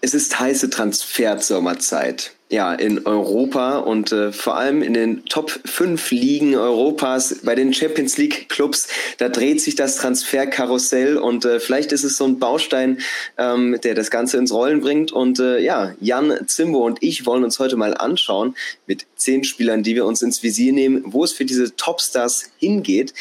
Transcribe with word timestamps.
Es 0.00 0.14
ist 0.14 0.38
heiße 0.38 0.70
Transfersommerzeit. 0.70 2.32
Ja, 2.48 2.74
in 2.74 3.06
Europa 3.06 3.78
und 3.78 4.12
äh, 4.12 4.30
vor 4.30 4.56
allem 4.56 4.80
in 4.80 4.94
den 4.94 5.24
Top 5.24 5.50
5 5.64 6.12
Ligen 6.12 6.54
Europas, 6.54 7.40
bei 7.42 7.56
den 7.56 7.74
Champions 7.74 8.16
League 8.18 8.48
Clubs, 8.48 8.86
da 9.18 9.28
dreht 9.28 9.60
sich 9.60 9.74
das 9.74 9.96
Transferkarussell 9.96 11.16
und 11.16 11.44
äh, 11.44 11.58
vielleicht 11.58 11.90
ist 11.90 12.04
es 12.04 12.16
so 12.16 12.24
ein 12.24 12.38
Baustein, 12.38 13.00
ähm, 13.36 13.80
der 13.82 13.94
das 13.94 14.12
Ganze 14.12 14.36
ins 14.36 14.52
Rollen 14.52 14.80
bringt. 14.80 15.10
Und 15.10 15.40
äh, 15.40 15.58
ja, 15.58 15.94
Jan 16.00 16.38
Zimbo 16.46 16.86
und 16.86 17.02
ich 17.02 17.26
wollen 17.26 17.42
uns 17.42 17.58
heute 17.58 17.76
mal 17.76 17.94
anschauen 17.94 18.54
mit 18.86 19.06
zehn 19.16 19.42
Spielern, 19.42 19.82
die 19.82 19.96
wir 19.96 20.06
uns 20.06 20.22
ins 20.22 20.44
Visier 20.44 20.72
nehmen, 20.72 21.02
wo 21.06 21.24
es 21.24 21.32
für 21.32 21.46
diese 21.46 21.74
Topstars 21.74 22.50
hingeht 22.58 23.12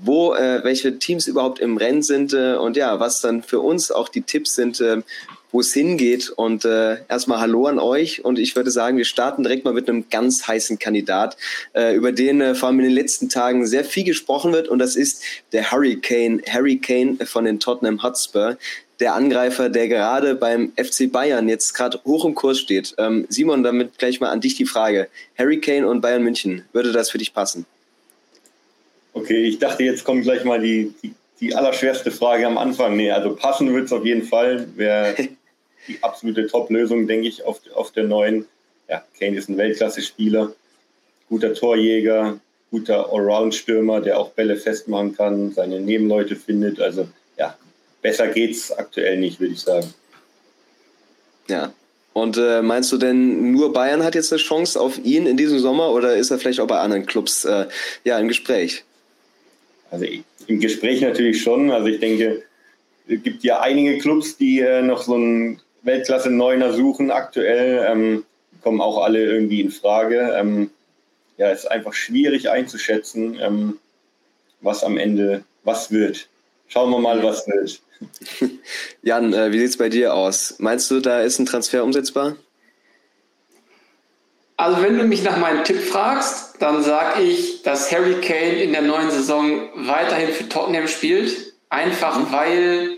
wo 0.00 0.32
äh, 0.34 0.62
welche 0.62 1.00
Teams 1.00 1.26
überhaupt 1.26 1.58
im 1.58 1.76
Rennen 1.76 2.04
sind 2.04 2.32
äh, 2.32 2.54
und 2.54 2.76
ja, 2.76 3.00
was 3.00 3.20
dann 3.20 3.42
für 3.42 3.58
uns 3.58 3.90
auch 3.90 4.08
die 4.08 4.22
Tipps 4.22 4.54
sind, 4.54 4.80
äh, 4.80 5.02
wo 5.52 5.60
es 5.60 5.72
hingeht. 5.72 6.30
Und 6.30 6.64
äh, 6.64 6.98
erstmal 7.08 7.40
Hallo 7.40 7.66
an 7.66 7.78
euch. 7.78 8.24
Und 8.24 8.38
ich 8.38 8.56
würde 8.56 8.70
sagen, 8.70 8.96
wir 8.96 9.04
starten 9.04 9.42
direkt 9.42 9.64
mal 9.64 9.74
mit 9.74 9.88
einem 9.88 10.08
ganz 10.10 10.46
heißen 10.46 10.78
Kandidat, 10.78 11.36
äh, 11.74 11.94
über 11.94 12.12
den 12.12 12.40
äh, 12.40 12.54
vor 12.54 12.68
allem 12.68 12.80
in 12.80 12.86
den 12.86 12.94
letzten 12.94 13.28
Tagen 13.28 13.66
sehr 13.66 13.84
viel 13.84 14.04
gesprochen 14.04 14.52
wird. 14.52 14.68
Und 14.68 14.78
das 14.78 14.96
ist 14.96 15.22
der 15.52 15.70
Hurricane, 15.70 16.42
Hurricane 16.50 17.18
von 17.24 17.44
den 17.44 17.60
Tottenham 17.60 18.02
Hotspur. 18.02 18.58
Der 19.00 19.14
Angreifer, 19.14 19.68
der 19.68 19.86
gerade 19.86 20.34
beim 20.34 20.72
FC 20.76 21.10
Bayern 21.10 21.48
jetzt 21.48 21.72
gerade 21.72 22.00
hoch 22.04 22.24
im 22.24 22.34
Kurs 22.34 22.58
steht. 22.58 22.94
Ähm, 22.98 23.26
Simon, 23.28 23.62
damit 23.62 23.96
gleich 23.96 24.20
mal 24.20 24.30
an 24.30 24.40
dich 24.40 24.56
die 24.56 24.66
Frage. 24.66 25.08
Hurricane 25.38 25.84
und 25.84 26.00
Bayern 26.00 26.24
München, 26.24 26.64
würde 26.72 26.90
das 26.90 27.10
für 27.10 27.18
dich 27.18 27.32
passen? 27.32 27.64
Okay, 29.12 29.44
ich 29.44 29.58
dachte, 29.58 29.84
jetzt 29.84 30.04
kommt 30.04 30.22
gleich 30.22 30.44
mal 30.44 30.60
die, 30.60 30.92
die, 31.02 31.12
die 31.40 31.54
allerschwerste 31.54 32.10
Frage 32.10 32.46
am 32.46 32.58
Anfang. 32.58 32.96
Nee, 32.96 33.10
also 33.10 33.34
passen 33.34 33.72
wird 33.74 33.86
es 33.86 33.92
auf 33.92 34.04
jeden 34.04 34.24
Fall. 34.24 34.66
Wäre 34.76 35.14
die 35.88 36.02
absolute 36.02 36.46
Top-Lösung, 36.46 37.06
denke 37.06 37.28
ich, 37.28 37.44
auf, 37.44 37.60
auf 37.74 37.92
der 37.92 38.04
neuen. 38.04 38.46
Ja, 38.88 39.02
Kane 39.18 39.36
ist 39.36 39.48
ein 39.48 39.58
Weltklasse-Spieler, 39.58 40.52
guter 41.28 41.54
Torjäger, 41.54 42.40
guter 42.70 43.12
Allround-Stürmer, 43.12 44.00
der 44.00 44.18
auch 44.18 44.30
Bälle 44.30 44.56
festmachen 44.56 45.14
kann, 45.16 45.52
seine 45.52 45.80
Nebenleute 45.80 46.36
findet. 46.36 46.80
Also 46.80 47.08
ja, 47.38 47.56
besser 48.02 48.28
geht's 48.28 48.72
aktuell 48.72 49.18
nicht, 49.18 49.40
würde 49.40 49.52
ich 49.52 49.60
sagen. 49.60 49.92
Ja. 51.48 51.72
Und 52.14 52.36
äh, 52.36 52.62
meinst 52.62 52.90
du 52.90 52.96
denn, 52.96 53.52
nur 53.52 53.72
Bayern 53.72 54.02
hat 54.02 54.16
jetzt 54.16 54.32
eine 54.32 54.40
Chance 54.40 54.80
auf 54.80 54.98
ihn 54.98 55.26
in 55.26 55.36
diesem 55.36 55.60
Sommer 55.60 55.90
oder 55.90 56.16
ist 56.16 56.30
er 56.32 56.38
vielleicht 56.38 56.58
auch 56.58 56.66
bei 56.66 56.80
anderen 56.80 57.06
Clubs 57.06 57.44
äh, 57.44 57.68
ja, 58.02 58.18
im 58.18 58.26
Gespräch? 58.26 58.84
Also 59.90 60.04
im 60.48 60.58
Gespräch 60.58 61.00
natürlich 61.02 61.40
schon. 61.42 61.70
Also 61.70 61.86
ich 61.86 62.00
denke, 62.00 62.42
es 63.06 63.22
gibt 63.22 63.44
ja 63.44 63.60
einige 63.60 63.98
Clubs, 63.98 64.36
die 64.36 64.60
äh, 64.60 64.82
noch 64.82 65.02
so 65.02 65.14
einen 65.14 65.60
Weltklasse 65.82 66.30
Neuner 66.30 66.72
suchen 66.72 67.10
aktuell. 67.10 67.86
Ähm, 67.88 68.24
kommen 68.62 68.80
auch 68.80 69.04
alle 69.04 69.24
irgendwie 69.24 69.60
in 69.60 69.70
Frage. 69.70 70.34
Ähm, 70.36 70.70
ja, 71.36 71.50
es 71.50 71.60
ist 71.60 71.70
einfach 71.70 71.92
schwierig 71.92 72.50
einzuschätzen, 72.50 73.38
ähm, 73.40 73.78
was 74.60 74.82
am 74.82 74.96
Ende 74.96 75.44
was 75.64 75.92
wird. 75.92 76.28
Schauen 76.66 76.90
wir 76.90 76.98
mal, 76.98 77.22
was 77.22 77.46
wird. 77.46 77.80
Jan, 79.02 79.32
äh, 79.32 79.52
wie 79.52 79.58
sieht 79.58 79.70
es 79.70 79.76
bei 79.76 79.88
dir 79.88 80.14
aus? 80.14 80.56
Meinst 80.58 80.90
du, 80.90 81.00
da 81.00 81.20
ist 81.20 81.38
ein 81.38 81.46
Transfer 81.46 81.84
umsetzbar? 81.84 82.36
Also 84.58 84.82
wenn 84.82 84.98
du 84.98 85.04
mich 85.04 85.22
nach 85.22 85.36
meinem 85.36 85.62
Tipp 85.62 85.80
fragst, 85.80 86.56
dann 86.58 86.82
sage 86.82 87.22
ich, 87.22 87.62
dass 87.62 87.92
Harry 87.92 88.20
Kane 88.20 88.60
in 88.60 88.72
der 88.72 88.82
neuen 88.82 89.08
Saison 89.08 89.68
weiterhin 89.76 90.30
für 90.30 90.48
Tottenham 90.48 90.88
spielt. 90.88 91.54
Einfach 91.70 92.18
mhm. 92.18 92.32
weil 92.32 92.96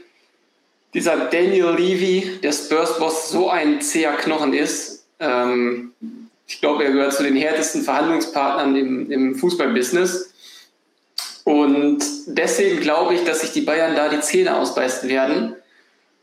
dieser 0.94 1.26
Daniel 1.26 1.74
Levy, 1.76 2.38
der 2.42 2.52
Spurs-Boss, 2.52 3.28
so 3.28 3.50
ein 3.50 3.82
zäher 3.82 4.14
Knochen 4.14 4.54
ist. 4.54 5.04
Ähm, 5.18 5.92
ich 6.46 6.62
glaube, 6.62 6.84
er 6.84 6.92
gehört 6.92 7.12
zu 7.12 7.24
den 7.24 7.36
härtesten 7.36 7.82
Verhandlungspartnern 7.82 8.74
im, 8.74 9.12
im 9.12 9.34
Fußballbusiness. 9.36 10.32
Und 11.44 12.02
deswegen 12.26 12.80
glaube 12.80 13.14
ich, 13.14 13.24
dass 13.24 13.42
sich 13.42 13.52
die 13.52 13.60
Bayern 13.60 13.94
da 13.94 14.08
die 14.08 14.20
Zähne 14.20 14.56
ausbeißen 14.56 15.10
werden. 15.10 15.56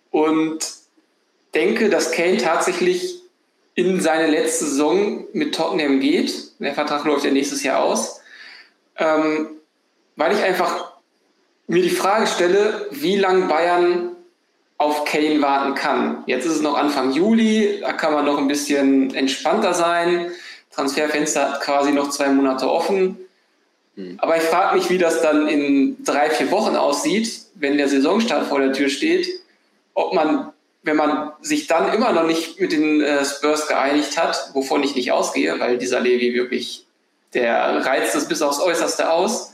Und 0.09 0.66
denke, 1.54 1.90
dass 1.90 2.12
Kane 2.12 2.38
tatsächlich 2.38 3.22
in 3.78 4.02
seine 4.02 4.26
letzte 4.26 4.66
Saison 4.66 5.26
mit 5.34 5.54
Tottenham 5.54 6.00
geht. 6.00 6.34
Der 6.60 6.74
Vertrag 6.74 7.06
läuft 7.06 7.26
ja 7.26 7.32
nächstes 7.32 7.62
Jahr 7.62 7.84
aus. 7.84 8.20
Ähm, 8.98 9.50
weil 10.16 10.34
ich 10.34 10.42
einfach 10.42 10.94
mir 11.68 11.84
die 11.84 11.92
Frage 11.92 12.26
stelle, 12.26 12.88
wie 12.90 13.18
lange 13.18 13.46
Bayern 13.46 14.16
auf 14.80 15.06
Kane 15.06 15.44
warten 15.44 15.76
kann. 15.76 16.24
Jetzt 16.26 16.46
ist 16.46 16.54
es 16.54 16.62
noch 16.62 16.76
Anfang 16.76 17.12
Juli, 17.12 17.78
da 17.82 17.94
kann 17.94 18.14
man 18.14 18.26
noch 18.26 18.40
ein 18.40 18.48
bisschen 18.48 19.14
entspannter 19.14 19.76
sein. 19.76 20.32
Transferfenster 20.72 21.54
hat 21.54 21.62
quasi 21.62 21.92
noch 21.92 22.10
zwei 22.10 22.30
Monate 22.30 22.68
offen. 22.68 23.18
Hm. 23.96 24.16
Aber 24.18 24.38
ich 24.38 24.44
frage 24.44 24.76
mich, 24.76 24.90
wie 24.90 24.98
das 24.98 25.22
dann 25.22 25.48
in 25.48 26.04
drei, 26.04 26.32
vier 26.32 26.50
Wochen 26.50 26.76
aussieht, 26.76 27.42
wenn 27.54 27.78
der 27.78 27.90
Saisonstart 27.90 28.48
vor 28.48 28.60
der 28.60 28.74
Tür 28.74 28.90
steht, 28.90 29.28
ob 29.94 30.16
man 30.16 30.52
wenn 30.88 30.96
man 30.96 31.34
sich 31.42 31.68
dann 31.68 31.94
immer 31.94 32.12
noch 32.14 32.25
nicht 32.25 32.59
mit 32.59 32.72
den 32.72 33.02
äh, 33.02 33.24
Spurs 33.24 33.68
geeinigt 33.68 34.18
hat, 34.18 34.50
wovon 34.53 34.81
ich 34.81 34.96
nicht 34.96 35.12
ausgehe, 35.12 35.59
weil 35.59 35.78
dieser 35.78 36.00
Levi 36.00 36.34
wirklich, 36.34 36.88
der 37.34 37.86
reizt 37.86 38.16
es 38.16 38.28
bis 38.28 38.42
aufs 38.42 38.59
Äußerste 38.59 39.12
aus, 39.12 39.53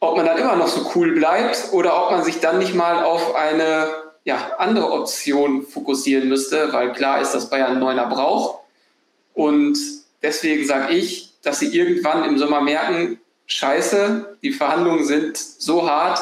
ob 0.00 0.16
man 0.16 0.26
dann 0.26 0.36
immer 0.36 0.56
noch 0.56 0.68
so 0.68 0.90
cool 0.94 1.12
bleibt 1.12 1.72
oder 1.72 2.04
ob 2.04 2.10
man 2.10 2.24
sich 2.24 2.40
dann 2.40 2.58
nicht 2.58 2.74
mal 2.74 3.02
auf 3.02 3.34
eine 3.34 3.88
ja, 4.24 4.56
andere 4.58 4.90
Option 4.90 5.62
fokussieren 5.62 6.28
müsste, 6.28 6.72
weil 6.72 6.92
klar 6.92 7.20
ist, 7.20 7.32
dass 7.32 7.48
Bayern 7.48 7.72
einen 7.72 7.80
Neuner 7.80 8.06
braucht. 8.06 8.60
Und 9.34 9.78
deswegen 10.22 10.66
sage 10.66 10.94
ich, 10.94 11.32
dass 11.42 11.60
sie 11.60 11.68
irgendwann 11.68 12.24
im 12.24 12.36
Sommer 12.36 12.60
merken, 12.60 13.20
scheiße, 13.46 14.36
die 14.42 14.50
Verhandlungen 14.50 15.04
sind 15.04 15.36
so 15.36 15.88
hart, 15.88 16.20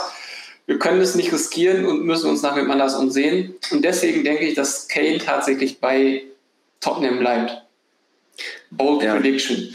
wir 0.66 0.78
können 0.78 1.00
es 1.00 1.14
nicht 1.14 1.32
riskieren 1.32 1.84
und 1.84 2.04
müssen 2.04 2.30
uns 2.30 2.42
nach 2.42 2.56
wem 2.56 2.70
anders 2.70 2.94
umsehen. 2.94 3.54
Und 3.70 3.84
deswegen 3.84 4.24
denke 4.24 4.44
ich, 4.46 4.54
dass 4.54 4.88
Kane 4.88 5.18
tatsächlich 5.18 5.80
bei 5.80 6.22
Tottenham 6.80 7.18
bleibt. 7.18 7.62
Bold 8.70 9.02
ja. 9.02 9.14
Prediction. 9.14 9.74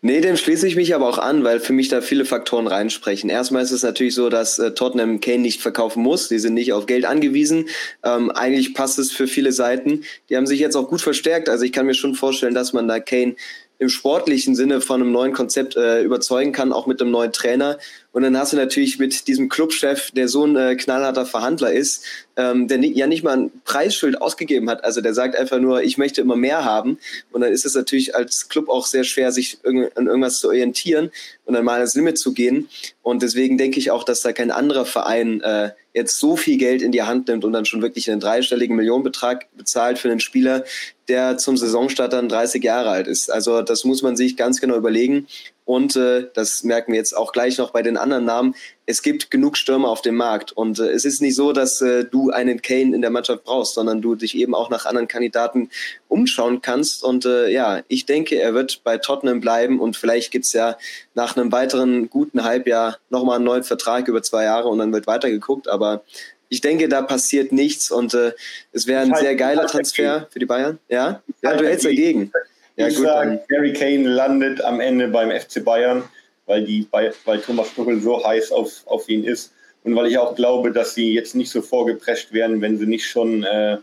Nee, 0.00 0.20
dem 0.20 0.36
schließe 0.36 0.66
ich 0.66 0.76
mich 0.76 0.94
aber 0.94 1.08
auch 1.08 1.18
an, 1.18 1.42
weil 1.42 1.58
für 1.58 1.72
mich 1.72 1.88
da 1.88 2.00
viele 2.00 2.24
Faktoren 2.24 2.68
reinsprechen. 2.68 3.28
Erstmal 3.28 3.64
ist 3.64 3.72
es 3.72 3.82
natürlich 3.82 4.14
so, 4.14 4.28
dass 4.28 4.58
äh, 4.58 4.72
Tottenham 4.72 5.20
Kane 5.20 5.40
nicht 5.40 5.60
verkaufen 5.60 6.02
muss. 6.02 6.28
Die 6.28 6.38
sind 6.38 6.54
nicht 6.54 6.72
auf 6.72 6.86
Geld 6.86 7.04
angewiesen. 7.04 7.68
Ähm, 8.04 8.30
eigentlich 8.30 8.74
passt 8.74 8.98
es 9.00 9.10
für 9.10 9.26
viele 9.26 9.50
Seiten. 9.50 10.04
Die 10.30 10.36
haben 10.36 10.46
sich 10.46 10.60
jetzt 10.60 10.76
auch 10.76 10.88
gut 10.88 11.00
verstärkt. 11.00 11.48
Also 11.48 11.64
ich 11.64 11.72
kann 11.72 11.86
mir 11.86 11.94
schon 11.94 12.14
vorstellen, 12.14 12.54
dass 12.54 12.72
man 12.72 12.86
da 12.86 13.00
Kane 13.00 13.34
im 13.80 13.88
sportlichen 13.88 14.54
Sinne 14.54 14.80
von 14.80 15.00
einem 15.00 15.12
neuen 15.12 15.32
Konzept 15.32 15.76
äh, 15.76 16.02
überzeugen 16.02 16.52
kann, 16.52 16.72
auch 16.72 16.86
mit 16.86 17.00
einem 17.00 17.10
neuen 17.10 17.32
Trainer. 17.32 17.78
Und 18.12 18.22
dann 18.22 18.36
hast 18.38 18.52
du 18.52 18.56
natürlich 18.56 18.98
mit 18.98 19.28
diesem 19.28 19.48
Clubchef, 19.48 20.10
der 20.12 20.28
so 20.28 20.44
ein 20.44 20.56
äh, 20.56 20.76
knallharter 20.76 21.26
Verhandler 21.26 21.72
ist, 21.72 22.04
ähm, 22.36 22.66
der 22.66 22.80
ja 22.80 23.06
nicht 23.06 23.22
mal 23.22 23.36
ein 23.36 23.50
Preisschild 23.64 24.20
ausgegeben 24.20 24.70
hat. 24.70 24.82
Also 24.82 25.00
der 25.00 25.12
sagt 25.12 25.36
einfach 25.36 25.58
nur, 25.58 25.82
ich 25.82 25.98
möchte 25.98 26.20
immer 26.22 26.36
mehr 26.36 26.64
haben. 26.64 26.98
Und 27.32 27.42
dann 27.42 27.52
ist 27.52 27.66
es 27.66 27.74
natürlich 27.74 28.16
als 28.16 28.48
Club 28.48 28.68
auch 28.70 28.86
sehr 28.86 29.04
schwer, 29.04 29.30
sich 29.30 29.58
an 29.64 30.06
irgendwas 30.06 30.38
zu 30.38 30.48
orientieren 30.48 31.10
und 31.44 31.54
dann 31.54 31.64
mal 31.64 31.74
ans 31.74 31.94
Limit 31.94 32.18
zu 32.18 32.32
gehen. 32.32 32.68
Und 33.02 33.22
deswegen 33.22 33.58
denke 33.58 33.78
ich 33.78 33.90
auch, 33.90 34.04
dass 34.04 34.22
da 34.22 34.32
kein 34.32 34.50
anderer 34.50 34.86
Verein 34.86 35.40
äh, 35.42 35.70
jetzt 35.92 36.18
so 36.18 36.36
viel 36.36 36.58
Geld 36.58 36.80
in 36.80 36.92
die 36.92 37.02
Hand 37.02 37.28
nimmt 37.28 37.44
und 37.44 37.52
dann 37.52 37.64
schon 37.64 37.82
wirklich 37.82 38.10
einen 38.10 38.20
dreistelligen 38.20 38.76
Millionenbetrag 38.76 39.46
bezahlt 39.56 39.98
für 39.98 40.10
einen 40.10 40.20
Spieler, 40.20 40.64
der 41.08 41.38
zum 41.38 41.56
Saisonstart 41.56 42.12
dann 42.12 42.28
30 42.28 42.62
Jahre 42.62 42.90
alt 42.90 43.06
ist. 43.06 43.30
Also 43.30 43.62
das 43.62 43.84
muss 43.84 44.02
man 44.02 44.16
sich 44.16 44.36
ganz 44.36 44.60
genau 44.60 44.76
überlegen. 44.76 45.26
Und 45.68 45.96
äh, 45.96 46.30
das 46.32 46.64
merken 46.64 46.92
wir 46.92 46.98
jetzt 46.98 47.14
auch 47.14 47.30
gleich 47.30 47.58
noch 47.58 47.72
bei 47.72 47.82
den 47.82 47.98
anderen 47.98 48.24
Namen. 48.24 48.54
Es 48.86 49.02
gibt 49.02 49.30
genug 49.30 49.58
Stürmer 49.58 49.90
auf 49.90 50.00
dem 50.00 50.14
Markt. 50.14 50.50
Und 50.50 50.78
äh, 50.78 50.88
es 50.92 51.04
ist 51.04 51.20
nicht 51.20 51.34
so, 51.34 51.52
dass 51.52 51.82
äh, 51.82 52.06
du 52.06 52.30
einen 52.30 52.62
Kane 52.62 52.94
in 52.94 53.02
der 53.02 53.10
Mannschaft 53.10 53.44
brauchst, 53.44 53.74
sondern 53.74 54.00
du 54.00 54.14
dich 54.14 54.34
eben 54.34 54.54
auch 54.54 54.70
nach 54.70 54.86
anderen 54.86 55.08
Kandidaten 55.08 55.68
umschauen 56.08 56.62
kannst. 56.62 57.04
Und 57.04 57.26
äh, 57.26 57.50
ja, 57.50 57.82
ich 57.88 58.06
denke, 58.06 58.36
er 58.40 58.54
wird 58.54 58.80
bei 58.82 58.96
Tottenham 58.96 59.40
bleiben 59.40 59.78
und 59.78 59.98
vielleicht 59.98 60.30
gibt's 60.30 60.54
ja 60.54 60.78
nach 61.14 61.36
einem 61.36 61.52
weiteren 61.52 62.08
guten 62.08 62.44
Halbjahr 62.44 62.96
nochmal 63.10 63.36
einen 63.36 63.44
neuen 63.44 63.62
Vertrag 63.62 64.08
über 64.08 64.22
zwei 64.22 64.44
Jahre 64.44 64.68
und 64.68 64.78
dann 64.78 64.90
wird 64.94 65.06
weitergeguckt. 65.06 65.68
Aber 65.68 66.02
ich 66.48 66.62
denke, 66.62 66.88
da 66.88 67.02
passiert 67.02 67.52
nichts 67.52 67.90
und 67.90 68.14
äh, 68.14 68.32
es 68.72 68.86
wäre 68.86 69.02
ein 69.02 69.14
sehr 69.14 69.36
geiler 69.36 69.66
Transfer 69.66 70.28
für 70.30 70.38
die 70.38 70.46
Bayern. 70.46 70.78
Ja, 70.88 71.22
ja 71.42 71.56
du 71.58 71.66
hältst 71.66 71.84
dagegen. 71.84 72.32
Ja, 72.78 72.88
ich 72.88 72.96
sage, 72.96 73.40
Harry 73.52 73.72
Kane 73.72 74.08
landet 74.08 74.62
am 74.62 74.80
Ende 74.80 75.08
beim 75.08 75.30
FC 75.30 75.64
Bayern, 75.64 76.04
weil, 76.46 76.64
die, 76.64 76.86
weil 76.92 77.40
Thomas 77.40 77.74
Tuchel 77.74 78.00
so 78.00 78.24
heiß 78.24 78.52
auf, 78.52 78.82
auf 78.86 79.08
ihn 79.08 79.24
ist. 79.24 79.52
Und 79.84 79.96
weil 79.96 80.06
ich 80.06 80.18
auch 80.18 80.34
glaube, 80.34 80.72
dass 80.72 80.94
sie 80.94 81.12
jetzt 81.12 81.34
nicht 81.34 81.50
so 81.50 81.60
vorgeprescht 81.60 82.32
werden, 82.32 82.60
wenn 82.60 82.78
sie 82.78 82.86
nicht 82.86 83.06
schon, 83.06 83.42
äh, 83.42 83.78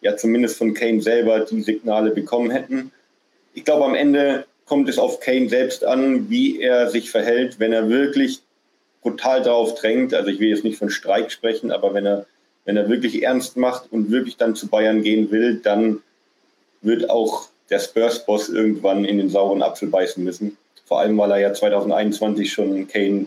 ja, 0.00 0.16
zumindest 0.16 0.58
von 0.58 0.74
Kane 0.74 1.00
selber 1.00 1.40
die 1.40 1.62
Signale 1.62 2.10
bekommen 2.10 2.50
hätten. 2.50 2.92
Ich 3.54 3.64
glaube, 3.64 3.84
am 3.84 3.94
Ende 3.94 4.46
kommt 4.66 4.88
es 4.88 4.98
auf 4.98 5.20
Kane 5.20 5.48
selbst 5.48 5.84
an, 5.84 6.28
wie 6.28 6.60
er 6.60 6.90
sich 6.90 7.10
verhält, 7.10 7.58
wenn 7.58 7.72
er 7.72 7.88
wirklich 7.88 8.40
brutal 9.02 9.42
darauf 9.42 9.74
drängt. 9.74 10.12
Also 10.12 10.30
ich 10.30 10.40
will 10.40 10.48
jetzt 10.48 10.64
nicht 10.64 10.78
von 10.78 10.90
Streik 10.90 11.30
sprechen, 11.30 11.70
aber 11.70 11.94
wenn 11.94 12.06
er 12.06 12.26
wenn 12.68 12.76
er 12.76 12.90
wirklich 12.90 13.22
ernst 13.22 13.56
macht 13.56 13.90
und 13.92 14.10
wirklich 14.10 14.36
dann 14.36 14.54
zu 14.54 14.68
Bayern 14.68 15.02
gehen 15.02 15.30
will, 15.30 15.56
dann 15.56 16.02
wird 16.82 17.08
auch 17.08 17.48
der 17.70 17.78
Spurs-Boss 17.78 18.48
irgendwann 18.48 19.04
in 19.04 19.18
den 19.18 19.28
sauren 19.28 19.62
Apfel 19.62 19.88
beißen 19.88 20.22
müssen. 20.22 20.56
Vor 20.86 21.00
allem, 21.00 21.18
weil 21.18 21.32
er 21.32 21.38
ja 21.38 21.52
2021 21.52 22.50
schon 22.50 22.88
Kane 22.88 23.26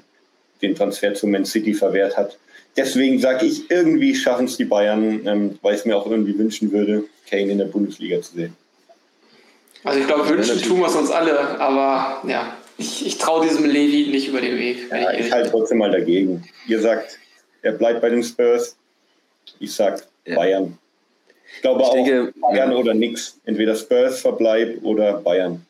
den 0.62 0.76
Transfer 0.76 1.14
zu 1.14 1.28
Man 1.28 1.46
City 1.46 1.74
verwehrt 1.74 2.18
hat. 2.18 2.38
Deswegen 2.78 3.20
sage 3.20 3.46
ich, 3.46 3.70
irgendwie 3.70 4.16
schaffen 4.16 4.46
es 4.46 4.58
die 4.58 4.66
Bayern, 4.66 5.26
ähm, 5.28 5.60
weil 5.62 5.74
ich 5.74 5.82
es 5.82 5.86
mir 5.86 5.98
auch 5.98 6.08
irgendwie 6.08 6.38
wünschen 6.38 6.72
würde, 6.72 7.04
Kane 7.30 7.52
in 7.52 7.58
der 7.58 7.66
Bundesliga 7.66 8.22
zu 8.22 8.36
sehen. 8.36 8.56
Also 9.84 10.00
ich 10.00 10.08
glaube, 10.08 10.30
wünschen 10.30 10.62
tun 10.62 10.80
wir 10.80 10.88
es 10.88 10.96
uns 10.96 11.10
alle, 11.10 11.60
aber 11.60 12.22
ja, 12.28 12.56
ich, 12.78 13.06
ich 13.06 13.18
traue 13.18 13.46
diesem 13.46 13.66
Levi 13.66 14.08
nicht 14.12 14.28
über 14.28 14.42
den 14.42 14.58
Weg. 14.58 14.90
Ja, 14.92 15.12
ich 15.12 15.32
halte 15.32 15.50
trotzdem 15.50 15.80
mal 15.80 15.92
dagegen. 15.92 16.44
Ihr 16.68 16.80
sagt, 16.80 17.20
er 17.62 17.74
bleibt 17.74 18.02
bei 18.02 18.10
den 18.10 18.24
Spurs. 18.24 18.76
Ich 19.60 19.74
sage 19.74 20.02
ja. 20.26 20.36
Bayern. 20.36 20.78
Ich 21.56 21.62
glaube 21.62 21.82
ich 21.82 21.88
auch 21.88 21.94
denke, 21.94 22.34
Bayern 22.40 22.74
oder 22.74 22.94
nix. 22.94 23.40
Entweder 23.46 23.76
Spurs 23.76 24.22
verbleibt 24.22 24.84
oder 24.84 25.14
Bayern. 25.14 25.66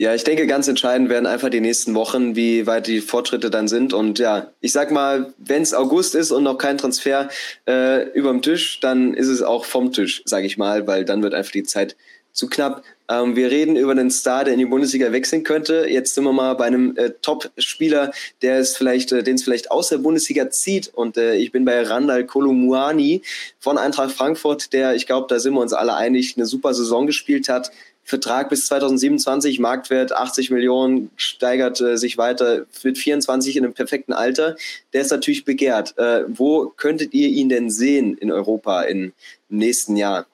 Ja, 0.00 0.14
ich 0.14 0.24
denke, 0.24 0.46
ganz 0.46 0.66
entscheidend 0.66 1.10
werden 1.10 1.26
einfach 1.26 1.50
die 1.50 1.60
nächsten 1.60 1.94
Wochen, 1.94 2.34
wie 2.34 2.66
weit 2.66 2.86
die 2.86 3.02
Fortschritte 3.02 3.50
dann 3.50 3.68
sind. 3.68 3.92
Und 3.92 4.18
ja, 4.18 4.50
ich 4.62 4.72
sag 4.72 4.90
mal, 4.90 5.34
wenn 5.36 5.60
es 5.60 5.74
August 5.74 6.14
ist 6.14 6.30
und 6.30 6.42
noch 6.42 6.56
kein 6.56 6.78
Transfer 6.78 7.28
äh, 7.68 8.08
überm 8.12 8.40
Tisch, 8.40 8.80
dann 8.80 9.12
ist 9.12 9.28
es 9.28 9.42
auch 9.42 9.66
vom 9.66 9.92
Tisch, 9.92 10.22
sage 10.24 10.46
ich 10.46 10.56
mal, 10.56 10.86
weil 10.86 11.04
dann 11.04 11.22
wird 11.22 11.34
einfach 11.34 11.52
die 11.52 11.64
Zeit 11.64 11.96
zu 12.32 12.48
knapp. 12.48 12.82
Ähm, 13.10 13.36
wir 13.36 13.50
reden 13.50 13.76
über 13.76 13.90
einen 13.90 14.10
Star, 14.10 14.44
der 14.44 14.54
in 14.54 14.60
die 14.60 14.66
Bundesliga 14.66 15.12
wechseln 15.12 15.42
könnte. 15.42 15.86
Jetzt 15.88 16.14
sind 16.14 16.24
wir 16.24 16.32
mal 16.32 16.54
bei 16.54 16.66
einem 16.66 16.96
äh, 16.96 17.10
Top-Spieler, 17.20 18.12
der 18.40 18.58
es 18.58 18.76
vielleicht, 18.76 19.12
äh, 19.12 19.22
den 19.22 19.34
es 19.34 19.42
vielleicht 19.42 19.70
aus 19.70 19.88
der 19.88 19.98
Bundesliga 19.98 20.48
zieht. 20.50 20.88
Und 20.94 21.16
äh, 21.16 21.34
ich 21.34 21.52
bin 21.52 21.64
bei 21.64 21.82
Randall 21.82 22.24
Kolumuani 22.24 23.22
von 23.58 23.76
Eintracht 23.76 24.12
Frankfurt, 24.12 24.72
der, 24.72 24.94
ich 24.94 25.06
glaube, 25.06 25.26
da 25.28 25.40
sind 25.40 25.54
wir 25.54 25.60
uns 25.60 25.72
alle 25.72 25.94
einig, 25.94 26.34
eine 26.36 26.46
super 26.46 26.72
Saison 26.72 27.06
gespielt 27.06 27.48
hat 27.48 27.70
Vertrag 28.10 28.48
bis 28.48 28.66
2027, 28.66 29.60
Marktwert 29.60 30.12
80 30.12 30.50
Millionen, 30.50 31.10
steigert 31.16 31.80
äh, 31.80 31.96
sich 31.96 32.18
weiter, 32.18 32.66
wird 32.82 32.98
24 32.98 33.56
in 33.56 33.64
einem 33.64 33.74
perfekten 33.74 34.12
Alter. 34.12 34.56
Der 34.92 35.02
ist 35.02 35.12
natürlich 35.12 35.44
begehrt. 35.44 35.96
Äh, 35.96 36.24
wo 36.26 36.72
könntet 36.76 37.14
ihr 37.14 37.28
ihn 37.28 37.48
denn 37.48 37.70
sehen 37.70 38.16
in 38.18 38.32
Europa 38.32 38.82
in, 38.82 39.12
im 39.48 39.56
nächsten 39.58 39.96
Jahr? 39.96 40.26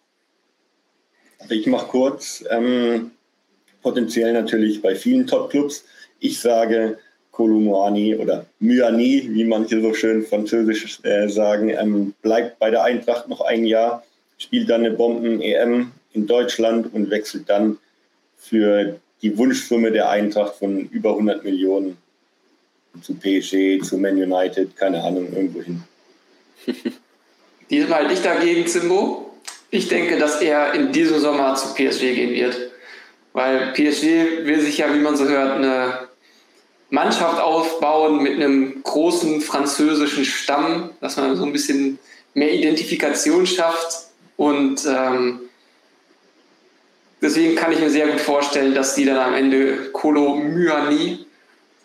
Also 1.49 1.61
ich 1.61 1.67
mache 1.69 1.87
kurz. 1.87 2.45
Ähm, 2.51 3.13
potenziell 3.81 4.33
natürlich 4.33 4.83
bei 4.83 4.97
vielen 4.97 5.29
Top-Clubs. 5.29 5.85
Ich 6.19 6.41
sage 6.41 6.99
Kolumuani 7.31 8.17
oder 8.17 8.47
Myani, 8.59 9.29
wie 9.31 9.45
manche 9.45 9.81
so 9.81 9.95
schön 9.95 10.27
französisch 10.27 10.99
äh, 11.05 11.29
sagen, 11.29 11.69
ähm, 11.69 12.15
bleibt 12.21 12.59
bei 12.59 12.71
der 12.71 12.83
Eintracht 12.83 13.29
noch 13.29 13.43
ein 13.43 13.65
Jahr, 13.65 14.03
spielt 14.39 14.69
dann 14.69 14.85
eine 14.85 14.91
Bomben-EM 14.91 15.93
in 16.15 16.27
Deutschland 16.27 16.93
und 16.93 17.11
wechselt 17.11 17.49
dann 17.49 17.79
für 18.37 18.99
die 19.23 19.39
Wunschsumme 19.39 19.93
der 19.93 20.11
Eintracht 20.11 20.57
von 20.57 20.89
über 20.89 21.11
100 21.11 21.45
Millionen 21.45 21.97
zu 23.03 23.15
PSG, 23.15 23.85
zu 23.85 23.99
Man 23.99 24.17
United, 24.21 24.75
keine 24.77 25.05
Ahnung, 25.05 25.33
irgendwo 25.33 25.63
hin. 25.63 25.85
Diesmal 27.71 28.09
nicht 28.09 28.25
dagegen, 28.25 28.67
Zimbo. 28.67 29.26
Ich 29.71 29.89
denke, 29.89 30.19
dass 30.19 30.41
er 30.41 30.75
in 30.75 30.93
diesem 30.93 31.19
Sommer 31.21 31.55
zu 31.55 31.75
PSG 31.75 32.15
gehen 32.15 32.35
wird. 32.35 32.71
Weil 33.33 33.73
PSG 33.73 34.47
will 34.47 34.61
sich 34.61 34.79
ja, 34.79 34.93
wie 34.95 34.99
man 34.99 35.17
so 35.17 35.29
hört, 35.29 35.57
eine 35.57 36.09
Mannschaft 36.89 37.41
aufbauen 37.41 38.23
mit 38.23 38.35
einem 38.35 38.83
großen 38.83 39.41
französischen 39.41 40.25
Stamm, 40.25 40.91
dass 41.01 41.17
man 41.17 41.37
so 41.37 41.45
ein 41.45 41.53
bisschen 41.53 41.99
mehr 42.35 42.53
Identifikation 42.53 43.47
schafft. 43.47 44.07
Und 44.37 44.87
ähm, 44.87 45.41
Deswegen 47.23 47.57
kann 47.57 47.73
ich 47.73 47.81
mir 47.81 47.91
sehr 47.91 48.09
gut 48.09 48.21
vorstellen, 48.21 48.75
dass 48.75 48.95
die 48.95 49.05
dann 49.05 49.19
am 49.19 49.35
Ende 49.35 49.91
Kolo 49.93 50.37
Myani 50.37 51.25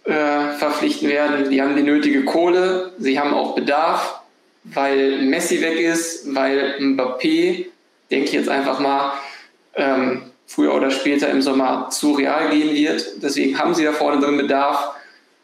äh, 0.03 0.51
verpflichten 0.57 1.09
werden. 1.09 1.49
Die 1.49 1.61
haben 1.61 1.75
die 1.75 1.83
nötige 1.83 2.25
Kohle, 2.25 2.91
sie 2.99 3.19
haben 3.19 3.33
auch 3.33 3.55
Bedarf, 3.55 4.20
weil 4.63 5.21
Messi 5.21 5.61
weg 5.61 5.79
ist, 5.79 6.33
weil 6.33 6.77
Mbappé, 6.79 7.65
denke 8.09 8.25
ich 8.25 8.33
jetzt 8.33 8.49
einfach 8.49 8.79
mal, 8.79 9.13
ähm, 9.75 10.23
früher 10.47 10.75
oder 10.75 10.91
später 10.91 11.29
im 11.29 11.41
Sommer 11.41 11.89
zu 11.89 12.13
Real 12.13 12.49
gehen 12.49 12.75
wird. 12.75 13.23
Deswegen 13.23 13.57
haben 13.57 13.73
sie 13.73 13.83
da 13.83 13.93
vorne 13.93 14.21
drin 14.21 14.37
Bedarf. 14.37 14.95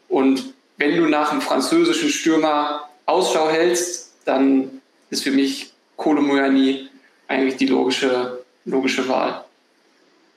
Und 0.08 0.52
wenn 0.76 0.96
du 0.96 1.06
nach 1.06 1.32
einem 1.32 1.40
französischen 1.40 2.10
Stürmer 2.10 2.88
Ausschau 3.06 3.48
hältst, 3.48 4.12
dann 4.24 4.82
ist 5.10 5.22
für 5.22 5.30
mich 5.30 5.72
Kolo 5.96 6.20
Myani 6.20 6.88
eigentlich 7.26 7.56
die 7.56 7.66
logische, 7.66 8.44
logische 8.64 9.08
Wahl. 9.08 9.44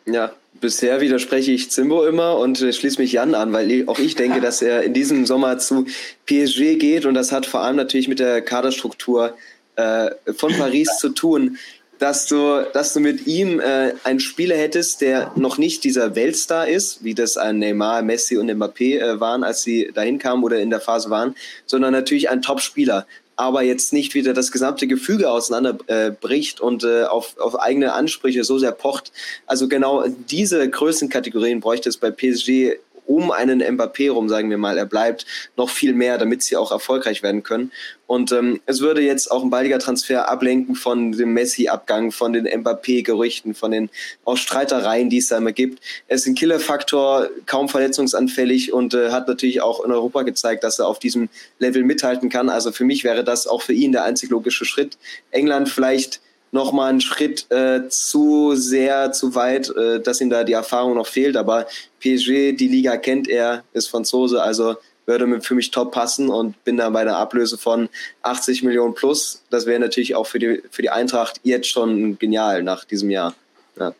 Ja, 0.06 0.31
bisher 0.59 1.01
widerspreche 1.01 1.51
ich 1.51 1.71
Zimbo 1.71 2.06
immer 2.06 2.38
und 2.38 2.62
äh, 2.62 2.74
schließe 2.74 3.01
mich 3.01 3.13
Jan 3.13 3.36
an, 3.36 3.53
weil 3.53 3.86
auch 3.88 4.00
ich 4.00 4.15
denke, 4.15 4.42
dass 4.42 4.62
er 4.62 4.83
in 4.83 4.94
diesem 4.94 5.25
Sommer 5.25 5.57
zu 5.57 5.86
PSG 6.25 6.77
geht 6.77 7.06
und 7.06 7.13
das 7.13 7.31
hat 7.31 7.45
vor 7.45 7.62
allem 7.62 7.75
natürlich 7.75 8.07
mit 8.07 8.19
der 8.19 8.42
Kaderstruktur 8.42 9.36
äh, 9.75 10.12
von 10.33 10.53
Paris 10.53 10.98
zu 11.00 11.09
tun, 11.09 11.57
dass 12.01 12.25
du, 12.25 12.65
dass 12.74 12.94
du 12.94 13.00
mit 13.00 13.27
ihm 13.27 13.59
äh, 13.59 13.94
einen 14.03 14.19
Spieler 14.19 14.56
hättest, 14.56 15.01
der 15.01 15.31
noch 15.36 15.59
nicht 15.59 15.83
dieser 15.83 16.15
Weltstar 16.15 16.68
ist, 16.68 17.04
wie 17.04 17.13
das 17.13 17.38
ein 17.38 17.59
Neymar, 17.59 18.01
Messi 18.01 18.38
und 18.38 18.50
Mbappé 18.50 19.00
äh, 19.00 19.19
waren, 19.19 19.44
als 19.44 19.62
sie 19.62 19.92
dahin 19.94 20.18
kamen 20.18 20.44
oder 20.44 20.59
in 20.59 20.71
der 20.71 20.81
Phase 20.81 21.12
waren, 21.12 21.36
sondern 21.68 21.94
natürlich 21.94 22.31
ein 22.31 22.42
Top-Spieler 22.42 23.06
aber 23.42 23.64
jetzt 23.64 23.92
nicht 23.92 24.14
wieder 24.14 24.34
das 24.34 24.52
gesamte 24.52 24.86
Gefüge 24.86 25.32
auseinanderbricht 25.32 26.60
äh, 26.60 26.64
und 26.64 26.84
äh, 26.84 27.06
auf, 27.06 27.38
auf 27.40 27.60
eigene 27.60 27.94
Ansprüche 27.94 28.44
so 28.44 28.60
sehr 28.60 28.72
pocht. 28.72 29.12
Also 29.48 29.68
genau 29.68 30.06
diese 30.30 30.70
Größenkategorien 30.70 31.60
bräuchte 31.60 31.90
es 31.90 31.98
bei 31.98 32.12
PSG 32.12 32.78
um 33.12 33.31
einen 33.31 33.62
Mbappé 33.62 34.10
rum, 34.10 34.30
sagen 34.30 34.50
wir 34.50 34.58
mal, 34.58 34.78
er 34.78 34.86
bleibt 34.86 35.25
noch 35.58 35.69
viel 35.69 35.94
mehr, 35.94 36.18
damit 36.18 36.44
sie 36.44 36.56
auch 36.56 36.72
erfolgreich 36.72 37.24
werden 37.24 37.44
können. 37.44 37.72
Und 38.08 38.31
ähm, 38.31 38.62
es 38.66 38.80
würde 38.81 39.02
jetzt 39.02 39.30
auch 39.31 39.44
ein 39.44 39.50
baldiger 39.50 39.80
Transfer 39.80 40.30
ablenken 40.30 40.75
von 40.75 41.12
dem 41.12 41.34
Messi-Abgang, 41.34 42.12
von 42.12 42.34
den 42.34 42.46
Mbappé-Gerüchten, 42.46 43.54
von 43.54 43.72
den 43.72 43.90
auch 44.25 44.38
Streitereien, 44.38 45.10
die 45.10 45.18
es 45.18 45.28
da 45.28 45.38
immer 45.38 45.52
gibt. 45.52 45.84
Er 46.08 46.16
ist 46.16 46.25
ein 46.25 46.36
Killerfaktor, 46.36 47.30
kaum 47.46 47.68
verletzungsanfällig 47.69 48.72
und 48.74 48.94
äh, 48.94 49.12
hat 49.12 49.28
natürlich 49.28 49.62
auch 49.62 49.84
in 49.84 49.92
Europa 49.92 50.24
gezeigt, 50.24 50.64
dass 50.64 50.80
er 50.80 50.88
auf 50.88 51.00
diesem 51.00 51.30
Level 51.60 51.84
mithalten 51.84 52.30
kann. 52.30 52.50
Also 52.50 52.72
für 52.72 52.86
mich 52.86 53.04
wäre 53.04 53.24
das 53.24 53.48
auch 53.48 53.62
für 53.62 53.74
ihn 53.74 53.92
der 53.92 54.04
einzig 54.04 54.30
logische 54.30 54.66
Schritt. 54.66 54.98
England 55.31 55.69
vielleicht 55.69 56.22
noch 56.51 56.74
mal 56.74 56.89
einen 56.89 57.01
Schritt 57.01 57.50
äh, 57.50 57.87
zu 57.87 58.56
sehr, 58.56 59.11
zu 59.11 59.35
weit, 59.35 59.69
äh, 59.69 60.02
dass 60.02 60.21
ihm 60.21 60.30
da 60.30 60.44
die 60.44 60.54
Erfahrung 60.54 60.95
noch 60.95 61.07
fehlt. 61.07 61.37
Aber 61.37 61.66
PSG, 61.99 62.54
die 62.54 62.68
Liga 62.68 62.97
kennt 62.97 63.30
er, 63.30 63.64
ist 63.73 63.87
Franzose, 63.87 64.42
also 64.42 64.76
würde 65.06 65.42
für 65.42 65.56
mich 65.56 65.71
top 65.71 65.92
passen 65.92 66.30
und 66.30 66.64
bin 66.64 66.78
da 66.78 66.90
bei 66.90 67.02
einer 67.02 67.18
Ablöse 67.18 67.57
von 67.57 67.90
80 68.21 68.64
Millionen 68.64 68.94
plus. 68.94 69.44
Das 69.49 69.66
wäre 69.66 69.80
natürlich 69.80 70.16
auch 70.16 70.28
für 70.28 70.40
die, 70.40 70.61
für 70.69 70.81
die 70.81 70.90
Eintracht 70.90 71.40
jetzt 71.44 71.68
schon 71.68 72.18
genial 72.19 72.64
nach 72.64 72.85
diesem 72.85 73.09
Jahr. 73.09 73.33
Ja, 73.78 73.94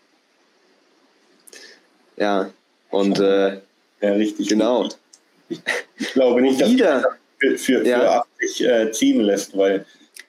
ja. 2.17 2.49
und 2.91 3.19
äh, 3.19 3.59
ja, 4.01 4.13
richtig. 4.13 4.49
Genau. 4.49 4.89
Ich, 5.49 5.59
ich 5.97 6.13
glaube 6.13 6.41
nicht, 6.41 6.61
dass 6.61 6.71
er 6.73 7.17
für, 7.39 7.57
für, 7.57 7.81
für 7.81 7.87
ja. 7.87 8.25
80 8.41 8.61
äh, 8.65 8.91
ziehen 8.91 9.21
lässt, 9.21 9.57
weil 9.57 9.85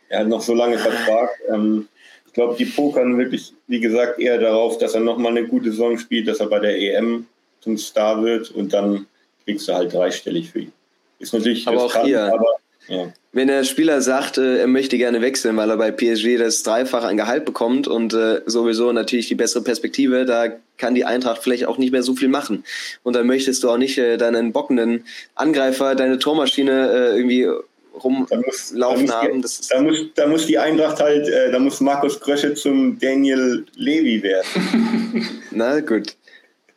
er 0.09 0.21
hat 0.21 0.29
noch 0.29 0.43
so 0.43 0.55
lange 0.55 0.79
Vertrag. 0.79 1.31
Ähm, 1.49 1.89
ich 2.33 2.35
glaube, 2.35 2.57
die 2.57 2.65
pokern 2.65 3.19
wirklich, 3.19 3.53
wie 3.67 3.79
gesagt, 3.79 4.19
eher 4.19 4.39
darauf, 4.39 4.79
dass 4.79 4.95
er 4.95 5.01
nochmal 5.01 5.37
eine 5.37 5.47
gute 5.47 5.71
Saison 5.71 5.99
spielt, 5.99 6.27
dass 6.29 6.41
er 6.41 6.47
bei 6.47 6.61
der 6.61 6.79
EM 6.79 7.27
zum 7.61 7.77
Star 7.77 8.25
wird 8.25 8.51
und 8.53 8.73
dann 8.73 9.05
kriegst 9.45 9.69
du 9.69 9.75
halt 9.75 9.93
dreistellig 9.93 10.51
für 10.51 10.61
ihn. 10.61 10.73
Ist 11.19 11.35
natürlich 11.35 11.69
aber 11.69 11.85
auch 11.85 12.05
hier, 12.07 12.33
aber, 12.33 12.47
ja. 12.89 13.13
wenn 13.33 13.49
der 13.49 13.65
Spieler 13.65 14.01
sagt, 14.01 14.39
äh, 14.39 14.61
er 14.61 14.67
möchte 14.67 14.97
gerne 14.97 15.21
wechseln, 15.21 15.59
weil 15.59 15.69
er 15.69 15.77
bei 15.77 15.91
PSG 15.91 16.39
das 16.39 16.63
Dreifache 16.63 17.07
an 17.07 17.19
Gehalt 17.19 17.45
bekommt 17.45 17.87
und 17.87 18.15
äh, 18.15 18.41
sowieso 18.47 18.93
natürlich 18.93 19.29
die 19.29 19.35
bessere 19.35 19.63
Perspektive, 19.63 20.25
da 20.25 20.57
kann 20.79 20.95
die 20.95 21.05
Eintracht 21.05 21.43
vielleicht 21.43 21.67
auch 21.67 21.77
nicht 21.77 21.93
mehr 21.93 22.03
so 22.03 22.17
viel 22.17 22.29
machen. 22.29 22.65
Und 23.03 23.15
dann 23.15 23.27
möchtest 23.27 23.63
du 23.63 23.69
auch 23.69 23.77
nicht 23.77 23.99
äh, 23.99 24.17
deinen 24.17 24.53
bockenden 24.53 25.05
Angreifer, 25.35 25.95
deine 25.95 26.19
Tormaschine 26.19 27.13
irgendwie 27.15 27.47
rumlaufen 27.95 29.07
da 29.07 29.23
haben. 29.23 29.43
Das 29.43 29.69
da, 29.69 29.81
muss, 29.81 29.99
da 30.15 30.27
muss 30.27 30.47
die 30.47 30.59
Eintracht 30.59 31.01
halt, 31.01 31.29
äh, 31.29 31.51
da 31.51 31.59
muss 31.59 31.81
Markus 31.81 32.19
Krösche 32.21 32.55
zum 32.55 32.99
Daniel 32.99 33.65
Levy 33.77 34.23
werden. 34.23 35.29
Na 35.51 35.81
gut. 35.81 36.17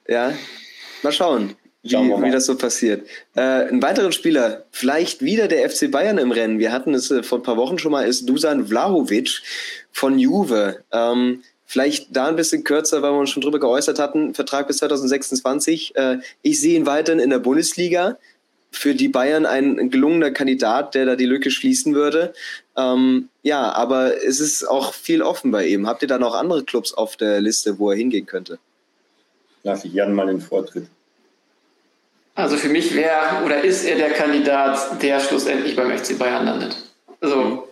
Ja, 0.07 0.34
mal 1.01 1.12
schauen, 1.12 1.55
wie, 1.84 1.91
wie 1.91 2.31
das 2.31 2.45
so 2.45 2.55
passiert. 2.55 3.07
Äh, 3.36 3.69
ein 3.69 3.81
weiterer 3.81 4.12
Spieler, 4.12 4.65
vielleicht 4.72 5.22
wieder 5.24 5.48
der 5.48 5.69
FC 5.69 5.89
Bayern 5.89 6.17
im 6.17 6.31
Rennen. 6.31 6.60
Wir 6.60 6.72
hatten 6.72 6.93
es 6.93 7.10
äh, 7.12 7.24
vor 7.24 7.39
ein 7.39 7.43
paar 7.43 7.57
Wochen 7.57 7.79
schon 7.79 7.91
mal, 7.91 8.07
ist 8.07 8.29
Dusan 8.29 8.67
Vlahovic 8.67 9.41
von 9.91 10.19
Juve. 10.19 10.84
Ähm, 10.91 11.41
Vielleicht 11.67 12.15
da 12.15 12.27
ein 12.27 12.36
bisschen 12.36 12.63
kürzer, 12.63 13.01
weil 13.01 13.12
wir 13.12 13.19
uns 13.19 13.31
schon 13.31 13.41
drüber 13.41 13.60
geäußert 13.60 13.98
hatten. 13.98 14.36
Vertrag 14.36 14.67
bis 14.67 14.77
2026. 14.77 15.95
Äh, 15.95 16.19
ich 16.43 16.62
sehe 16.62 16.75
ihn 16.75 16.86
weiterhin 16.86 17.19
in 17.19 17.31
der 17.31 17.39
Bundesliga 17.39 18.17
für 18.75 18.96
die 18.96 19.08
Bayern 19.08 19.46
ein 19.46 19.89
gelungener 19.89 20.32
Kandidat, 20.32 20.96
der 20.96 21.05
da 21.05 21.15
die 21.15 21.25
Lücke 21.25 21.51
schließen 21.51 21.96
würde. 21.96 22.34
Ähm, 22.77 23.29
Ja, 23.44 23.72
aber 23.74 24.24
es 24.24 24.39
ist 24.39 24.63
auch 24.65 24.94
viel 24.94 25.22
offen 25.22 25.51
bei 25.51 25.67
ihm. 25.67 25.88
Habt 25.88 26.01
ihr 26.01 26.08
da 26.08 26.17
noch 26.17 26.36
andere 26.36 26.63
Clubs 26.63 26.94
auf 26.94 27.15
der 27.15 27.41
Liste, 27.41 27.77
wo 27.79 27.91
er 27.91 27.98
hingehen 27.98 28.25
könnte? 28.25 28.58
Lass 29.63 29.86
ich 29.86 29.94
Jan 29.94 30.13
mal 30.13 30.27
den 30.27 30.41
Vortritt. 30.41 30.88
Also 32.36 32.58
für 32.58 32.70
mich 32.70 32.94
wäre 32.94 33.44
oder 33.46 33.63
ist 33.63 33.86
er 33.86 33.96
der 33.96 34.12
Kandidat, 34.12 35.01
der 35.01 35.20
schlussendlich 35.22 35.75
beim 35.75 35.98
FC 35.98 36.20
Bayern 36.20 36.46
landet. 36.46 36.75
Also 37.22 37.70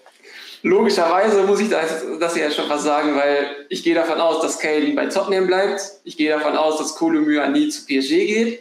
logischerweise 0.62 1.44
muss 1.44 1.60
ich 1.60 1.70
das, 1.70 2.04
das 2.20 2.38
ja 2.38 2.50
schon 2.50 2.70
was 2.70 2.84
sagen, 2.84 3.16
weil 3.16 3.66
ich 3.70 3.84
gehe 3.84 3.94
davon 3.94 4.22
aus, 4.22 4.42
dass 4.42 4.60
Kane 4.60 4.94
bei 4.96 5.08
Tottenham 5.08 5.48
bleibt. 5.48 5.82
Ich 6.06 6.16
gehe 6.16 6.30
davon 6.30 6.56
aus, 6.56 6.78
dass 6.78 6.96
Kolomyr 6.96 7.50
nie 7.50 7.68
zu 7.70 7.86
PSG 7.86 8.10
geht. 8.26 8.60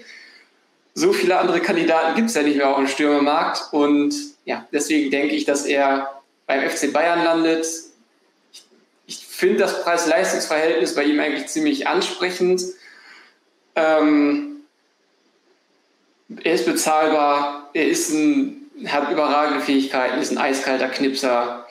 So 0.94 1.12
viele 1.12 1.38
andere 1.38 1.60
Kandidaten 1.60 2.14
gibt 2.16 2.28
es 2.28 2.34
ja 2.34 2.42
nicht 2.42 2.56
mehr 2.56 2.68
auf 2.68 2.76
dem 2.76 2.86
Stürmermarkt 2.86 3.72
und 3.72 4.14
ja, 4.44 4.66
deswegen 4.72 5.10
denke 5.10 5.34
ich, 5.34 5.44
dass 5.44 5.64
er 5.64 6.22
beim 6.46 6.68
FC 6.68 6.92
Bayern 6.92 7.24
landet. 7.24 7.66
Ich, 8.52 8.64
ich 9.06 9.26
finde 9.26 9.60
das 9.60 9.82
Preis-Leistungs-Verhältnis 9.84 10.94
bei 10.94 11.04
ihm 11.04 11.18
eigentlich 11.18 11.46
ziemlich 11.46 11.86
ansprechend. 11.86 12.62
Ähm, 13.74 14.56
er 16.42 16.54
ist 16.54 16.66
bezahlbar, 16.66 17.70
er 17.72 17.86
ist 17.86 18.10
ein, 18.10 18.70
hat 18.86 19.10
überragende 19.10 19.64
Fähigkeiten, 19.64 20.20
ist 20.20 20.30
ein 20.30 20.38
eiskalter 20.38 20.88
Knipser. 20.88 21.66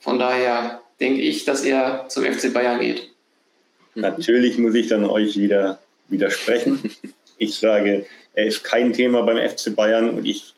Von 0.00 0.18
daher 0.18 0.82
denke 1.00 1.22
ich, 1.22 1.44
dass 1.44 1.64
er 1.64 2.06
zum 2.08 2.24
FC 2.24 2.52
Bayern 2.52 2.80
geht. 2.80 3.10
Natürlich 3.94 4.58
muss 4.58 4.74
ich 4.74 4.88
dann 4.88 5.04
euch 5.04 5.36
wieder 5.36 5.78
widersprechen. 6.08 6.90
Ich 7.38 7.56
sage, 7.58 8.06
er 8.34 8.46
ist 8.46 8.64
kein 8.64 8.92
Thema 8.92 9.22
beim 9.22 9.38
FC 9.38 9.74
Bayern 9.74 10.10
und 10.10 10.24
ich 10.24 10.54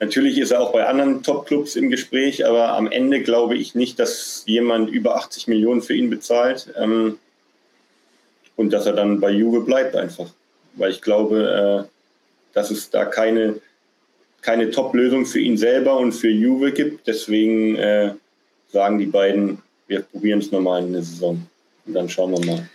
natürlich 0.00 0.38
ist 0.38 0.50
er 0.50 0.60
auch 0.60 0.72
bei 0.72 0.86
anderen 0.86 1.22
Top-Clubs 1.22 1.76
im 1.76 1.90
Gespräch, 1.90 2.46
aber 2.46 2.70
am 2.70 2.90
Ende 2.90 3.22
glaube 3.22 3.56
ich 3.56 3.74
nicht, 3.74 3.98
dass 3.98 4.44
jemand 4.46 4.90
über 4.90 5.16
80 5.16 5.48
Millionen 5.48 5.82
für 5.82 5.94
ihn 5.94 6.10
bezahlt 6.10 6.72
ähm, 6.76 7.18
und 8.56 8.72
dass 8.72 8.86
er 8.86 8.92
dann 8.92 9.20
bei 9.20 9.30
Juve 9.30 9.60
bleibt 9.60 9.96
einfach. 9.96 10.30
Weil 10.74 10.90
ich 10.90 11.02
glaube, 11.02 11.86
äh, 11.86 12.54
dass 12.54 12.70
es 12.70 12.90
da 12.90 13.04
keine, 13.04 13.60
keine 14.42 14.70
Top-Lösung 14.70 15.26
für 15.26 15.40
ihn 15.40 15.56
selber 15.56 15.98
und 15.98 16.12
für 16.12 16.30
Juve 16.30 16.72
gibt. 16.72 17.06
Deswegen 17.06 17.76
äh, 17.76 18.14
sagen 18.72 18.98
die 18.98 19.06
beiden, 19.06 19.62
wir 19.86 20.02
probieren 20.02 20.40
es 20.40 20.52
nochmal 20.52 20.82
in 20.82 20.92
der 20.92 21.02
Saison 21.02 21.46
und 21.86 21.94
dann 21.94 22.08
schauen 22.08 22.32
wir 22.32 22.46
mal. 22.46 22.68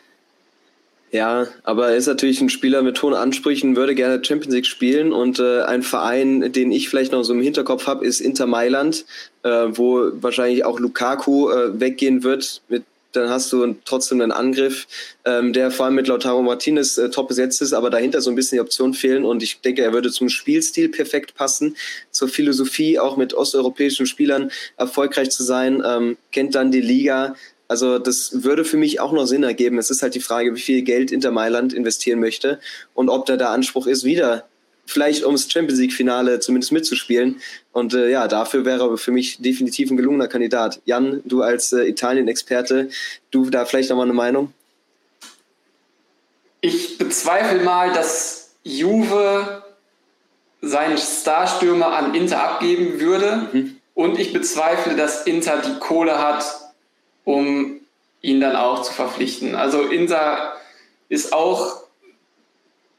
Ja, 1.14 1.46
aber 1.62 1.90
er 1.90 1.96
ist 1.96 2.08
natürlich 2.08 2.42
ein 2.42 2.50
Spieler 2.50 2.82
mit 2.82 3.00
hohen 3.04 3.14
Ansprüchen, 3.14 3.76
würde 3.76 3.94
gerne 3.94 4.26
Champions 4.26 4.56
League 4.56 4.66
spielen 4.66 5.14
und 5.14 5.38
äh, 5.38 5.62
ein 5.62 5.84
Verein, 5.84 6.52
den 6.52 6.72
ich 6.72 6.90
vielleicht 6.90 7.12
noch 7.12 7.22
so 7.22 7.34
im 7.34 7.42
Hinterkopf 7.42 7.86
habe, 7.86 8.04
ist 8.04 8.20
Inter 8.20 8.48
Mailand, 8.48 9.06
äh, 9.44 9.50
wo 9.50 10.10
wahrscheinlich 10.14 10.66
auch 10.66 10.80
Lukaku 10.80 11.52
äh, 11.52 11.80
weggehen 11.80 12.24
wird. 12.24 12.64
Mit 12.68 12.84
dann 13.16 13.30
hast 13.30 13.54
du 13.54 13.76
trotzdem 13.86 14.22
einen 14.22 14.32
Angriff, 14.32 14.88
ähm, 15.26 15.54
der 15.54 15.72
vor 15.72 15.86
allem 15.86 15.96
mit 15.96 16.08
Lautaro 16.08 16.42
Martinez 16.42 16.98
äh, 16.98 17.10
top 17.10 17.28
besetzt 17.28 17.62
ist, 17.62 17.74
aber 17.74 17.90
dahinter 17.90 18.22
so 18.22 18.32
ein 18.32 18.36
bisschen 18.36 18.58
die 18.58 18.62
Optionen 18.62 18.94
fehlen 18.94 19.24
und 19.24 19.44
ich 19.44 19.62
denke, 19.62 19.84
er 19.84 19.94
würde 19.94 20.12
zum 20.12 20.30
Spielstil 20.30 20.90
perfekt 20.90 21.36
passen, 21.36 21.76
zur 22.12 22.28
Philosophie 22.28 23.00
auch 23.00 23.16
mit 23.16 23.34
osteuropäischen 23.34 24.06
Spielern 24.06 24.52
erfolgreich 24.78 25.30
zu 25.30 25.44
sein, 25.44 25.84
ähm, 25.86 26.18
kennt 26.32 26.56
dann 26.56 26.72
die 26.72 26.82
Liga, 26.82 27.36
also 27.68 28.00
das 28.00 28.44
würde 28.44 28.66
für 28.66 28.78
mich 28.78 29.00
auch 29.00 29.12
noch 29.12 29.26
Sinn 29.26 29.44
ergeben. 29.44 29.78
Es 29.78 29.90
ist 29.90 30.02
halt 30.02 30.16
die 30.16 30.20
Frage, 30.20 30.56
wie 30.56 30.60
viel 30.60 30.82
Geld 30.82 31.12
Inter 31.12 31.32
Mailand 31.32 31.74
investieren 31.74 32.20
möchte 32.20 32.60
und 32.94 33.10
ob 33.10 33.26
da 33.26 33.38
der 33.38 33.50
Anspruch 33.50 33.88
ist, 33.88 34.04
wieder 34.04 34.46
vielleicht 34.86 35.26
ums 35.26 35.52
Champions 35.52 35.80
League 35.80 35.94
Finale 35.94 36.40
zumindest 36.40 36.72
mitzuspielen. 36.72 37.42
Und 37.72 37.94
äh, 37.94 38.10
ja, 38.10 38.28
dafür 38.28 38.66
wäre 38.66 38.98
für 38.98 39.12
mich 39.12 39.42
definitiv 39.42 39.90
ein 39.90 39.98
gelungener 39.98 40.28
Kandidat. 40.28 40.82
Jan, 40.86 41.22
du 41.26 41.42
als 41.42 41.72
äh, 41.74 41.88
Italien-Experte, 41.88 42.90
du 43.32 43.50
da 43.50 43.66
vielleicht 43.66 43.90
noch 43.90 43.98
mal 43.98 44.04
eine 44.04 44.14
Meinung? 44.14 44.54
Ich 46.62 46.98
bezweifle 46.98 47.64
mal, 47.64 47.94
dass 47.94 48.52
Juve 48.64 49.64
seinen 50.62 50.98
Starstürmer 50.98 51.94
an 51.94 52.16
Inter 52.16 52.44
abgeben 52.44 53.00
würde. 53.00 53.50
Mhm. 53.52 53.78
Und 53.96 54.20
ich 54.20 54.34
bezweifle, 54.34 54.96
dass 54.96 55.28
Inter 55.28 55.62
die 55.62 55.78
Kohle 55.80 56.20
hat, 56.20 56.46
um 57.26 57.80
ihn 58.22 58.40
dann 58.40 58.56
auch 58.56 58.82
zu 58.82 58.94
verpflichten. 58.94 59.56
Also 59.56 59.82
Inter 59.84 60.54
ist 61.10 61.34
auch 61.34 61.84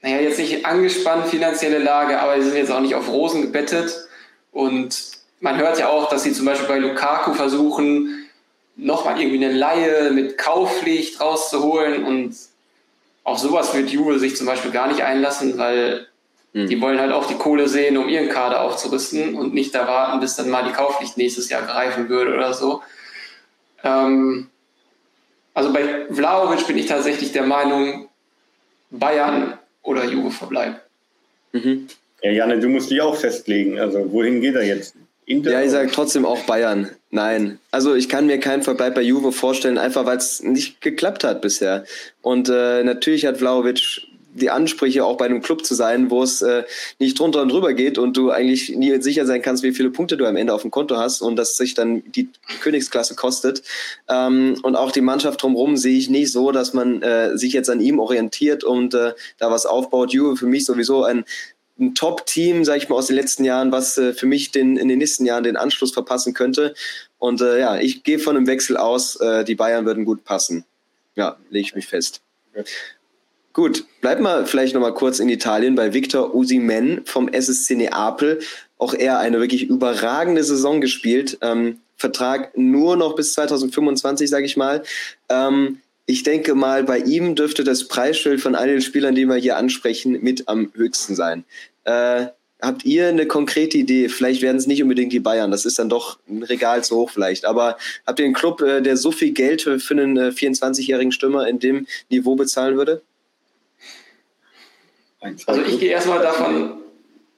naja, 0.04 0.20
jetzt 0.20 0.38
nicht 0.38 0.66
angespannt 0.66 1.28
finanzielle 1.28 1.78
Lage, 1.78 2.20
aber 2.20 2.38
sie 2.38 2.50
sind 2.50 2.58
jetzt 2.58 2.70
auch 2.70 2.80
nicht 2.80 2.94
auf 2.94 3.08
Rosen 3.08 3.40
gebettet. 3.40 4.06
Und 4.52 5.12
man 5.40 5.56
hört 5.56 5.78
ja 5.78 5.88
auch, 5.88 6.10
dass 6.10 6.24
sie 6.24 6.34
zum 6.34 6.44
Beispiel 6.44 6.68
bei 6.68 6.76
Lukaku 6.76 7.32
versuchen, 7.32 8.28
nochmal 8.76 9.18
irgendwie 9.18 9.42
eine 9.42 9.54
Laie 9.54 10.10
mit 10.10 10.36
Kaufpflicht 10.36 11.22
rauszuholen. 11.22 12.04
Und 12.04 12.36
auf 13.22 13.38
sowas 13.38 13.72
wird 13.74 13.88
Juve 13.88 14.18
sich 14.18 14.36
zum 14.36 14.46
Beispiel 14.46 14.72
gar 14.72 14.88
nicht 14.88 15.00
einlassen, 15.00 15.56
weil 15.56 16.06
mhm. 16.52 16.66
die 16.66 16.78
wollen 16.82 17.00
halt 17.00 17.12
auch 17.12 17.24
die 17.24 17.36
Kohle 17.38 17.66
sehen, 17.66 17.96
um 17.96 18.10
ihren 18.10 18.28
Kader 18.28 18.60
aufzurüsten 18.60 19.34
und 19.34 19.54
nicht 19.54 19.74
da 19.74 19.88
warten, 19.88 20.20
bis 20.20 20.36
dann 20.36 20.50
mal 20.50 20.64
die 20.64 20.72
Kaufpflicht 20.72 21.16
nächstes 21.16 21.48
Jahr 21.48 21.62
greifen 21.62 22.10
würde 22.10 22.34
oder 22.34 22.52
so. 22.52 22.82
Ähm, 23.84 24.48
also 25.52 25.72
bei 25.72 26.06
Vlaovic 26.10 26.66
bin 26.66 26.78
ich 26.78 26.86
tatsächlich 26.86 27.32
der 27.32 27.44
Meinung, 27.44 28.08
Bayern 28.90 29.58
oder 29.82 30.04
Juve 30.04 30.30
verbleibt. 30.30 30.80
Mhm. 31.52 31.86
Ja, 32.22 32.30
Janne, 32.30 32.58
du 32.58 32.68
musst 32.68 32.90
dich 32.90 33.00
auch 33.00 33.16
festlegen. 33.16 33.78
Also 33.78 34.10
wohin 34.10 34.40
geht 34.40 34.54
er 34.54 34.64
jetzt? 34.64 34.96
Inter 35.26 35.52
ja, 35.52 35.62
ich 35.62 35.70
sage 35.70 35.90
trotzdem 35.90 36.26
auch 36.26 36.40
Bayern. 36.40 36.90
Nein. 37.10 37.58
Also 37.70 37.94
ich 37.94 38.08
kann 38.08 38.26
mir 38.26 38.38
keinen 38.40 38.62
Verbleib 38.62 38.94
bei 38.94 39.02
Juve 39.02 39.32
vorstellen, 39.32 39.78
einfach 39.78 40.04
weil 40.04 40.18
es 40.18 40.42
nicht 40.42 40.80
geklappt 40.80 41.24
hat 41.24 41.40
bisher. 41.40 41.84
Und 42.20 42.48
äh, 42.48 42.82
natürlich 42.82 43.24
hat 43.24 43.38
Vlaovic 43.38 44.02
die 44.34 44.50
Ansprüche, 44.50 45.04
auch 45.04 45.16
bei 45.16 45.24
einem 45.24 45.40
Club 45.40 45.64
zu 45.64 45.74
sein, 45.74 46.10
wo 46.10 46.22
es 46.22 46.42
äh, 46.42 46.64
nicht 46.98 47.18
drunter 47.18 47.42
und 47.42 47.50
drüber 47.50 47.72
geht 47.72 47.98
und 47.98 48.16
du 48.16 48.30
eigentlich 48.30 48.70
nie 48.70 49.00
sicher 49.00 49.26
sein 49.26 49.42
kannst, 49.42 49.62
wie 49.62 49.72
viele 49.72 49.90
Punkte 49.90 50.16
du 50.16 50.26
am 50.26 50.36
Ende 50.36 50.52
auf 50.52 50.62
dem 50.62 50.70
Konto 50.70 50.96
hast 50.96 51.22
und 51.22 51.36
dass 51.36 51.56
sich 51.56 51.74
dann 51.74 52.02
die 52.12 52.28
Königsklasse 52.60 53.14
kostet. 53.14 53.62
Ähm, 54.08 54.58
und 54.62 54.76
auch 54.76 54.92
die 54.92 55.00
Mannschaft 55.00 55.42
drumherum 55.42 55.76
sehe 55.76 55.96
ich 55.96 56.10
nicht 56.10 56.32
so, 56.32 56.52
dass 56.52 56.74
man 56.74 57.02
äh, 57.02 57.36
sich 57.38 57.52
jetzt 57.52 57.70
an 57.70 57.80
ihm 57.80 57.98
orientiert 57.98 58.64
und 58.64 58.94
äh, 58.94 59.14
da 59.38 59.50
was 59.50 59.66
aufbaut. 59.66 60.12
Juve 60.12 60.36
für 60.36 60.46
mich 60.46 60.64
sowieso 60.64 61.04
ein 61.04 61.24
ein 61.78 61.94
Top-Team, 61.94 62.64
sage 62.64 62.78
ich 62.78 62.88
mal, 62.88 62.96
aus 62.96 63.08
den 63.08 63.16
letzten 63.16 63.44
Jahren, 63.44 63.72
was 63.72 63.98
äh, 63.98 64.12
für 64.12 64.26
mich 64.26 64.52
den, 64.52 64.76
in 64.76 64.88
den 64.88 64.98
nächsten 64.98 65.26
Jahren 65.26 65.42
den 65.42 65.56
Anschluss 65.56 65.92
verpassen 65.92 66.32
könnte. 66.32 66.74
Und 67.18 67.40
äh, 67.40 67.58
ja, 67.58 67.78
ich 67.78 68.04
gehe 68.04 68.18
von 68.18 68.36
einem 68.36 68.46
Wechsel 68.46 68.76
aus, 68.76 69.16
äh, 69.16 69.44
die 69.44 69.56
Bayern 69.56 69.84
würden 69.84 70.04
gut 70.04 70.24
passen. 70.24 70.64
Ja, 71.16 71.36
lege 71.50 71.66
ich 71.66 71.74
mich 71.74 71.86
fest. 71.86 72.20
Gut, 73.54 73.84
bleiben 74.00 74.24
wir 74.24 74.46
vielleicht 74.46 74.74
nochmal 74.74 74.94
kurz 74.94 75.20
in 75.20 75.28
Italien 75.28 75.76
bei 75.76 75.94
Victor 75.94 76.34
Usimen 76.34 77.02
vom 77.04 77.28
SSC 77.28 77.76
Neapel. 77.76 78.40
Auch 78.78 78.94
er 78.94 79.20
eine 79.20 79.38
wirklich 79.38 79.68
überragende 79.70 80.42
Saison 80.42 80.80
gespielt. 80.80 81.38
Ähm, 81.40 81.78
Vertrag 81.96 82.58
nur 82.58 82.96
noch 82.96 83.14
bis 83.14 83.32
2025, 83.34 84.28
sage 84.28 84.44
ich 84.44 84.56
mal. 84.56 84.82
Ähm, 85.28 85.78
ich 86.04 86.24
denke 86.24 86.56
mal, 86.56 86.82
bei 86.82 86.98
ihm 86.98 87.36
dürfte 87.36 87.62
das 87.62 87.86
Preisschild 87.86 88.40
von 88.40 88.56
all 88.56 88.66
den 88.66 88.82
Spielern, 88.82 89.14
die 89.14 89.24
wir 89.24 89.36
hier 89.36 89.56
ansprechen, 89.56 90.18
mit 90.20 90.48
am 90.48 90.72
höchsten 90.74 91.14
sein. 91.14 91.44
Äh, 91.84 92.26
habt 92.60 92.84
ihr 92.84 93.06
eine 93.06 93.26
konkrete 93.26 93.78
Idee? 93.78 94.08
Vielleicht 94.08 94.42
werden 94.42 94.56
es 94.56 94.66
nicht 94.66 94.82
unbedingt 94.82 95.12
die 95.12 95.20
Bayern, 95.20 95.52
das 95.52 95.64
ist 95.64 95.78
dann 95.78 95.88
doch 95.88 96.18
ein 96.28 96.42
Regal 96.42 96.82
zu 96.82 96.96
hoch 96.96 97.10
vielleicht. 97.10 97.44
Aber 97.44 97.78
habt 98.04 98.18
ihr 98.18 98.24
einen 98.24 98.34
Club, 98.34 98.62
äh, 98.62 98.80
der 98.80 98.96
so 98.96 99.12
viel 99.12 99.30
Geld 99.30 99.62
für 99.62 99.78
einen 99.90 100.16
äh, 100.16 100.30
24-jährigen 100.30 101.12
Stürmer 101.12 101.46
in 101.46 101.60
dem 101.60 101.86
Niveau 102.10 102.34
bezahlen 102.34 102.76
würde? 102.76 103.00
Also 105.46 105.62
ich 105.62 105.80
gehe 105.80 105.90
erstmal 105.90 106.20
davon. 106.20 106.82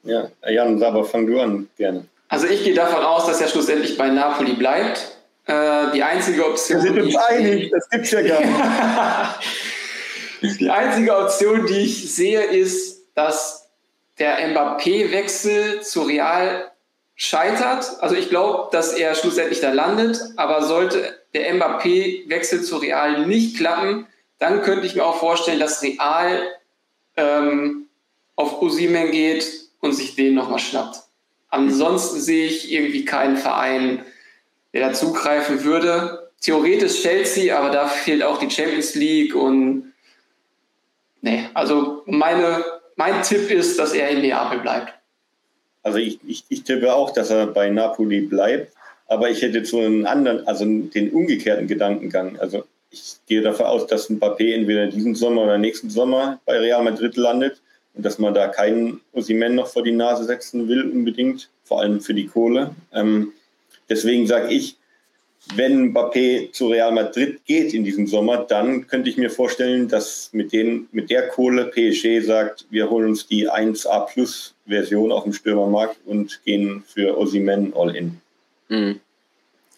Ja, 0.03 0.29
Jan, 0.47 0.81
aber 0.81 1.03
fang 1.03 1.27
du 1.27 1.39
an, 1.39 1.69
gerne. 1.77 2.05
Also 2.29 2.47
ich 2.47 2.63
gehe 2.63 2.73
davon 2.73 3.03
aus, 3.03 3.25
dass 3.25 3.39
er 3.41 3.47
schlussendlich 3.47 3.97
bei 3.97 4.09
Napoli 4.09 4.53
bleibt. 4.53 5.17
Äh, 5.45 5.91
die 5.93 6.03
einzige 6.03 6.45
Option. 6.45 6.83
Wir 6.83 6.91
sind 6.91 7.01
uns 7.01 7.15
einig, 7.15 7.71
das 7.71 7.89
gibt's 7.89 8.11
ja 8.11 8.21
gar 8.21 8.41
nicht. 10.41 10.59
die 10.59 10.69
einzige 10.69 11.17
Option, 11.17 11.65
die 11.65 11.79
ich 11.79 12.13
sehe, 12.13 12.41
ist, 12.41 13.05
dass 13.15 13.69
der 14.19 14.37
Mbappé-Wechsel 14.49 15.81
zu 15.81 16.01
Real 16.03 16.71
scheitert. 17.15 17.97
Also 18.01 18.15
ich 18.15 18.29
glaube, 18.29 18.69
dass 18.71 18.93
er 18.93 19.15
schlussendlich 19.15 19.61
da 19.61 19.71
landet, 19.71 20.19
aber 20.35 20.63
sollte 20.63 21.17
der 21.33 21.53
Mbappé-Wechsel 21.53 22.61
zu 22.61 22.77
Real 22.77 23.25
nicht 23.25 23.57
klappen, 23.57 24.05
dann 24.39 24.61
könnte 24.61 24.85
ich 24.85 24.95
mir 24.95 25.05
auch 25.05 25.17
vorstellen, 25.17 25.59
dass 25.59 25.81
Real 25.81 26.41
ähm, 27.17 27.87
auf 28.35 28.61
Osimen 28.61 29.11
geht 29.11 29.45
und 29.81 29.93
sich 29.93 30.15
den 30.15 30.35
nochmal 30.35 30.59
schnappt. 30.59 31.01
Ansonsten 31.49 32.19
sehe 32.19 32.47
ich 32.47 32.71
irgendwie 32.71 33.05
keinen 33.05 33.37
Verein, 33.37 34.05
der 34.73 34.89
da 34.89 34.93
zugreifen 34.93 35.63
würde. 35.63 36.31
Theoretisch 36.41 37.01
Chelsea, 37.01 37.57
aber 37.57 37.71
da 37.71 37.87
fehlt 37.87 38.23
auch 38.23 38.37
die 38.37 38.49
Champions 38.49 38.95
League 38.95 39.35
und 39.35 39.93
nee, 41.21 41.45
also 41.53 42.03
meine, 42.05 42.63
mein 42.95 43.23
Tipp 43.23 43.49
ist, 43.49 43.79
dass 43.79 43.93
er 43.93 44.09
in 44.09 44.21
Neapel 44.21 44.59
bleibt. 44.59 44.93
Also 45.83 45.97
ich, 45.99 46.19
ich, 46.27 46.43
ich 46.49 46.63
tippe 46.63 46.93
auch, 46.93 47.11
dass 47.11 47.29
er 47.29 47.47
bei 47.47 47.69
Napoli 47.69 48.21
bleibt. 48.21 48.73
aber 49.07 49.29
ich 49.29 49.41
hätte 49.41 49.63
so 49.65 49.79
einen 49.79 50.05
anderen, 50.05 50.45
also 50.47 50.65
den 50.65 51.11
umgekehrten 51.11 51.67
Gedankengang. 51.67 52.37
Also 52.39 52.65
ich 52.91 53.15
gehe 53.27 53.41
davon 53.41 53.65
aus, 53.65 53.87
dass 53.87 54.09
ein 54.09 54.19
Mbappé 54.19 54.53
entweder 54.53 54.87
diesen 54.87 55.15
Sommer 55.15 55.43
oder 55.43 55.57
nächsten 55.57 55.89
Sommer 55.89 56.39
bei 56.45 56.57
Real 56.57 56.83
Madrid 56.83 57.15
landet 57.17 57.61
und 57.93 58.05
dass 58.05 58.19
man 58.19 58.33
da 58.33 58.47
keinen 58.47 59.01
Osimen 59.13 59.55
noch 59.55 59.67
vor 59.67 59.83
die 59.83 59.91
Nase 59.91 60.23
setzen 60.23 60.67
will 60.67 60.83
unbedingt, 60.83 61.49
vor 61.63 61.81
allem 61.81 61.99
für 61.99 62.13
die 62.13 62.27
Kohle. 62.27 62.75
Ähm, 62.93 63.33
deswegen 63.89 64.27
sage 64.27 64.53
ich, 64.53 64.77
wenn 65.55 65.93
Mbappé 65.93 66.51
zu 66.51 66.67
Real 66.67 66.91
Madrid 66.91 67.43
geht 67.45 67.73
in 67.73 67.83
diesem 67.83 68.07
Sommer, 68.07 68.37
dann 68.37 68.87
könnte 68.87 69.09
ich 69.09 69.17
mir 69.17 69.29
vorstellen, 69.29 69.87
dass 69.87 70.29
mit, 70.33 70.51
den, 70.51 70.87
mit 70.91 71.09
der 71.09 71.29
Kohle 71.29 71.65
PSG 71.65 72.25
sagt, 72.25 72.65
wir 72.69 72.89
holen 72.89 73.09
uns 73.09 73.27
die 73.27 73.49
1A 73.49 74.07
Plus 74.07 74.55
Version 74.65 75.11
auf 75.11 75.23
dem 75.23 75.33
Stürmermarkt 75.33 75.97
und 76.05 76.41
gehen 76.43 76.83
für 76.85 77.17
Osimen 77.17 77.73
all 77.73 77.95
in. 77.95 78.21
Mhm. 78.67 78.99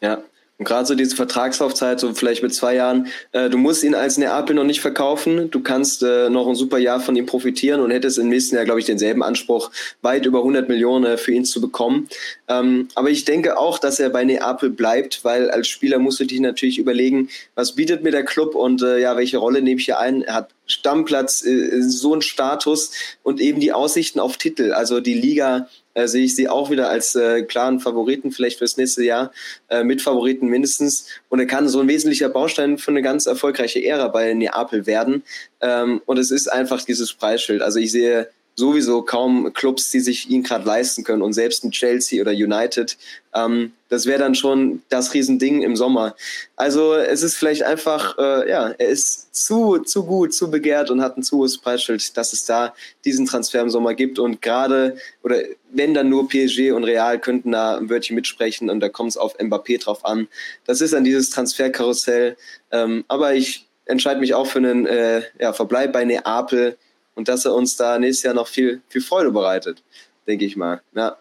Ja, 0.02 0.24
und 0.60 0.66
gerade 0.66 0.86
so 0.86 0.94
diese 0.94 1.16
Vertragslaufzeit, 1.16 2.02
so 2.02 2.14
vielleicht 2.14 2.44
mit 2.44 2.54
zwei 2.54 2.76
Jahren, 2.76 3.08
äh, 3.32 3.50
du 3.50 3.58
musst 3.58 3.82
ihn 3.82 3.96
als 3.96 4.18
Neapel 4.18 4.54
noch 4.54 4.66
nicht 4.66 4.82
verkaufen. 4.82 5.50
Du 5.50 5.62
kannst 5.62 6.04
äh, 6.04 6.30
noch 6.30 6.48
ein 6.50 6.56
super 6.56 6.78
Jahr 6.78 7.00
von 7.00 7.16
ihm 7.16 7.26
profitieren 7.26 7.80
und 7.80 7.92
hättest 7.92 8.18
im 8.18 8.28
nächsten 8.28 8.56
Jahr, 8.56 8.66
glaube 8.66 8.82
ich, 8.82 8.86
denselben 8.86 9.24
Anspruch, 9.24 9.72
weit 10.02 10.26
über 10.26 10.40
100 10.40 10.68
Millionen 10.68 11.06
äh, 11.06 11.18
für 11.18 11.32
ihn 11.32 11.46
zu 11.46 11.62
bekommen. 11.62 12.10
Ähm, 12.50 12.90
aber 12.96 13.10
ich 13.10 13.24
denke 13.24 13.58
auch, 13.58 13.80
dass 13.80 14.02
er 14.02 14.10
bei 14.10 14.26
Neapel 14.26 14.70
bleibt, 14.70 15.24
weil 15.24 15.50
als 15.50 15.70
Spieler 15.70 15.98
musst 15.98 16.20
du 16.20 16.26
dich 16.26 16.42
natürlich 16.42 16.78
überlegen, 16.78 17.30
was 17.56 17.76
bietet 17.76 18.04
mir 18.04 18.12
der 18.12 18.26
Club 18.26 18.54
und 18.54 18.82
äh, 18.82 19.00
ja, 19.00 19.16
welche 19.16 19.38
Rolle 19.38 19.62
nehme 19.62 19.80
ich 19.80 19.86
hier 19.86 20.00
ein? 20.00 20.24
Er 20.24 20.34
hat 20.34 20.50
Stammplatz, 20.68 21.42
äh, 21.46 21.82
so 21.82 22.14
ein 22.14 22.22
Status 22.22 22.92
und 23.24 23.40
eben 23.40 23.62
die 23.62 23.72
Aussichten 23.72 24.20
auf 24.20 24.36
Titel. 24.36 24.74
Also 24.74 25.00
die 25.00 25.14
Liga 25.14 25.70
äh, 26.00 26.08
sehe 26.08 26.24
ich 26.24 26.36
sie 26.36 26.48
auch 26.48 26.70
wieder 26.70 26.90
als 26.90 27.16
äh, 27.16 27.44
klaren 27.44 27.80
Favoriten, 27.80 28.32
vielleicht 28.32 28.60
fürs 28.60 28.78
nächste 28.78 29.04
Jahr, 29.04 29.32
äh, 29.70 29.84
Mitfavoriten 29.84 30.50
mindestens. 30.50 31.08
Und 31.30 31.40
er 31.40 31.46
kann 31.46 31.68
so 31.68 31.80
ein 31.80 31.88
wesentlicher 31.88 32.30
Baustein 32.30 32.78
für 32.78 32.92
eine 32.92 33.02
ganz 33.02 33.26
erfolgreiche 33.26 33.84
Ära 33.84 34.08
bei 34.08 34.34
Neapel 34.34 34.86
werden. 34.86 35.24
Ähm, 35.62 36.02
und 36.06 36.18
es 36.18 36.32
ist 36.32 36.52
einfach 36.52 36.84
dieses 36.84 37.14
Preisschild. 37.14 37.62
Also 37.62 37.80
ich 37.80 37.92
sehe 37.92 38.30
sowieso 38.60 39.02
kaum 39.02 39.52
Clubs, 39.54 39.90
die 39.90 40.02
sich 40.02 40.30
ihn 40.30 40.44
gerade 40.44 40.66
leisten 40.66 41.04
können. 41.04 41.22
Und 41.22 41.34
selbst 41.34 41.64
ein 41.64 41.72
Chelsea 41.72 42.22
oder 42.22 42.32
United, 42.32 42.98
ähm, 43.34 43.72
das 43.88 44.06
wäre 44.06 44.20
dann 44.20 44.36
schon 44.36 44.84
das 44.90 45.14
Riesending 45.14 45.64
im 45.64 45.76
Sommer. 45.76 46.16
Also 46.56 46.94
es 46.94 47.24
ist 47.24 47.38
vielleicht 47.38 47.64
einfach, 47.64 48.18
äh, 48.20 48.50
ja, 48.50 48.70
er 48.78 48.88
ist 48.88 49.34
zu, 49.34 49.80
zu 49.80 50.06
gut, 50.06 50.34
zu 50.34 50.52
begehrt 50.52 50.92
und 50.92 51.02
hat 51.02 51.18
ein 51.18 51.24
zu 51.24 51.38
hohes 51.38 51.58
Preisschild, 51.58 52.16
dass 52.18 52.34
es 52.34 52.46
da 52.46 52.74
diesen 53.06 53.26
Transfer 53.26 53.62
im 53.62 53.70
Sommer 53.70 53.96
gibt. 53.96 54.20
Und 54.20 54.42
gerade, 54.42 54.98
oder 55.24 55.38
wenn 55.72 55.94
dann 55.94 56.10
nur 56.10 56.28
PSG 56.28 56.72
und 56.72 56.84
Real 56.84 57.20
könnten 57.20 57.54
da 57.54 57.78
ein 57.78 57.90
Wörtchen 57.90 58.16
mitsprechen 58.16 58.70
und 58.70 58.82
da 58.82 58.90
kommt 58.90 59.12
es 59.12 59.18
auf 59.18 59.40
Mbappé 59.40 59.82
drauf 59.82 60.06
an. 60.06 60.28
Das 60.66 60.82
ist 60.82 60.94
dann 60.94 61.06
dieses 61.06 61.30
Transferkarussell. 61.30 62.36
Ähm, 62.72 63.06
aber 63.08 63.34
ich 63.34 63.68
entscheide 63.86 64.20
mich 64.20 64.34
auch 64.36 64.46
für 64.46 64.60
einen 64.60 64.86
äh, 64.86 65.24
ja, 65.40 65.54
Verbleib 65.54 65.94
bei 65.94 66.04
Neapel 66.04 66.78
und 67.16 67.28
dass 67.28 67.46
er 67.46 67.54
uns 67.54 67.76
da 67.76 68.00
nächstes 68.00 68.24
Jahr 68.24 68.34
noch 68.34 68.48
viel, 68.48 68.82
viel 68.90 69.02
Freude 69.02 69.32
bereitet, 69.32 69.84
denke 70.28 70.46
ich 70.46 70.56
mal. 70.56 70.82
Ja. 70.96 71.18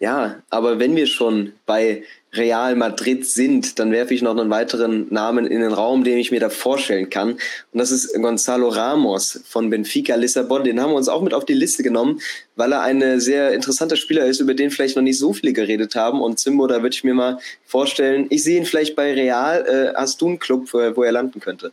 Ja, 0.00 0.42
aber 0.50 0.78
wenn 0.80 0.96
wir 0.96 1.06
schon 1.06 1.52
bei 1.66 2.02
Real 2.32 2.74
Madrid 2.74 3.24
sind, 3.26 3.78
dann 3.78 3.92
werfe 3.92 4.12
ich 4.12 4.22
noch 4.22 4.36
einen 4.36 4.50
weiteren 4.50 5.06
Namen 5.10 5.46
in 5.46 5.60
den 5.60 5.72
Raum, 5.72 6.04
den 6.04 6.18
ich 6.18 6.30
mir 6.30 6.40
da 6.40 6.50
vorstellen 6.50 7.08
kann. 7.08 7.32
Und 7.32 7.40
das 7.72 7.90
ist 7.90 8.12
Gonzalo 8.14 8.68
Ramos 8.68 9.40
von 9.46 9.70
Benfica 9.70 10.16
Lissabon. 10.16 10.64
Den 10.64 10.80
haben 10.80 10.90
wir 10.90 10.96
uns 10.96 11.08
auch 11.08 11.22
mit 11.22 11.32
auf 11.32 11.44
die 11.44 11.54
Liste 11.54 11.82
genommen, 11.82 12.20
weil 12.56 12.72
er 12.72 12.82
ein 12.82 13.20
sehr 13.20 13.52
interessanter 13.52 13.96
Spieler 13.96 14.26
ist, 14.26 14.40
über 14.40 14.54
den 14.54 14.70
vielleicht 14.70 14.96
noch 14.96 15.02
nicht 15.02 15.18
so 15.18 15.32
viele 15.32 15.52
geredet 15.52 15.94
haben. 15.94 16.20
Und 16.20 16.38
Zimbo, 16.38 16.66
da 16.66 16.82
würde 16.82 16.94
ich 16.94 17.04
mir 17.04 17.14
mal 17.14 17.38
vorstellen, 17.64 18.26
ich 18.30 18.42
sehe 18.42 18.58
ihn 18.58 18.66
vielleicht 18.66 18.96
bei 18.96 19.14
Real. 19.14 19.64
Äh, 19.66 19.96
hast 19.96 20.20
du 20.20 20.28
einen 20.28 20.38
Club, 20.38 20.72
wo 20.72 21.02
er 21.02 21.12
landen 21.12 21.40
könnte? 21.40 21.72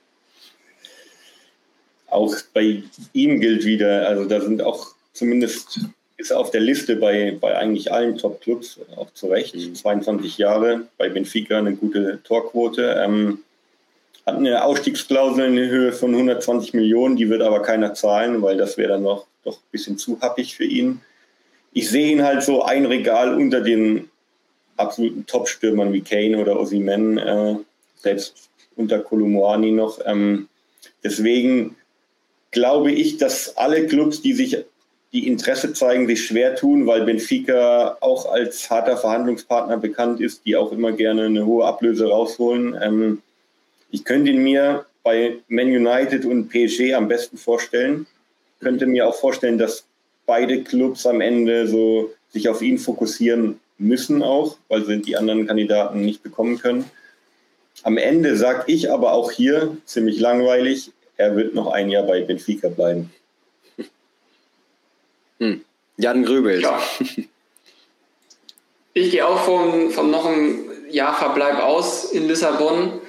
Auch 2.11 2.35
bei 2.53 2.83
ihm 3.13 3.39
gilt 3.39 3.65
wieder, 3.65 4.07
also 4.07 4.25
da 4.25 4.41
sind 4.41 4.61
auch 4.61 4.87
zumindest 5.13 5.79
ist 6.21 6.31
auf 6.31 6.51
der 6.51 6.61
Liste 6.61 6.95
bei, 6.95 7.35
bei 7.39 7.57
eigentlich 7.57 7.91
allen 7.91 8.17
Top-Clubs, 8.17 8.79
auch 8.95 9.11
zu 9.13 9.27
Recht. 9.27 9.55
Mhm. 9.55 9.75
22 9.75 10.37
Jahre, 10.37 10.87
bei 10.97 11.09
Benfica 11.09 11.57
eine 11.57 11.73
gute 11.73 12.21
Torquote. 12.23 13.01
Ähm, 13.03 13.39
hat 14.25 14.35
eine 14.35 14.63
Ausstiegsklausel 14.63 15.45
in 15.45 15.69
Höhe 15.69 15.91
von 15.91 16.11
120 16.11 16.73
Millionen, 16.73 17.15
die 17.15 17.29
wird 17.29 17.41
aber 17.41 17.63
keiner 17.63 17.95
zahlen, 17.95 18.41
weil 18.43 18.55
das 18.55 18.77
wäre 18.77 18.89
dann 18.89 19.03
noch 19.03 19.25
doch 19.43 19.57
ein 19.57 19.71
bisschen 19.71 19.97
zu 19.97 20.19
happig 20.21 20.55
für 20.55 20.65
ihn. 20.65 21.01
Ich 21.73 21.89
sehe 21.89 22.11
ihn 22.11 22.23
halt 22.23 22.43
so 22.43 22.61
ein 22.61 22.85
Regal 22.85 23.33
unter 23.33 23.61
den 23.61 24.09
absoluten 24.77 25.25
Top-Stürmern 25.25 25.91
wie 25.93 26.01
Kane 26.01 26.37
oder 26.37 26.59
Osimen, 26.59 27.17
äh, 27.17 27.55
selbst 27.95 28.49
unter 28.75 28.99
Kolumuani 28.99 29.71
noch. 29.71 29.99
Ähm, 30.05 30.47
deswegen 31.03 31.75
glaube 32.51 32.91
ich, 32.91 33.17
dass 33.17 33.57
alle 33.57 33.87
Clubs, 33.87 34.21
die 34.21 34.33
sich 34.33 34.57
die 35.13 35.27
Interesse 35.27 35.73
zeigen, 35.73 36.07
sich 36.07 36.25
schwer 36.25 36.55
tun, 36.55 36.87
weil 36.87 37.03
Benfica 37.03 37.97
auch 37.99 38.31
als 38.31 38.69
harter 38.69 38.95
Verhandlungspartner 38.95 39.77
bekannt 39.77 40.21
ist, 40.21 40.45
die 40.45 40.55
auch 40.55 40.71
immer 40.71 40.93
gerne 40.93 41.25
eine 41.25 41.45
hohe 41.45 41.65
Ablöse 41.65 42.07
rausholen. 42.07 42.77
Ähm, 42.81 43.21
ich 43.89 44.05
könnte 44.05 44.31
ihn 44.31 44.41
mir 44.41 44.85
bei 45.03 45.37
Man 45.49 45.67
United 45.67 46.25
und 46.25 46.49
PSG 46.49 46.93
am 46.93 47.07
besten 47.07 47.37
vorstellen. 47.37 48.05
Könnte 48.61 48.85
mir 48.85 49.07
auch 49.07 49.15
vorstellen, 49.15 49.57
dass 49.57 49.85
beide 50.25 50.63
Clubs 50.63 51.05
am 51.05 51.19
Ende 51.19 51.67
so 51.67 52.11
sich 52.29 52.47
auf 52.47 52.61
ihn 52.61 52.77
fokussieren 52.77 53.59
müssen 53.77 54.23
auch, 54.23 54.57
weil 54.69 54.85
sie 54.85 55.01
die 55.01 55.17
anderen 55.17 55.47
Kandidaten 55.47 56.01
nicht 56.01 56.23
bekommen 56.23 56.59
können. 56.59 56.85
Am 57.83 57.97
Ende 57.97 58.37
sage 58.37 58.63
ich 58.67 58.91
aber 58.91 59.11
auch 59.11 59.31
hier 59.31 59.75
ziemlich 59.85 60.19
langweilig, 60.19 60.91
er 61.21 61.35
wird 61.35 61.53
noch 61.53 61.71
ein 61.71 61.89
Jahr 61.89 62.03
bei 62.03 62.21
Benfica 62.21 62.67
bleiben. 62.69 63.11
Hm. 65.39 65.61
Jan 65.97 66.25
Grübel. 66.25 66.61
Ja. 66.61 66.81
Ich 68.93 69.11
gehe 69.11 69.25
auch 69.25 69.39
von, 69.45 69.89
von 69.91 70.11
noch 70.11 70.25
einem 70.25 70.65
Jahr 70.89 71.15
Verbleib 71.15 71.59
aus 71.59 72.11
in 72.11 72.27
Lissabon. 72.27 72.99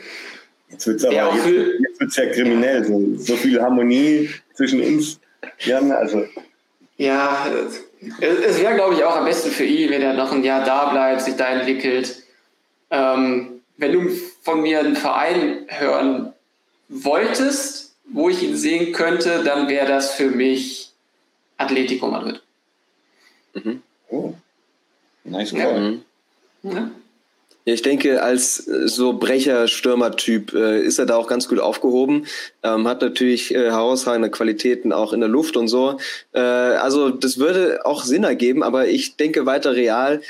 Jetzt 0.70 0.86
wird 0.86 0.98
es 0.98 1.04
aber 1.04 1.34
jetzt, 1.34 1.46
jetzt 1.46 2.00
wird's 2.00 2.16
ja 2.16 2.26
kriminell, 2.26 2.84
so, 2.84 3.02
so 3.16 3.36
viel 3.36 3.60
Harmonie 3.60 4.30
zwischen 4.54 4.80
uns. 4.80 5.18
Jan, 5.58 5.90
also. 5.90 6.24
Ja, 6.98 7.46
es 8.20 8.60
wäre, 8.60 8.76
glaube 8.76 8.94
ich, 8.94 9.02
auch 9.02 9.16
am 9.16 9.24
besten 9.24 9.50
für 9.50 9.64
ihn, 9.64 9.90
wenn 9.90 10.02
er 10.02 10.14
noch 10.14 10.30
ein 10.30 10.44
Jahr 10.44 10.64
da 10.64 10.90
bleibt, 10.90 11.22
sich 11.22 11.34
da 11.34 11.48
entwickelt. 11.48 12.22
Ähm, 12.90 13.60
wenn 13.76 13.92
du 13.92 14.08
von 14.42 14.62
mir 14.62 14.78
einen 14.78 14.94
Verein 14.94 15.66
hören 15.66 16.32
wolltest, 16.88 17.81
wo 18.04 18.28
ich 18.28 18.42
ihn 18.42 18.56
sehen 18.56 18.92
könnte, 18.92 19.42
dann 19.44 19.68
wäre 19.68 19.86
das 19.86 20.12
für 20.14 20.30
mich 20.30 20.92
Atletico 21.56 22.08
Madrid. 22.08 22.42
Mhm. 23.54 23.82
Oh. 24.10 24.34
Nice 25.24 25.52
call. 25.52 26.00
Ja. 26.62 26.70
Ja. 26.70 26.90
Ich 27.64 27.82
denke, 27.82 28.22
als 28.22 28.66
äh, 28.66 28.88
so 28.88 29.12
Brecher-Stürmer-Typ 29.12 30.52
äh, 30.52 30.82
ist 30.82 30.98
er 30.98 31.06
da 31.06 31.16
auch 31.16 31.28
ganz 31.28 31.48
gut 31.48 31.60
aufgehoben. 31.60 32.26
Ähm, 32.64 32.88
hat 32.88 33.02
natürlich 33.02 33.54
äh, 33.54 33.70
herausragende 33.70 34.30
Qualitäten 34.30 34.92
auch 34.92 35.12
in 35.12 35.20
der 35.20 35.28
Luft 35.28 35.56
und 35.56 35.68
so. 35.68 35.98
Äh, 36.32 36.40
also 36.40 37.10
das 37.10 37.38
würde 37.38 37.80
auch 37.84 38.02
Sinn 38.02 38.24
ergeben, 38.24 38.64
aber 38.64 38.88
ich 38.88 39.16
denke 39.16 39.46
weiter 39.46 39.76
real 39.76 40.22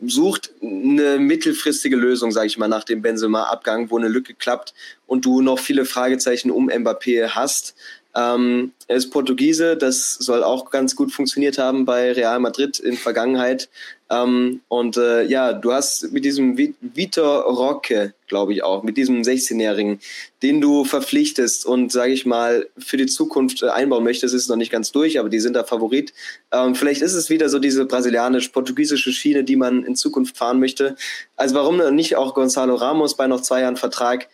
sucht 0.00 0.52
eine 0.62 1.18
mittelfristige 1.18 1.96
Lösung, 1.96 2.30
sage 2.30 2.46
ich 2.46 2.58
mal, 2.58 2.68
nach 2.68 2.84
dem 2.84 3.02
Benzema-Abgang, 3.02 3.90
wo 3.90 3.98
eine 3.98 4.08
Lücke 4.08 4.34
klappt 4.34 4.72
und 5.06 5.24
du 5.24 5.40
noch 5.40 5.58
viele 5.58 5.84
Fragezeichen 5.84 6.50
um 6.50 6.70
Mbappé 6.70 7.30
hast. 7.30 7.74
Ähm, 8.14 8.72
er 8.86 8.96
ist 8.96 9.10
Portugiese, 9.10 9.76
das 9.76 10.14
soll 10.14 10.42
auch 10.42 10.70
ganz 10.70 10.96
gut 10.96 11.12
funktioniert 11.12 11.58
haben 11.58 11.84
bei 11.84 12.12
Real 12.12 12.40
Madrid 12.40 12.78
in 12.78 12.96
Vergangenheit. 12.96 13.68
Ähm, 14.10 14.60
und 14.68 14.96
äh, 14.96 15.24
ja, 15.24 15.52
du 15.52 15.72
hast 15.72 16.10
mit 16.12 16.24
diesem 16.24 16.56
Vitor 16.56 17.42
Roque, 17.42 18.14
glaube 18.26 18.54
ich 18.54 18.62
auch, 18.62 18.82
mit 18.82 18.96
diesem 18.96 19.20
16-Jährigen, 19.20 20.00
den 20.42 20.62
du 20.62 20.84
verpflichtest 20.84 21.66
und, 21.66 21.92
sage 21.92 22.12
ich 22.12 22.24
mal, 22.24 22.68
für 22.78 22.96
die 22.96 23.06
Zukunft 23.06 23.62
äh, 23.62 23.68
einbauen 23.68 24.04
möchtest, 24.04 24.34
ist 24.34 24.48
noch 24.48 24.56
nicht 24.56 24.72
ganz 24.72 24.90
durch, 24.92 25.18
aber 25.18 25.28
die 25.28 25.40
sind 25.40 25.54
da 25.54 25.64
Favorit. 25.64 26.14
Ähm, 26.50 26.74
vielleicht 26.74 27.02
ist 27.02 27.14
es 27.14 27.28
wieder 27.28 27.50
so 27.50 27.58
diese 27.58 27.84
brasilianisch-portugiesische 27.84 29.12
Schiene, 29.12 29.44
die 29.44 29.56
man 29.56 29.84
in 29.84 29.94
Zukunft 29.94 30.38
fahren 30.38 30.58
möchte. 30.58 30.96
Also 31.36 31.54
warum 31.54 31.94
nicht 31.94 32.16
auch 32.16 32.34
Gonzalo 32.34 32.76
Ramos 32.76 33.16
bei 33.16 33.26
noch 33.26 33.42
zwei 33.42 33.60
Jahren 33.60 33.76
Vertrag? 33.76 34.28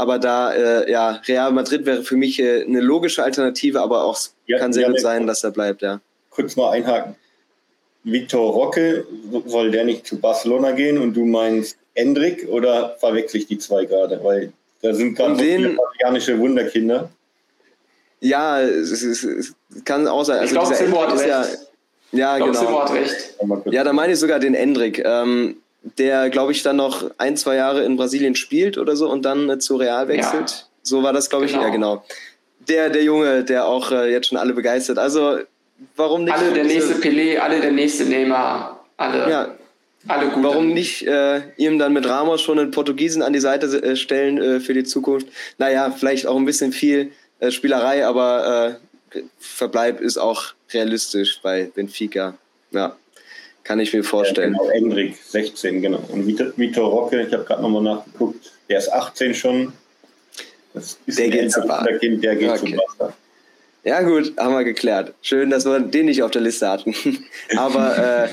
Aber 0.00 0.18
da, 0.18 0.54
äh, 0.54 0.90
ja, 0.90 1.20
Real 1.28 1.52
Madrid 1.52 1.84
wäre 1.84 2.02
für 2.02 2.16
mich 2.16 2.40
äh, 2.40 2.62
eine 2.62 2.80
logische 2.80 3.22
Alternative, 3.22 3.82
aber 3.82 4.02
auch 4.04 4.18
ja, 4.46 4.56
kann 4.56 4.72
sehr 4.72 4.84
ja, 4.84 4.88
gut 4.88 5.00
sein, 5.00 5.26
dass 5.26 5.44
er 5.44 5.50
bleibt, 5.50 5.82
ja. 5.82 6.00
Kurz 6.30 6.56
mal 6.56 6.70
einhaken. 6.70 7.16
Victor 8.02 8.50
Roque, 8.50 9.04
soll 9.44 9.70
der 9.70 9.84
nicht 9.84 10.06
zu 10.06 10.18
Barcelona 10.18 10.70
gehen 10.70 10.96
und 10.96 11.12
du 11.12 11.26
meinst 11.26 11.76
Endrick 11.92 12.48
oder 12.48 12.96
verwechsel 12.98 13.42
ich 13.42 13.46
die 13.48 13.58
zwei 13.58 13.84
gerade? 13.84 14.18
Weil 14.24 14.54
da 14.80 14.94
sind 14.94 15.16
gerade 15.16 15.34
so 15.34 15.42
viele 15.42 15.74
brasilianische 15.74 16.38
Wunderkinder. 16.38 17.10
Ja, 18.20 18.62
es, 18.62 19.02
es, 19.02 19.22
es, 19.22 19.54
kann 19.84 20.08
auch 20.08 20.24
sein. 20.24 20.38
Also 20.38 20.54
ich 20.54 20.58
glaube, 20.58 20.74
Simmo 20.76 21.02
hat 21.02 21.12
recht. 21.12 21.28
Ja, 22.12 22.38
ja 22.38 22.46
genau. 22.46 22.86
Ja, 23.66 23.84
da 23.84 23.92
meine 23.92 24.14
ich 24.14 24.18
sogar 24.18 24.38
den 24.38 24.54
Endrick. 24.54 25.02
Ähm, 25.04 25.56
der, 25.82 26.30
glaube 26.30 26.52
ich, 26.52 26.62
dann 26.62 26.76
noch 26.76 27.10
ein, 27.18 27.36
zwei 27.36 27.56
Jahre 27.56 27.84
in 27.84 27.96
Brasilien 27.96 28.34
spielt 28.34 28.78
oder 28.78 28.96
so 28.96 29.10
und 29.10 29.24
dann 29.24 29.48
äh, 29.48 29.58
zu 29.58 29.76
Real 29.76 30.08
wechselt. 30.08 30.50
Ja. 30.50 30.56
So 30.82 31.02
war 31.02 31.12
das, 31.12 31.30
glaube 31.30 31.46
ich, 31.46 31.52
genau. 31.52 31.64
ja, 31.64 31.70
genau. 31.70 32.04
Der, 32.68 32.90
der 32.90 33.02
Junge, 33.02 33.44
der 33.44 33.66
auch 33.66 33.90
äh, 33.90 34.12
jetzt 34.12 34.28
schon 34.28 34.38
alle 34.38 34.52
begeistert. 34.52 34.98
Also, 34.98 35.38
warum 35.96 36.24
nicht? 36.24 36.36
Alle 36.36 36.52
der 36.52 36.64
nächste 36.64 36.94
Pelé, 36.94 37.38
alle 37.38 37.60
der 37.60 37.72
nächste 37.72 38.04
Neymar, 38.04 38.84
alle. 38.96 39.30
Ja. 39.30 39.54
Alle 40.08 40.30
gut. 40.30 40.42
Warum 40.42 40.68
nicht 40.68 41.06
äh, 41.06 41.42
ihm 41.58 41.78
dann 41.78 41.92
mit 41.92 42.08
Ramos 42.08 42.40
schon 42.40 42.58
einen 42.58 42.70
Portugiesen 42.70 43.20
an 43.20 43.34
die 43.34 43.40
Seite 43.40 43.66
äh, 43.82 43.96
stellen 43.96 44.38
äh, 44.38 44.60
für 44.60 44.72
die 44.72 44.84
Zukunft? 44.84 45.26
Naja, 45.58 45.90
vielleicht 45.90 46.26
auch 46.26 46.36
ein 46.36 46.46
bisschen 46.46 46.72
viel 46.72 47.12
äh, 47.38 47.50
Spielerei, 47.50 48.06
aber 48.06 48.78
Verbleib 49.38 50.00
ist 50.00 50.16
auch 50.16 50.54
realistisch 50.72 51.40
bei 51.42 51.70
Benfica. 51.74 52.34
Ja, 52.70 52.96
kann 53.64 53.80
ich 53.80 53.92
mir 53.92 54.04
vorstellen. 54.04 54.54
Ja, 54.54 54.58
genau, 54.58 54.70
Endrik, 54.70 55.16
16, 55.16 55.82
genau. 55.82 56.02
Und 56.08 56.26
Vitor 56.26 56.90
Rocke, 56.90 57.22
ich 57.22 57.32
habe 57.32 57.44
gerade 57.44 57.62
nochmal 57.62 57.82
nachgeguckt, 57.82 58.52
der 58.68 58.78
ist 58.78 58.92
18 58.92 59.34
schon. 59.34 59.72
der 61.06 61.28
geht 61.28 61.52
zu 61.52 61.62
Bar. 61.62 61.84
Der, 61.84 61.98
kind, 61.98 62.22
der 62.22 62.36
geht 62.36 62.50
okay. 62.50 62.76
Barca. 62.76 63.14
Ja 63.82 64.02
gut, 64.02 64.34
haben 64.36 64.52
wir 64.54 64.64
geklärt. 64.64 65.14
Schön, 65.22 65.50
dass 65.50 65.64
wir 65.64 65.80
den 65.80 66.06
nicht 66.06 66.22
auf 66.22 66.30
der 66.30 66.42
Liste 66.42 66.68
hatten. 66.68 66.94
Aber 67.56 68.26
äh, 68.26 68.28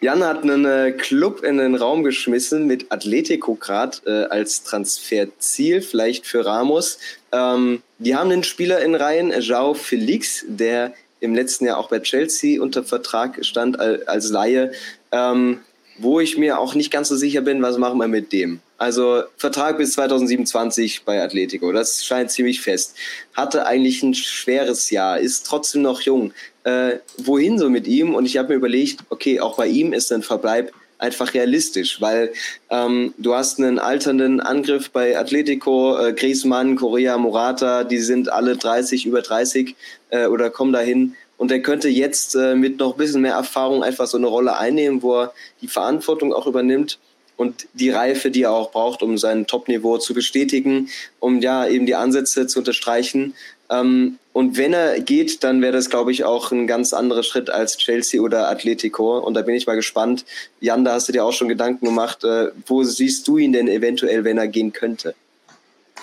Jan 0.00 0.24
hat 0.24 0.44
einen 0.44 0.64
äh, 0.64 0.92
Club 0.92 1.42
in 1.42 1.58
den 1.58 1.74
Raum 1.74 2.04
geschmissen 2.04 2.66
mit 2.66 2.90
Atletico 2.90 3.54
grad 3.56 4.00
äh, 4.06 4.24
als 4.24 4.62
Transferziel, 4.62 5.82
vielleicht 5.82 6.26
für 6.26 6.46
Ramos. 6.46 6.98
Ähm, 7.32 7.82
die 7.98 8.14
haben 8.14 8.30
einen 8.30 8.44
Spieler 8.44 8.80
in 8.80 8.94
Reihen, 8.94 9.32
João 9.32 9.74
Felix, 9.74 10.44
der 10.48 10.94
im 11.20 11.34
letzten 11.34 11.66
Jahr 11.66 11.78
auch 11.78 11.88
bei 11.88 12.00
Chelsea 12.00 12.60
unter 12.60 12.82
Vertrag 12.82 13.44
stand 13.44 13.78
als 13.78 14.30
Laie, 14.30 14.72
ähm, 15.12 15.60
wo 15.98 16.18
ich 16.18 16.38
mir 16.38 16.58
auch 16.58 16.74
nicht 16.74 16.90
ganz 16.90 17.08
so 17.08 17.16
sicher 17.16 17.42
bin, 17.42 17.62
was 17.62 17.76
machen 17.76 17.98
wir 17.98 18.08
mit 18.08 18.32
dem. 18.32 18.60
Also 18.78 19.24
Vertrag 19.36 19.76
bis 19.76 19.92
2027 19.92 21.04
bei 21.04 21.22
Atletico, 21.22 21.70
das 21.70 22.02
scheint 22.02 22.30
ziemlich 22.30 22.62
fest. 22.62 22.96
Hatte 23.34 23.66
eigentlich 23.66 24.02
ein 24.02 24.14
schweres 24.14 24.88
Jahr, 24.88 25.18
ist 25.20 25.46
trotzdem 25.46 25.82
noch 25.82 26.00
jung. 26.00 26.32
Äh, 26.64 26.96
wohin 27.18 27.58
so 27.58 27.68
mit 27.68 27.86
ihm? 27.86 28.14
Und 28.14 28.24
ich 28.24 28.38
habe 28.38 28.48
mir 28.48 28.54
überlegt, 28.54 29.00
okay, 29.10 29.40
auch 29.40 29.56
bei 29.56 29.66
ihm 29.66 29.92
ist 29.92 30.10
ein 30.12 30.22
Verbleib 30.22 30.72
einfach 31.00 31.34
realistisch, 31.34 32.00
weil 32.00 32.32
ähm, 32.70 33.14
du 33.18 33.34
hast 33.34 33.58
einen 33.58 33.78
alternden 33.78 34.40
Angriff 34.40 34.90
bei 34.90 35.18
Atletico, 35.18 35.98
äh, 35.98 36.12
Griezmann, 36.12 36.76
Correa, 36.76 37.16
Morata, 37.18 37.84
die 37.84 37.98
sind 37.98 38.30
alle 38.30 38.56
30, 38.56 39.06
über 39.06 39.22
30 39.22 39.74
äh, 40.10 40.26
oder 40.26 40.50
kommen 40.50 40.72
dahin. 40.72 41.14
Und 41.36 41.50
er 41.50 41.60
könnte 41.60 41.88
jetzt 41.88 42.34
äh, 42.34 42.54
mit 42.54 42.78
noch 42.78 42.92
ein 42.92 42.98
bisschen 42.98 43.22
mehr 43.22 43.34
Erfahrung 43.34 43.82
einfach 43.82 44.06
so 44.06 44.18
eine 44.18 44.26
Rolle 44.26 44.58
einnehmen, 44.58 45.02
wo 45.02 45.22
er 45.22 45.32
die 45.62 45.68
Verantwortung 45.68 46.34
auch 46.34 46.46
übernimmt 46.46 46.98
und 47.40 47.66
die 47.72 47.88
Reife, 47.88 48.30
die 48.30 48.42
er 48.42 48.52
auch 48.52 48.70
braucht, 48.70 49.02
um 49.02 49.16
sein 49.16 49.46
Top-Niveau 49.46 49.96
zu 49.96 50.12
bestätigen, 50.12 50.90
um 51.18 51.40
ja 51.40 51.66
eben 51.66 51.86
die 51.86 51.94
Ansätze 51.94 52.46
zu 52.46 52.58
unterstreichen. 52.58 53.32
Ähm, 53.70 54.18
und 54.32 54.56
wenn 54.56 54.72
er 54.72 55.00
geht, 55.00 55.42
dann 55.42 55.62
wäre 55.62 55.72
das, 55.72 55.90
glaube 55.90 56.12
ich, 56.12 56.24
auch 56.24 56.52
ein 56.52 56.66
ganz 56.66 56.92
anderer 56.92 57.22
Schritt 57.22 57.50
als 57.50 57.76
Chelsea 57.78 58.20
oder 58.20 58.48
Atletico. 58.48 59.18
Und 59.18 59.34
da 59.34 59.42
bin 59.42 59.54
ich 59.54 59.66
mal 59.66 59.76
gespannt. 59.76 60.24
Jan, 60.60 60.84
da 60.84 60.92
hast 60.92 61.08
du 61.08 61.12
dir 61.12 61.24
auch 61.24 61.32
schon 61.32 61.48
Gedanken 61.48 61.86
gemacht. 61.86 62.24
Äh, 62.24 62.48
wo 62.66 62.82
siehst 62.82 63.26
du 63.26 63.38
ihn 63.38 63.52
denn 63.52 63.68
eventuell, 63.68 64.24
wenn 64.24 64.38
er 64.38 64.48
gehen 64.48 64.72
könnte? 64.72 65.14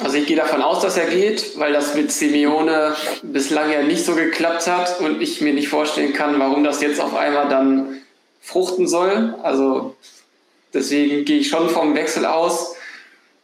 Also 0.04 0.18
ich 0.18 0.28
gehe 0.28 0.38
davon 0.38 0.62
aus, 0.62 0.82
dass 0.82 0.96
er 0.96 1.08
geht, 1.08 1.58
weil 1.58 1.74
das 1.74 1.96
mit 1.96 2.12
Simeone 2.12 2.96
bislang 3.24 3.72
ja 3.72 3.82
nicht 3.82 4.06
so 4.06 4.14
geklappt 4.14 4.68
hat 4.68 5.00
und 5.00 5.22
ich 5.22 5.42
mir 5.42 5.54
nicht 5.54 5.70
vorstellen 5.70 6.14
kann, 6.14 6.38
warum 6.40 6.64
das 6.64 6.82
jetzt 6.82 7.02
auf 7.02 7.16
einmal 7.16 7.50
dann 7.50 8.02
fruchten 8.40 8.88
soll. 8.88 9.34
Also 9.42 9.96
deswegen 10.74 11.26
gehe 11.26 11.40
ich 11.40 11.50
schon 11.50 11.70
vom 11.70 11.96
Wechsel 11.96 12.26
aus. 12.26 12.76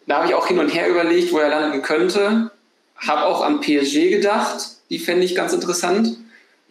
Da 0.05 0.17
habe 0.17 0.27
ich 0.27 0.35
auch 0.35 0.47
hin 0.47 0.59
und 0.59 0.69
her 0.69 0.89
überlegt, 0.89 1.33
wo 1.33 1.39
er 1.39 1.49
landen 1.49 1.81
könnte. 1.81 2.51
Habe 3.07 3.25
auch 3.25 3.41
an 3.41 3.59
PSG 3.59 4.09
gedacht, 4.09 4.77
die 4.89 4.99
fände 4.99 5.25
ich 5.25 5.35
ganz 5.35 5.53
interessant. 5.53 6.17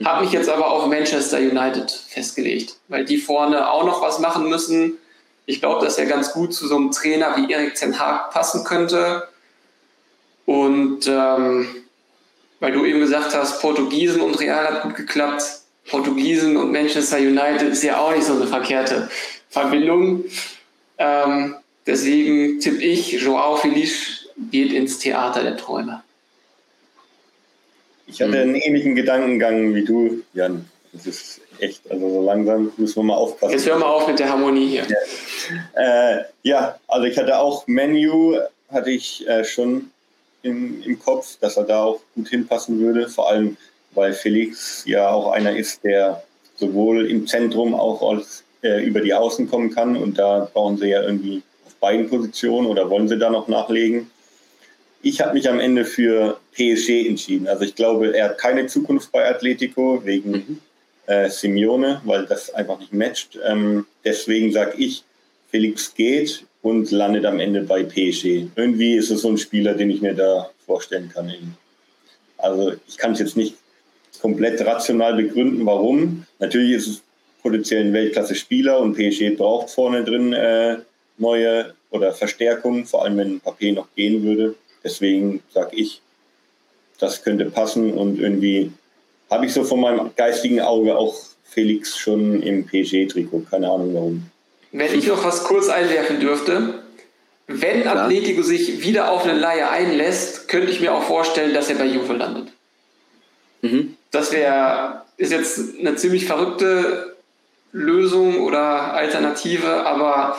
Habe 0.05 0.25
mich 0.25 0.33
jetzt 0.33 0.49
aber 0.49 0.71
auf 0.71 0.87
Manchester 0.87 1.39
United 1.39 1.91
festgelegt, 1.91 2.77
weil 2.89 3.05
die 3.05 3.19
vorne 3.19 3.71
auch 3.71 3.85
noch 3.85 4.03
was 4.03 4.19
machen 4.19 4.49
müssen. 4.49 4.99
Ich 5.47 5.61
glaube, 5.61 5.85
dass 5.85 5.99
er 5.99 6.07
ganz 6.07 6.33
gut 6.33 6.55
zu 6.55 6.67
so 6.67 6.77
einem 6.77 6.91
Trainer 6.91 7.37
wie 7.37 7.53
Erik 7.53 7.75
Ten 7.75 7.99
Haag 7.99 8.31
passen 8.31 8.65
könnte. 8.65 9.29
Und 10.47 11.07
ähm, 11.07 11.67
weil 12.61 12.73
du 12.73 12.85
eben 12.85 13.01
gesagt 13.01 13.35
hast, 13.35 13.61
Portugiesen 13.61 14.21
und 14.23 14.39
Real 14.41 14.65
hat 14.65 14.83
gut 14.83 14.95
geklappt. 14.95 15.43
Portugiesen 15.89 16.57
und 16.57 16.71
Manchester 16.71 17.19
United 17.19 17.63
ist 17.63 17.83
ja 17.83 17.99
auch 17.99 18.15
nicht 18.15 18.25
so 18.25 18.35
eine 18.35 18.47
verkehrte 18.47 19.11
Verbindung. 19.51 20.25
Ähm, 20.99 21.57
deswegen 21.87 22.61
tippe 22.61 22.83
ich, 22.83 23.13
Joao 23.13 23.57
Felix 23.57 24.27
geht 24.51 24.73
ins 24.73 24.99
Theater 24.99 25.43
der 25.43 25.57
Träume. 25.57 26.03
Ich 28.13 28.21
hatte 28.21 28.39
einen 28.41 28.55
ähnlichen 28.55 28.95
Gedankengang 28.95 29.75
wie 29.75 29.85
du, 29.85 30.23
Jan. 30.35 30.67
Das 30.93 31.07
ist 31.07 31.41
echt, 31.59 31.91
also 31.91 32.09
so 32.11 32.23
langsam 32.23 32.71
müssen 32.77 32.97
wir 32.97 33.05
mal 33.05 33.15
aufpassen. 33.15 33.55
Jetzt 33.55 33.67
hör 33.67 33.79
mal 33.79 33.87
auf 33.87 34.07
mit 34.07 34.19
der 34.19 34.29
Harmonie 34.29 34.69
hier. 34.69 34.85
Ja, 34.87 36.19
äh, 36.19 36.25
ja 36.43 36.79
also 36.87 37.07
ich 37.07 37.17
hatte 37.17 37.39
auch 37.39 37.67
Menu, 37.67 38.37
hatte 38.71 38.91
ich 38.91 39.27
äh, 39.27 39.45
schon 39.45 39.91
im, 40.43 40.83
im 40.83 40.99
Kopf, 40.99 41.39
dass 41.41 41.57
er 41.57 41.65
da 41.65 41.85
auch 41.85 42.01
gut 42.15 42.29
hinpassen 42.29 42.79
würde. 42.81 43.09
Vor 43.09 43.31
allem, 43.31 43.57
weil 43.93 44.13
Felix 44.13 44.85
ja 44.87 45.11
auch 45.11 45.33
einer 45.33 45.57
ist, 45.57 45.83
der 45.83 46.23
sowohl 46.57 47.11
im 47.11 47.27
Zentrum 47.27 47.75
auch 47.75 48.03
als, 48.03 48.45
äh, 48.63 48.85
über 48.85 49.01
die 49.01 49.15
Außen 49.15 49.49
kommen 49.49 49.75
kann. 49.75 49.97
Und 49.97 50.19
da 50.19 50.51
brauchen 50.53 50.77
sie 50.77 50.89
ja 50.89 51.03
irgendwie 51.03 51.43
auf 51.67 51.75
beiden 51.77 52.11
Positionen 52.11 52.67
oder 52.67 52.91
wollen 52.91 53.09
sie 53.09 53.19
da 53.19 53.31
noch 53.31 53.49
nachlegen. 53.49 54.11
Ich 55.03 55.21
habe 55.21 55.35
mich 55.35 55.49
am 55.49 55.59
Ende 55.59 55.85
für 55.85 56.39
PSG 56.53 57.09
entschieden. 57.09 57.49
Also 57.49 57.65
ich 57.65 57.75
glaube, 57.75 58.17
er 58.17 58.27
hat 58.31 58.39
keine 58.39 58.67
Zukunft 58.67 59.11
bei 59.11 59.29
Atletico 59.29 60.01
wegen 60.05 60.31
mhm. 60.31 60.59
äh, 61.07 61.29
Simeone, 61.29 62.01
weil 62.05 62.25
das 62.27 62.55
einfach 62.55 62.79
nicht 62.79 62.93
matcht. 62.93 63.39
Ähm, 63.45 63.85
deswegen 64.05 64.53
sage 64.53 64.75
ich, 64.79 65.03
Felix 65.51 65.93
geht 65.95 66.45
und 66.63 66.91
landet 66.93 67.27
am 67.27 67.41
Ende 67.41 67.63
bei 67.63 67.83
PSG. 67.83 68.47
Irgendwie 68.55 68.95
ist 68.95 69.11
es 69.11 69.23
so 69.23 69.29
ein 69.29 69.39
Spieler, 69.39 69.75
den 69.75 69.91
ich 69.91 70.01
mir 70.01 70.15
da 70.15 70.51
vorstellen 70.65 71.11
kann. 71.13 71.33
Also 72.39 72.73
ich 72.87 72.97
kann 72.97 73.13
es 73.13 73.19
jetzt 73.19 73.37
nicht 73.37 73.57
komplett 74.21 74.65
rational 74.65 75.15
begründen, 75.15 75.67
warum. 75.67 76.25
Natürlich 76.39 76.73
ist 76.73 76.87
es 76.87 77.03
potenziell 77.43 77.85
ein 77.85 77.93
Weltklasse-Spieler 77.93 78.79
und 78.79 78.95
PSG 78.95 79.37
braucht 79.37 79.71
vorne 79.71 80.05
drin 80.05 80.33
äh, 80.33 80.79
neue 81.19 81.75
oder 81.91 82.13
Verstärkung, 82.13 82.87
vor 82.87 83.05
allem 83.05 83.17
wenn 83.19 83.41
Papier 83.41 83.73
noch 83.73 83.89
gehen 83.95 84.23
würde. 84.23 84.55
Deswegen 84.85 85.43
sage 85.53 85.77
ich, 85.77 86.01
das 86.99 87.23
könnte 87.23 87.47
passen 87.47 87.93
und 87.93 88.19
irgendwie 88.19 88.73
habe 89.31 89.47
ich 89.47 89.53
so 89.53 89.65
von 89.65 89.81
meinem 89.81 90.11
geistigen 90.17 90.61
Auge 90.61 90.97
auch 90.97 91.17
Felix 91.45 91.97
schon 91.99 92.43
im 92.43 92.67
PSG-Trikot. 92.67 93.47
Keine 93.51 93.71
Ahnung 93.71 93.95
warum. 93.95 94.31
Wenn 94.73 94.99
ich 94.99 95.07
noch 95.07 95.25
was 95.25 95.45
kurz 95.45 95.69
einwerfen 95.69 96.21
dürfte, 96.21 96.83
wenn 97.47 97.83
Klar. 97.83 98.05
Atletico 98.05 98.43
sich 98.43 98.83
wieder 98.83 99.11
auf 99.11 99.25
eine 99.25 99.39
Laie 99.39 99.69
einlässt, 99.69 100.49
könnte 100.49 100.71
ich 100.71 100.81
mir 100.81 100.95
auch 100.95 101.03
vorstellen, 101.03 101.53
dass 101.53 101.69
er 101.69 101.77
bei 101.77 101.87
Juve 101.87 102.15
landet. 102.15 102.49
Mhm. 103.63 103.97
Das 104.11 104.33
wäre, 104.33 105.03
ist 105.17 105.33
jetzt 105.33 105.79
eine 105.79 105.97
ziemlich 105.97 106.27
verrückte 106.27 107.17
Lösung 107.73 108.41
oder 108.41 108.95
Alternative, 108.95 109.87
aber 109.87 110.37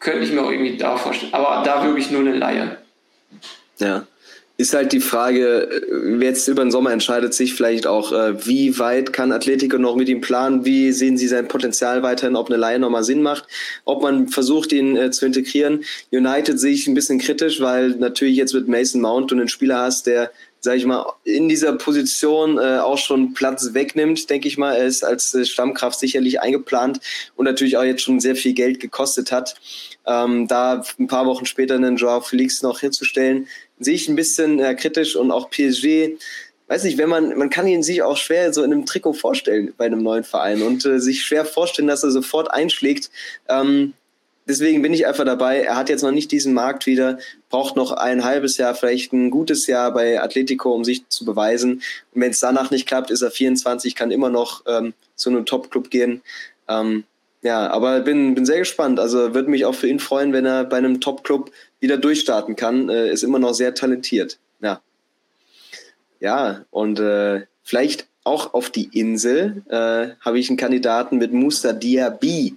könnte 0.00 0.24
ich 0.24 0.32
mir 0.32 0.42
auch 0.42 0.50
irgendwie 0.50 0.76
da 0.76 0.96
vorstellen. 0.96 1.34
Aber 1.34 1.62
da 1.64 1.84
wirklich 1.84 2.10
nur 2.10 2.20
eine 2.20 2.34
Laie. 2.34 2.78
Ja. 3.78 4.06
Ist 4.56 4.72
halt 4.72 4.92
die 4.92 5.00
Frage, 5.00 5.82
äh, 5.90 6.24
jetzt 6.24 6.46
über 6.46 6.62
den 6.62 6.70
Sommer 6.70 6.92
entscheidet 6.92 7.34
sich 7.34 7.54
vielleicht 7.54 7.88
auch, 7.88 8.12
äh, 8.12 8.46
wie 8.46 8.78
weit 8.78 9.12
kann 9.12 9.32
Atletico 9.32 9.78
noch 9.78 9.96
mit 9.96 10.08
ihm 10.08 10.20
planen, 10.20 10.64
wie 10.64 10.92
sehen 10.92 11.18
sie 11.18 11.26
sein 11.26 11.48
Potenzial 11.48 12.04
weiterhin, 12.04 12.36
ob 12.36 12.48
eine 12.48 12.56
Leihe 12.56 12.78
nochmal 12.78 13.02
Sinn 13.02 13.20
macht, 13.20 13.48
ob 13.84 14.02
man 14.02 14.28
versucht, 14.28 14.72
ihn 14.72 14.96
äh, 14.96 15.10
zu 15.10 15.26
integrieren. 15.26 15.82
United 16.12 16.60
sehe 16.60 16.72
ich 16.72 16.86
ein 16.86 16.94
bisschen 16.94 17.18
kritisch, 17.18 17.60
weil 17.60 17.90
natürlich 17.90 18.36
jetzt 18.36 18.54
mit 18.54 18.68
Mason 18.68 19.00
Mount 19.00 19.32
du 19.32 19.34
einen 19.34 19.48
Spieler 19.48 19.78
hast, 19.78 20.06
der 20.06 20.30
sage 20.64 20.78
ich 20.78 20.86
mal, 20.86 21.04
in 21.24 21.48
dieser 21.50 21.74
Position 21.74 22.58
äh, 22.58 22.78
auch 22.78 22.96
schon 22.96 23.34
Platz 23.34 23.74
wegnimmt, 23.74 24.30
denke 24.30 24.48
ich 24.48 24.56
mal. 24.56 24.74
Er 24.74 24.86
ist 24.86 25.04
als 25.04 25.34
äh, 25.34 25.44
Stammkraft 25.44 25.98
sicherlich 25.98 26.40
eingeplant 26.40 27.00
und 27.36 27.44
natürlich 27.44 27.76
auch 27.76 27.84
jetzt 27.84 28.02
schon 28.02 28.18
sehr 28.18 28.34
viel 28.34 28.54
Geld 28.54 28.80
gekostet 28.80 29.30
hat. 29.30 29.56
Ähm, 30.06 30.48
da 30.48 30.82
ein 30.98 31.06
paar 31.06 31.26
Wochen 31.26 31.44
später 31.44 31.74
einen 31.74 31.96
Joao 31.96 32.22
Felix 32.22 32.62
noch 32.62 32.80
hinzustellen, 32.80 33.46
sehe 33.78 33.94
ich 33.94 34.08
ein 34.08 34.16
bisschen 34.16 34.58
äh, 34.58 34.74
kritisch 34.74 35.16
und 35.16 35.30
auch 35.30 35.50
PSG, 35.50 36.16
weiß 36.66 36.84
nicht, 36.84 36.96
wenn 36.96 37.10
man, 37.10 37.36
man 37.36 37.50
kann 37.50 37.66
ihn 37.66 37.82
sich 37.82 38.02
auch 38.02 38.16
schwer 38.16 38.50
so 38.54 38.62
in 38.62 38.72
einem 38.72 38.86
Trikot 38.86 39.12
vorstellen 39.12 39.74
bei 39.76 39.84
einem 39.84 40.02
neuen 40.02 40.24
Verein 40.24 40.62
und 40.62 40.86
äh, 40.86 40.98
sich 40.98 41.24
schwer 41.24 41.44
vorstellen, 41.44 41.88
dass 41.88 42.02
er 42.02 42.10
sofort 42.10 42.50
einschlägt. 42.50 43.10
Ähm, 43.50 43.92
deswegen 44.46 44.82
bin 44.82 44.92
ich 44.92 45.06
einfach 45.06 45.24
dabei. 45.24 45.60
Er 45.60 45.76
hat 45.76 45.88
jetzt 45.88 46.02
noch 46.02 46.10
nicht 46.10 46.30
diesen 46.32 46.54
Markt 46.54 46.86
wieder, 46.86 47.18
braucht 47.50 47.76
noch 47.76 47.92
ein 47.92 48.24
halbes 48.24 48.56
Jahr, 48.56 48.74
vielleicht 48.74 49.12
ein 49.12 49.30
gutes 49.30 49.66
Jahr 49.66 49.92
bei 49.92 50.20
Atletico, 50.20 50.72
um 50.72 50.84
sich 50.84 51.08
zu 51.08 51.24
beweisen. 51.24 51.82
Und 52.14 52.20
wenn 52.20 52.30
es 52.30 52.40
danach 52.40 52.70
nicht 52.70 52.86
klappt, 52.86 53.10
ist 53.10 53.22
er 53.22 53.30
24, 53.30 53.94
kann 53.94 54.10
immer 54.10 54.30
noch 54.30 54.62
ähm, 54.66 54.94
zu 55.16 55.30
einem 55.30 55.46
Top-Club 55.46 55.90
gehen. 55.90 56.22
Ähm, 56.68 57.04
Ja, 57.42 57.68
aber 57.70 58.00
bin, 58.00 58.34
bin 58.34 58.46
sehr 58.46 58.60
gespannt. 58.60 58.98
Also 58.98 59.34
würde 59.34 59.50
mich 59.50 59.66
auch 59.66 59.74
für 59.74 59.86
ihn 59.86 60.00
freuen, 60.00 60.32
wenn 60.32 60.46
er 60.46 60.64
bei 60.64 60.78
einem 60.78 61.00
Top-Club 61.00 61.50
wieder 61.78 61.98
durchstarten 61.98 62.56
kann. 62.56 62.88
Äh, 62.88 63.12
ist 63.12 63.22
immer 63.22 63.38
noch 63.38 63.52
sehr 63.52 63.74
talentiert. 63.74 64.38
Ja. 64.62 64.80
Ja, 66.20 66.64
und 66.70 67.00
äh, 67.00 67.42
vielleicht 67.62 68.06
auch 68.24 68.54
auf 68.54 68.70
die 68.70 68.88
Insel 68.98 69.62
äh, 69.68 70.14
habe 70.20 70.38
ich 70.38 70.48
einen 70.48 70.56
Kandidaten 70.56 71.18
mit 71.18 71.32
Musa 71.32 71.74
Diaby, 71.74 72.56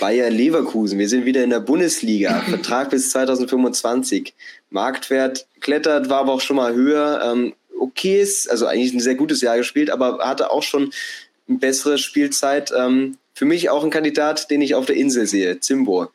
Bayer 0.00 0.30
Leverkusen. 0.30 0.98
Wir 0.98 1.08
sind 1.08 1.26
wieder 1.26 1.44
in 1.44 1.50
der 1.50 1.60
Bundesliga, 1.60 2.40
Vertrag 2.48 2.90
bis 2.90 3.10
2025. 3.10 4.34
Marktwert 4.70 5.46
klettert, 5.60 6.08
war 6.08 6.20
aber 6.20 6.32
auch 6.32 6.40
schon 6.40 6.56
mal 6.56 6.74
höher. 6.74 7.20
Ähm, 7.24 7.52
okay 7.78 8.22
ist, 8.22 8.50
also 8.50 8.66
eigentlich 8.66 8.94
ein 8.94 9.00
sehr 9.00 9.14
gutes 9.14 9.42
Jahr 9.42 9.58
gespielt, 9.58 9.90
aber 9.90 10.18
hatte 10.20 10.50
auch 10.50 10.62
schon 10.62 10.90
eine 11.46 11.58
bessere 11.58 11.98
Spielzeit. 11.98 12.72
Ähm, 12.76 13.18
für 13.34 13.44
mich 13.44 13.68
auch 13.68 13.84
ein 13.84 13.90
Kandidat, 13.90 14.50
den 14.50 14.62
ich 14.62 14.74
auf 14.74 14.86
der 14.86 14.96
Insel 14.96 15.26
sehe, 15.26 15.60
Zimbo. 15.60 16.08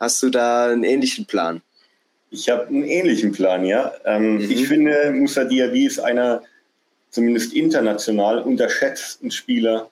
Hast 0.00 0.22
du 0.22 0.30
da 0.30 0.66
einen 0.66 0.82
ähnlichen 0.82 1.26
Plan? 1.26 1.62
Ich 2.32 2.48
habe 2.48 2.66
einen 2.66 2.84
ähnlichen 2.84 3.32
Plan, 3.32 3.64
ja. 3.64 3.92
Ähm, 4.04 4.36
mhm. 4.36 4.50
Ich 4.50 4.66
finde, 4.66 5.12
Musa 5.12 5.44
Diaby 5.44 5.86
ist 5.86 6.00
einer 6.00 6.42
zumindest 7.10 7.52
international 7.52 8.40
unterschätzten 8.40 9.30
Spieler, 9.30 9.90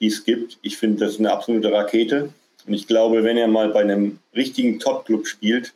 die 0.00 0.08
es 0.08 0.24
gibt. 0.24 0.58
Ich 0.62 0.76
finde, 0.76 1.04
das 1.04 1.14
ist 1.14 1.18
eine 1.20 1.32
absolute 1.32 1.72
Rakete. 1.72 2.30
Und 2.66 2.74
ich 2.74 2.86
glaube, 2.86 3.24
wenn 3.24 3.36
er 3.36 3.48
mal 3.48 3.70
bei 3.70 3.80
einem 3.80 4.18
richtigen 4.34 4.78
Top-Club 4.78 5.26
spielt, 5.26 5.72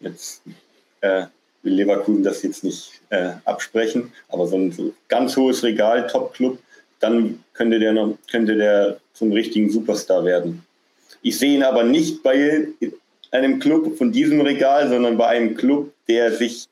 jetzt 0.00 0.42
äh, 1.00 1.26
will 1.62 1.74
Leverkusen 1.74 2.22
das 2.22 2.42
jetzt 2.42 2.64
nicht 2.64 3.00
äh, 3.10 3.32
absprechen, 3.44 4.12
aber 4.28 4.46
so 4.46 4.56
ein 4.56 4.72
so 4.72 4.92
ganz 5.08 5.36
hohes 5.36 5.62
Regal, 5.62 6.06
Top-Club, 6.06 6.58
dann 7.00 7.44
könnte 7.52 7.78
der, 7.78 7.92
noch, 7.92 8.16
könnte 8.30 8.56
der 8.56 8.98
zum 9.12 9.32
richtigen 9.32 9.70
Superstar 9.70 10.24
werden. 10.24 10.64
Ich 11.22 11.38
sehe 11.38 11.54
ihn 11.54 11.62
aber 11.62 11.82
nicht 11.82 12.22
bei 12.22 12.68
einem 13.30 13.58
Club 13.58 13.96
von 13.98 14.12
diesem 14.12 14.40
Regal, 14.40 14.88
sondern 14.88 15.16
bei 15.16 15.26
einem 15.26 15.56
Club, 15.56 15.92
der 16.08 16.32
sich 16.32 16.66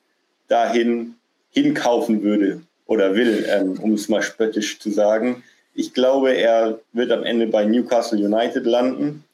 dahin 0.48 1.14
hinkaufen 1.50 2.22
würde 2.22 2.62
oder 2.86 3.14
will, 3.14 3.46
ähm, 3.48 3.78
um 3.80 3.94
es 3.94 4.08
mal 4.08 4.22
spöttisch 4.22 4.78
zu 4.78 4.90
sagen. 4.90 5.42
Ich 5.74 5.92
glaube, 5.94 6.32
er 6.32 6.78
wird 6.92 7.10
am 7.10 7.24
Ende 7.24 7.46
bei 7.46 7.64
Newcastle 7.64 8.18
United 8.18 8.64
landen. 8.64 9.24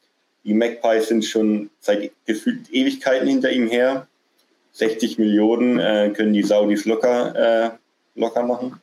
Die 0.44 0.54
Magpies 0.54 1.08
sind 1.08 1.24
schon 1.24 1.70
seit 1.80 2.12
gefühlt 2.26 2.70
Ewigkeiten 2.70 3.28
hinter 3.28 3.50
ihm 3.50 3.68
her. 3.68 4.06
60 4.72 5.18
Millionen 5.18 5.78
äh, 5.78 6.12
können 6.14 6.32
die 6.32 6.42
Saudis 6.42 6.84
locker, 6.84 7.34
äh, 7.34 7.70
locker 8.18 8.42
machen. 8.44 8.80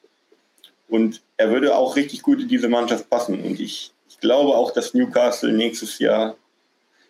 Und 0.89 1.21
er 1.37 1.51
würde 1.51 1.75
auch 1.75 1.95
richtig 1.95 2.21
gut 2.21 2.41
in 2.41 2.47
diese 2.47 2.69
Mannschaft 2.69 3.09
passen. 3.09 3.41
Und 3.41 3.59
ich, 3.59 3.91
ich 4.09 4.19
glaube 4.19 4.55
auch, 4.55 4.71
dass 4.71 4.93
Newcastle 4.93 5.51
nächstes 5.51 5.99
Jahr 5.99 6.35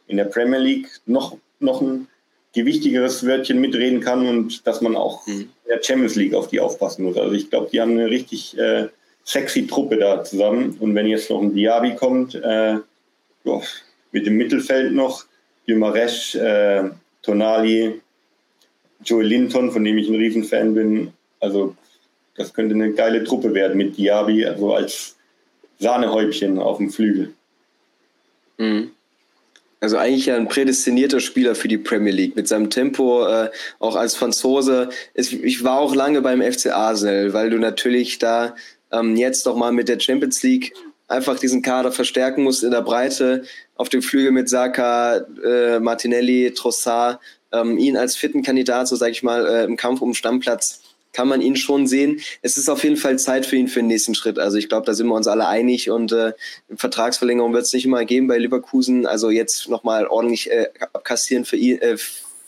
in 0.07 0.17
der 0.17 0.25
Premier 0.25 0.59
League 0.59 0.89
noch, 1.05 1.37
noch 1.59 1.81
ein 1.81 2.07
gewichtigeres 2.57 3.25
Wörtchen 3.25 3.61
mitreden 3.61 4.01
kann 4.01 4.27
und 4.27 4.65
dass 4.65 4.81
man 4.81 4.95
auch 4.95 5.25
mhm. 5.27 5.41
in 5.41 5.69
der 5.69 5.83
Champions 5.83 6.15
League 6.15 6.33
auf 6.33 6.47
die 6.47 6.59
aufpassen 6.59 7.03
muss. 7.03 7.17
Also 7.17 7.33
ich 7.33 7.49
glaube, 7.49 7.69
die 7.71 7.79
haben 7.79 7.91
eine 7.91 8.09
richtig 8.09 8.57
äh, 8.57 8.87
sexy 9.23 9.67
Truppe 9.67 9.97
da 9.97 10.23
zusammen. 10.23 10.75
Und 10.79 10.95
wenn 10.95 11.05
jetzt 11.05 11.29
noch 11.29 11.41
ein 11.41 11.53
Diaby 11.53 11.95
kommt, 11.95 12.35
äh, 12.35 12.77
jo, 13.43 13.61
mit 14.11 14.25
dem 14.25 14.37
Mittelfeld 14.37 14.93
noch, 14.93 15.25
Gumaresch, 15.67 16.35
äh, 16.35 16.89
Tonali, 17.21 18.01
Joel 19.05 19.27
Linton, 19.27 19.71
von 19.71 19.83
dem 19.83 19.97
ich 19.97 20.09
ein 20.09 20.15
Riesenfan 20.15 20.73
bin. 20.73 21.13
Also 21.39 21.75
das 22.35 22.53
könnte 22.53 22.73
eine 22.73 22.93
geile 22.93 23.23
Truppe 23.23 23.53
werden 23.53 23.77
mit 23.77 23.97
Diaby, 23.97 24.45
also 24.45 24.73
als 24.73 25.15
Sahnehäubchen 25.79 26.57
auf 26.57 26.77
dem 26.77 26.89
Flügel. 26.89 27.33
Mhm. 28.57 28.91
Also 29.79 29.97
eigentlich 29.97 30.31
ein 30.31 30.47
prädestinierter 30.47 31.19
Spieler 31.19 31.53
für 31.53 31.67
die 31.67 31.77
Premier 31.77 32.11
League 32.11 32.35
mit 32.35 32.47
seinem 32.47 32.69
Tempo, 32.69 33.27
äh, 33.27 33.51
auch 33.79 33.95
als 33.95 34.15
Franzose. 34.15 34.89
Es, 35.13 35.31
ich 35.31 35.63
war 35.63 35.79
auch 35.79 35.93
lange 35.93 36.21
beim 36.21 36.41
FC 36.41 36.67
Arsenal, 36.67 37.33
weil 37.33 37.51
du 37.51 37.59
natürlich 37.59 38.17
da 38.17 38.55
ähm, 38.91 39.15
jetzt 39.15 39.45
doch 39.45 39.55
mal 39.55 39.71
mit 39.71 39.87
der 39.87 39.99
Champions 39.99 40.41
League 40.41 40.73
einfach 41.07 41.37
diesen 41.37 41.61
Kader 41.61 41.91
verstärken 41.91 42.43
musst 42.43 42.63
in 42.63 42.71
der 42.71 42.81
Breite. 42.81 43.43
Auf 43.75 43.89
dem 43.89 44.01
Flügel 44.01 44.31
mit 44.31 44.49
Saka, 44.49 45.17
äh, 45.43 45.79
Martinelli, 45.79 46.53
Trossard, 46.55 47.19
ähm, 47.51 47.77
ihn 47.77 47.97
als 47.97 48.15
fitten 48.15 48.41
Kandidat, 48.41 48.87
so 48.87 48.95
sage 48.95 49.11
ich 49.11 49.21
mal, 49.23 49.45
äh, 49.45 49.63
im 49.63 49.77
Kampf 49.77 50.01
um 50.01 50.13
Stammplatz 50.13 50.81
kann 51.13 51.27
man 51.27 51.41
ihn 51.41 51.55
schon 51.55 51.87
sehen. 51.87 52.19
Es 52.41 52.57
ist 52.57 52.69
auf 52.69 52.83
jeden 52.83 52.97
Fall 52.97 53.17
Zeit 53.17 53.45
für 53.45 53.55
ihn 53.55 53.67
für 53.67 53.79
den 53.79 53.87
nächsten 53.87 54.15
Schritt. 54.15 54.39
Also 54.39 54.57
ich 54.57 54.69
glaube, 54.69 54.85
da 54.85 54.93
sind 54.93 55.07
wir 55.07 55.15
uns 55.15 55.27
alle 55.27 55.47
einig 55.47 55.89
und 55.89 56.11
äh, 56.11 56.33
Vertragsverlängerung 56.75 57.53
wird 57.53 57.63
es 57.63 57.73
nicht 57.73 57.85
immer 57.85 58.05
geben 58.05 58.27
bei 58.27 58.37
Leverkusen. 58.37 59.05
Also 59.05 59.29
jetzt 59.29 59.69
nochmal 59.69 60.07
ordentlich 60.07 60.51
äh, 60.51 60.67
abkassieren 60.93 61.45
für 61.45 61.57
ihn. 61.57 61.79
Äh, 61.81 61.97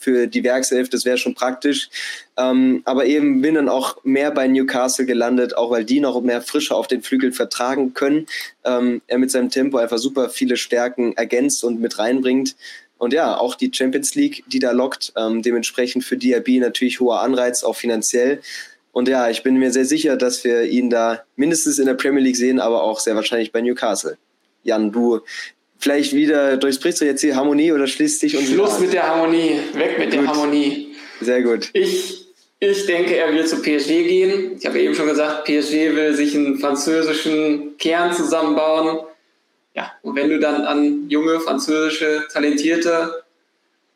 für 0.00 0.26
die 0.26 0.42
Werkself, 0.42 0.88
das 0.88 1.04
wäre 1.04 1.18
schon 1.18 1.34
praktisch. 1.34 1.90
Ähm, 2.38 2.80
aber 2.86 3.04
eben 3.04 3.42
bin 3.42 3.54
dann 3.54 3.68
auch 3.68 4.02
mehr 4.02 4.30
bei 4.30 4.48
Newcastle 4.48 5.04
gelandet, 5.04 5.54
auch 5.54 5.70
weil 5.70 5.84
die 5.84 6.00
noch 6.00 6.20
mehr 6.22 6.40
Frische 6.40 6.74
auf 6.74 6.86
den 6.86 7.02
Flügeln 7.02 7.34
vertragen 7.34 7.92
können. 7.92 8.26
Ähm, 8.64 9.02
er 9.06 9.18
mit 9.18 9.30
seinem 9.30 9.50
Tempo 9.50 9.76
einfach 9.76 9.98
super 9.98 10.30
viele 10.30 10.56
Stärken 10.56 11.12
ergänzt 11.18 11.62
und 11.64 11.80
mit 11.80 11.98
reinbringt. 11.98 12.56
Und 13.00 13.14
ja, 13.14 13.38
auch 13.38 13.54
die 13.54 13.70
Champions 13.74 14.14
League, 14.14 14.44
die 14.46 14.58
da 14.58 14.72
lockt, 14.72 15.14
ähm, 15.16 15.40
dementsprechend 15.40 16.04
für 16.04 16.18
DRB 16.18 16.60
natürlich 16.60 17.00
hoher 17.00 17.22
Anreiz, 17.22 17.64
auch 17.64 17.74
finanziell. 17.74 18.42
Und 18.92 19.08
ja, 19.08 19.30
ich 19.30 19.42
bin 19.42 19.56
mir 19.56 19.72
sehr 19.72 19.86
sicher, 19.86 20.18
dass 20.18 20.44
wir 20.44 20.64
ihn 20.64 20.90
da 20.90 21.22
mindestens 21.34 21.78
in 21.78 21.86
der 21.86 21.94
Premier 21.94 22.22
League 22.22 22.36
sehen, 22.36 22.60
aber 22.60 22.82
auch 22.82 23.00
sehr 23.00 23.16
wahrscheinlich 23.16 23.52
bei 23.52 23.62
Newcastle. 23.62 24.18
Jan, 24.64 24.92
du 24.92 25.20
vielleicht 25.78 26.12
wieder 26.12 26.58
durchsprichst 26.58 27.00
du 27.00 27.06
jetzt 27.06 27.22
die 27.22 27.34
Harmonie 27.34 27.72
oder 27.72 27.86
schließt 27.86 28.20
dich 28.20 28.36
uns 28.36 28.50
Schluss 28.50 28.78
mit 28.78 28.92
der 28.92 29.08
Harmonie, 29.08 29.60
weg 29.72 29.98
mit 29.98 30.10
gut. 30.10 30.20
der 30.20 30.26
Harmonie. 30.26 30.94
Sehr 31.22 31.42
gut. 31.42 31.70
Ich, 31.72 32.26
ich 32.58 32.84
denke, 32.84 33.16
er 33.16 33.32
wird 33.32 33.48
zu 33.48 33.62
PSG 33.62 33.86
gehen. 33.86 34.56
Ich 34.58 34.66
habe 34.66 34.78
eben 34.78 34.94
schon 34.94 35.06
gesagt, 35.06 35.46
PSG 35.46 35.94
will 35.96 36.14
sich 36.14 36.34
einen 36.34 36.58
französischen 36.58 37.78
Kern 37.78 38.12
zusammenbauen. 38.12 39.06
Ja, 39.74 39.92
und 40.02 40.16
wenn 40.16 40.28
du 40.28 40.40
dann 40.40 40.62
an 40.62 41.08
junge, 41.08 41.40
französische, 41.40 42.26
talentierte 42.32 43.22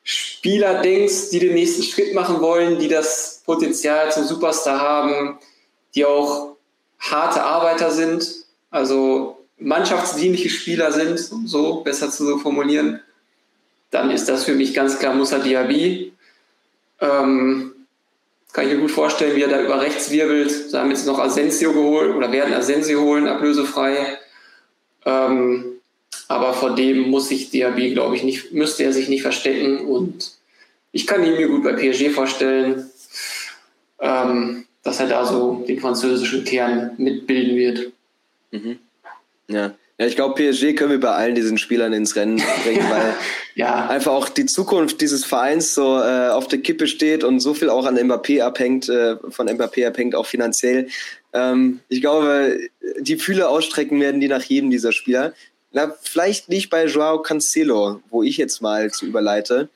Spieler 0.04 0.82
denkst, 0.82 1.30
die 1.30 1.40
den 1.40 1.54
nächsten 1.54 1.82
Schritt 1.82 2.14
machen 2.14 2.40
wollen, 2.40 2.78
die 2.78 2.88
das 2.88 3.42
Potenzial 3.44 4.12
zum 4.12 4.24
Superstar 4.24 4.80
haben, 4.80 5.38
die 5.94 6.04
auch 6.04 6.56
harte 6.98 7.42
Arbeiter 7.42 7.90
sind, 7.90 8.44
also 8.70 9.44
mannschaftsdienliche 9.58 10.50
Spieler 10.50 10.92
sind, 10.92 11.18
so 11.18 11.80
besser 11.80 12.10
zu 12.10 12.38
formulieren, 12.38 13.00
dann 13.90 14.10
ist 14.10 14.28
das 14.28 14.44
für 14.44 14.54
mich 14.54 14.74
ganz 14.74 14.98
klar 14.98 15.14
Musa 15.14 15.38
Diaby. 15.38 16.12
Ähm, 17.00 17.72
kann 18.52 18.66
ich 18.66 18.74
mir 18.74 18.80
gut 18.80 18.90
vorstellen, 18.90 19.36
wie 19.36 19.42
er 19.42 19.48
da 19.48 19.60
über 19.60 19.80
rechts 19.80 20.10
wirbelt. 20.10 20.72
Da 20.72 20.80
haben 20.80 20.90
jetzt 20.90 21.06
noch 21.06 21.18
Asensio 21.18 21.72
geholt 21.72 22.14
oder 22.14 22.30
werden 22.30 22.54
Asensio 22.54 23.00
holen, 23.00 23.26
ablösefrei. 23.26 24.18
Ähm, 25.04 25.64
aber 26.28 26.54
vor 26.54 26.74
dem 26.74 27.10
muss 27.10 27.28
sich 27.28 27.50
Diaby, 27.50 27.92
glaube 27.92 28.16
ich, 28.16 28.22
nicht, 28.22 28.52
müsste 28.52 28.84
er 28.84 28.92
sich 28.92 29.08
nicht 29.08 29.22
verstecken. 29.22 29.86
Und 29.86 30.32
ich 30.92 31.06
kann 31.06 31.24
ihn 31.24 31.36
mir 31.36 31.48
gut 31.48 31.64
bei 31.64 31.72
PSG 31.72 32.10
vorstellen, 32.10 32.90
ähm, 34.00 34.64
dass 34.82 35.00
er 35.00 35.08
da 35.08 35.24
so 35.24 35.64
den 35.66 35.80
französischen 35.80 36.44
Kern 36.44 36.92
mitbilden 36.98 37.56
wird. 37.56 37.92
Mhm. 38.50 38.78
Ja. 39.48 39.74
Ja, 39.96 40.06
ich 40.06 40.16
glaube, 40.16 40.34
PSG 40.34 40.74
können 40.74 40.90
wir 40.90 40.98
bei 40.98 41.12
allen 41.12 41.36
diesen 41.36 41.56
Spielern 41.56 41.92
ins 41.92 42.16
Rennen 42.16 42.42
bringen, 42.64 42.84
weil 42.90 43.14
ja. 43.54 43.86
einfach 43.86 44.10
auch 44.10 44.28
die 44.28 44.46
Zukunft 44.46 45.00
dieses 45.00 45.24
Vereins 45.24 45.72
so 45.72 46.00
äh, 46.00 46.30
auf 46.30 46.48
der 46.48 46.58
Kippe 46.58 46.88
steht 46.88 47.22
und 47.22 47.38
so 47.38 47.54
viel 47.54 47.70
auch 47.70 47.86
an 47.86 47.96
Mbappé 47.96 48.42
abhängt, 48.42 48.88
äh, 48.88 49.16
von 49.28 49.48
Mbappé 49.48 49.86
abhängt, 49.86 50.16
auch 50.16 50.26
finanziell. 50.26 50.88
Ähm, 51.34 51.80
ich 51.88 52.00
glaube, 52.00 52.58
die 53.00 53.16
Fühle 53.16 53.48
ausstrecken 53.48 54.00
werden 54.00 54.20
die 54.20 54.28
nach 54.28 54.42
jedem 54.42 54.70
dieser 54.70 54.92
Spieler. 54.92 55.34
Na, 55.72 55.92
vielleicht 56.00 56.48
nicht 56.48 56.70
bei 56.70 56.86
Joao 56.86 57.20
Cancelo, 57.20 58.00
wo 58.08 58.22
ich 58.22 58.36
jetzt 58.36 58.62
mal 58.62 58.90
zu 58.92 59.06
überleite. 59.06 59.68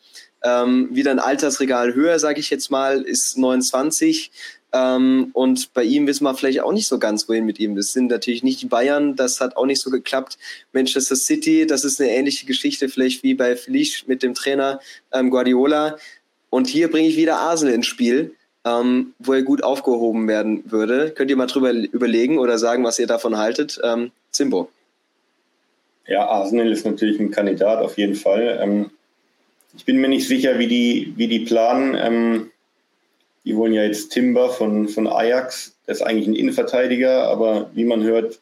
Ähm, 0.45 0.89
wieder 0.93 1.11
ein 1.11 1.19
Altersregal 1.19 1.95
höher, 1.95 2.21
sage 2.21 2.39
ich 2.39 2.51
jetzt 2.51 2.71
mal, 2.71 3.03
ist 3.03 3.37
29. 3.37 4.31
Ähm, 4.73 5.31
und 5.33 5.73
bei 5.75 5.83
ihm 5.83 6.07
wissen 6.07 6.23
wir 6.23 6.35
vielleicht 6.35 6.61
auch 6.61 6.73
nicht 6.73 6.87
so 6.87 7.01
ganz, 7.01 7.29
wohin 7.29 7.47
mit 7.47 7.59
ihm. 7.59 7.75
Das 7.75 7.93
sind 7.93 8.11
natürlich 8.11 8.45
nicht 8.45 8.63
die 8.63 8.67
Bayern, 8.67 9.17
das 9.17 9.41
hat 9.41 9.57
auch 9.57 9.67
nicht 9.67 9.81
so 9.81 9.91
geklappt. 9.91 10.39
Manchester 10.73 11.17
City, 11.17 11.67
das 11.67 11.85
ist 11.85 12.01
eine 12.01 12.11
ähnliche 12.11 12.47
Geschichte, 12.47 12.89
vielleicht 12.89 13.25
wie 13.25 13.35
bei 13.35 13.57
Felice 13.57 14.05
mit 14.07 14.23
dem 14.23 14.35
Trainer 14.35 14.81
ähm, 15.13 15.31
Guardiola. 15.31 15.97
Und 16.51 16.69
hier 16.69 16.91
bringe 16.91 17.09
ich 17.09 17.17
wieder 17.17 17.39
Arsenal 17.39 17.75
ins 17.75 17.87
Spiel, 17.87 18.35
ähm, 18.69 19.15
wo 19.19 19.33
er 19.33 19.43
gut 19.43 19.63
aufgehoben 19.63 20.29
werden 20.29 20.71
würde. 20.71 21.11
Könnt 21.11 21.31
ihr 21.31 21.37
mal 21.37 21.47
drüber 21.47 21.73
überlegen 21.73 22.39
oder 22.39 22.59
sagen, 22.59 22.85
was 22.85 22.99
ihr 22.99 23.07
davon 23.07 23.39
haltet? 23.39 23.81
Ähm, 23.83 24.11
Zimbo. 24.31 24.69
Ja, 26.07 26.27
Arsenal 26.27 26.73
ist 26.73 26.87
natürlich 26.87 27.21
ein 27.21 27.31
Kandidat 27.31 27.81
auf 27.81 27.99
jeden 27.99 28.15
Fall. 28.15 28.59
Ähm, 28.61 28.91
ich 29.77 29.85
bin 29.85 29.99
mir 29.99 30.09
nicht 30.09 30.27
sicher, 30.27 30.59
wie 30.59 30.67
die, 30.67 31.13
wie 31.17 31.29
die 31.29 31.41
planen. 31.41 31.95
Ähm, 31.95 32.51
die 33.45 33.57
wollen 33.57 33.73
ja 33.73 33.83
jetzt 33.83 34.11
Timber 34.11 34.51
von, 34.51 34.89
von 34.89 35.07
Ajax. 35.07 35.77
Der 35.87 35.95
ist 35.95 36.03
eigentlich 36.03 36.27
ein 36.27 36.35
Innenverteidiger, 36.35 37.29
aber 37.29 37.71
wie 37.75 37.85
man 37.85 38.03
hört, 38.03 38.41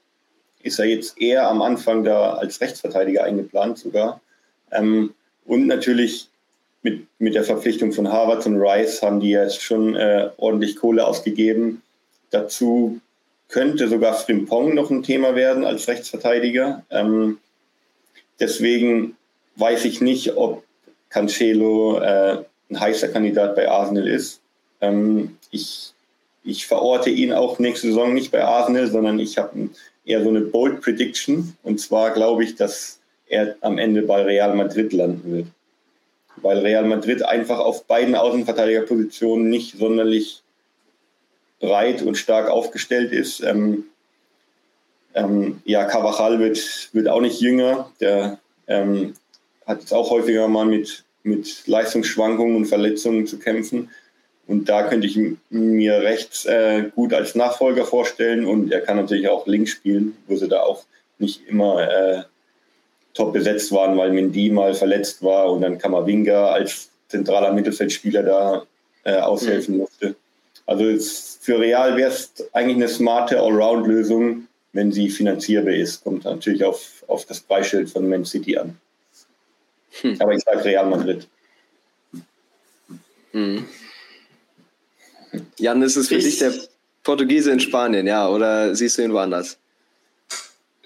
ist 0.62 0.78
er 0.78 0.86
jetzt 0.86 1.20
eher 1.20 1.48
am 1.48 1.62
Anfang 1.62 2.04
da 2.04 2.34
als 2.34 2.60
Rechtsverteidiger 2.60 3.24
eingeplant 3.24 3.78
sogar. 3.78 4.20
Ähm, 4.72 5.14
und 5.44 5.66
natürlich 5.66 6.28
mit, 6.86 7.06
mit 7.18 7.34
der 7.34 7.42
Verpflichtung 7.42 7.90
von 7.92 8.12
Harvard 8.12 8.46
und 8.46 8.60
Rice 8.60 9.02
haben 9.02 9.18
die 9.18 9.30
jetzt 9.30 9.60
schon 9.60 9.96
äh, 9.96 10.30
ordentlich 10.36 10.76
Kohle 10.76 11.04
ausgegeben. 11.04 11.82
Dazu 12.30 13.00
könnte 13.48 13.88
sogar 13.88 14.14
Frimpong 14.14 14.72
noch 14.72 14.88
ein 14.88 15.02
Thema 15.02 15.34
werden 15.34 15.64
als 15.64 15.88
Rechtsverteidiger. 15.88 16.84
Ähm, 16.90 17.38
deswegen 18.38 19.16
weiß 19.56 19.84
ich 19.84 20.00
nicht, 20.00 20.36
ob 20.36 20.62
Cancelo 21.10 21.98
äh, 21.98 22.44
ein 22.70 22.80
heißer 22.80 23.08
Kandidat 23.08 23.56
bei 23.56 23.68
Arsenal 23.68 24.06
ist. 24.06 24.40
Ähm, 24.80 25.36
ich, 25.50 25.92
ich 26.44 26.68
verorte 26.68 27.10
ihn 27.10 27.32
auch 27.32 27.58
nächste 27.58 27.88
Saison 27.88 28.14
nicht 28.14 28.30
bei 28.30 28.44
Arsenal, 28.44 28.86
sondern 28.86 29.18
ich 29.18 29.38
habe 29.38 29.70
eher 30.04 30.22
so 30.22 30.28
eine 30.28 30.42
Bold 30.42 30.82
Prediction. 30.82 31.56
Und 31.64 31.80
zwar 31.80 32.12
glaube 32.12 32.44
ich, 32.44 32.54
dass 32.54 33.00
er 33.26 33.56
am 33.60 33.78
Ende 33.78 34.02
bei 34.02 34.22
Real 34.22 34.54
Madrid 34.54 34.92
landen 34.92 35.32
wird. 35.32 35.46
Weil 36.42 36.58
Real 36.58 36.84
Madrid 36.84 37.22
einfach 37.22 37.58
auf 37.58 37.84
beiden 37.84 38.14
Außenverteidigerpositionen 38.14 39.48
nicht 39.48 39.78
sonderlich 39.78 40.42
breit 41.60 42.02
und 42.02 42.16
stark 42.16 42.48
aufgestellt 42.48 43.12
ist. 43.12 43.42
Ähm, 43.42 43.84
ähm, 45.14 45.62
ja, 45.64 45.84
Cavachal 45.84 46.38
wird, 46.38 46.90
wird 46.92 47.08
auch 47.08 47.20
nicht 47.20 47.40
jünger. 47.40 47.90
Der 48.00 48.38
ähm, 48.66 49.14
hat 49.66 49.80
jetzt 49.80 49.92
auch 49.92 50.10
häufiger 50.10 50.46
mal 50.48 50.66
mit, 50.66 51.04
mit 51.22 51.66
Leistungsschwankungen 51.66 52.56
und 52.56 52.66
Verletzungen 52.66 53.26
zu 53.26 53.38
kämpfen. 53.38 53.90
Und 54.46 54.68
da 54.68 54.84
könnte 54.84 55.06
ich 55.06 55.18
mir 55.50 56.02
rechts 56.02 56.44
äh, 56.44 56.90
gut 56.94 57.12
als 57.12 57.34
Nachfolger 57.34 57.84
vorstellen. 57.84 58.44
Und 58.44 58.70
er 58.70 58.80
kann 58.80 58.96
natürlich 58.96 59.28
auch 59.28 59.46
links 59.46 59.70
spielen, 59.70 60.16
wo 60.28 60.36
sie 60.36 60.48
da 60.48 60.60
auch 60.60 60.84
nicht 61.18 61.46
immer 61.48 61.82
äh, 61.82 62.22
top 63.16 63.32
besetzt 63.32 63.72
waren, 63.72 63.96
weil 63.96 64.12
Mendy 64.12 64.50
mal 64.50 64.74
verletzt 64.74 65.22
war 65.22 65.50
und 65.50 65.62
dann 65.62 65.78
Kamavinga 65.78 66.50
als 66.50 66.90
zentraler 67.08 67.52
Mittelfeldspieler 67.52 68.22
da 68.22 68.66
äh, 69.04 69.16
aushelfen 69.16 69.74
mhm. 69.74 69.80
musste. 69.80 70.14
Also 70.66 70.84
für 71.40 71.60
Real 71.60 71.96
wäre 71.96 72.10
es 72.10 72.32
eigentlich 72.52 72.76
eine 72.76 72.88
smarte 72.88 73.38
Allround-Lösung, 73.40 74.48
wenn 74.72 74.92
sie 74.92 75.08
finanzierbar 75.08 75.74
ist. 75.74 76.02
Kommt 76.02 76.24
natürlich 76.24 76.64
auf, 76.64 77.04
auf 77.06 77.24
das 77.24 77.40
Preisschild 77.40 77.88
von 77.88 78.08
Man 78.08 78.24
City 78.24 78.58
an. 78.58 78.76
Hm. 80.02 80.16
Aber 80.20 80.32
ich 80.32 80.42
sage 80.42 80.64
Real 80.64 80.90
Madrid. 80.90 81.28
Hm. 83.30 83.64
Jan, 85.58 85.82
ist 85.82 85.96
es 85.96 86.08
für 86.08 86.16
ich, 86.16 86.24
dich 86.24 86.38
der 86.38 86.52
Portugiese 87.04 87.52
in 87.52 87.60
Spanien, 87.60 88.06
ja? 88.06 88.28
Oder 88.28 88.74
siehst 88.74 88.98
du 88.98 89.02
ihn 89.02 89.12
woanders? 89.12 89.58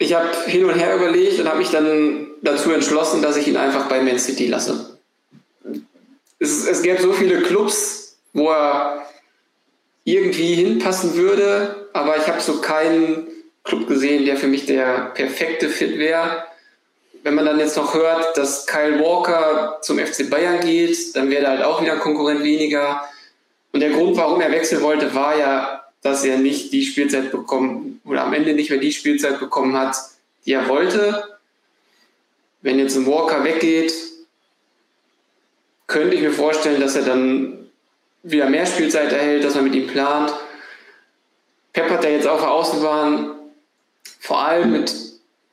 Ich 0.03 0.15
habe 0.15 0.31
hin 0.47 0.65
und 0.65 0.79
her 0.79 0.97
überlegt 0.97 1.39
und 1.39 1.47
habe 1.47 1.59
mich 1.59 1.71
dann 1.71 2.29
dazu 2.41 2.73
entschlossen, 2.73 3.21
dass 3.21 3.37
ich 3.37 3.47
ihn 3.47 3.59
einfach 3.59 3.87
bei 3.87 4.01
Man 4.03 4.19
City 4.19 4.47
lasse. 4.47 4.99
Es, 6.39 6.67
es 6.67 6.83
gäbe 6.83 7.03
so 7.03 7.13
viele 7.13 7.43
Clubs, 7.43 8.17
wo 8.33 8.49
er 8.49 9.05
irgendwie 10.05 10.55
hinpassen 10.55 11.17
würde, 11.17 11.89
aber 11.93 12.17
ich 12.17 12.27
habe 12.27 12.41
so 12.41 12.63
keinen 12.63 13.27
Club 13.63 13.87
gesehen, 13.89 14.25
der 14.25 14.39
für 14.39 14.47
mich 14.47 14.65
der 14.65 15.13
perfekte 15.13 15.69
Fit 15.69 15.99
wäre. 15.99 16.45
Wenn 17.23 17.35
man 17.35 17.45
dann 17.45 17.59
jetzt 17.59 17.77
noch 17.77 17.93
hört, 17.93 18.39
dass 18.39 18.67
Kyle 18.67 18.99
Walker 19.01 19.81
zum 19.83 19.99
FC 19.99 20.31
Bayern 20.31 20.61
geht, 20.61 21.15
dann 21.15 21.29
wäre 21.29 21.43
da 21.43 21.51
halt 21.51 21.63
auch 21.63 21.83
wieder 21.83 21.93
ein 21.93 22.01
Konkurrent 22.01 22.43
weniger. 22.43 23.05
Und 23.73 23.81
der 23.81 23.91
Grund, 23.91 24.17
warum 24.17 24.41
er 24.41 24.51
wechseln 24.51 24.81
wollte, 24.81 25.15
war 25.15 25.37
ja, 25.37 25.80
dass 26.03 26.25
er 26.25 26.39
nicht 26.39 26.73
die 26.73 26.85
Spielzeit 26.85 27.31
bekommen 27.31 28.01
oder 28.05 28.25
am 28.25 28.33
Ende 28.33 28.55
nicht 28.55 28.71
mehr 28.71 28.79
die 28.79 28.93
Spielzeit 28.93 29.39
bekommen 29.39 29.77
hat, 29.77 29.97
die 30.47 30.53
er 30.53 30.69
wollte. 30.69 31.39
Wenn 32.63 32.79
jetzt 32.79 32.97
ein 32.97 33.07
Walker 33.07 33.45
weggeht, 33.45 33.93
könnte 35.87 36.15
ich 36.15 36.23
mir 36.23 36.33
vorstellen, 36.33 36.81
dass 36.81 36.97
er 36.97 37.03
dann 37.03 37.67
wieder 38.23 38.49
mehr 38.49 38.67
Spielzeit 38.67 39.13
erhält, 39.13 39.45
dass 39.45 39.55
man 39.55 39.65
mit 39.65 39.75
ihm 39.75 39.87
plant. 39.87 40.33
Pep 41.73 41.91
hat 41.91 42.05
ja 42.05 42.11
jetzt 42.11 42.27
auf 42.27 42.41
der 42.41 42.51
Außenbahn 42.51 43.35
vor 44.21 44.41
allem 44.41 44.73
mit 44.73 44.95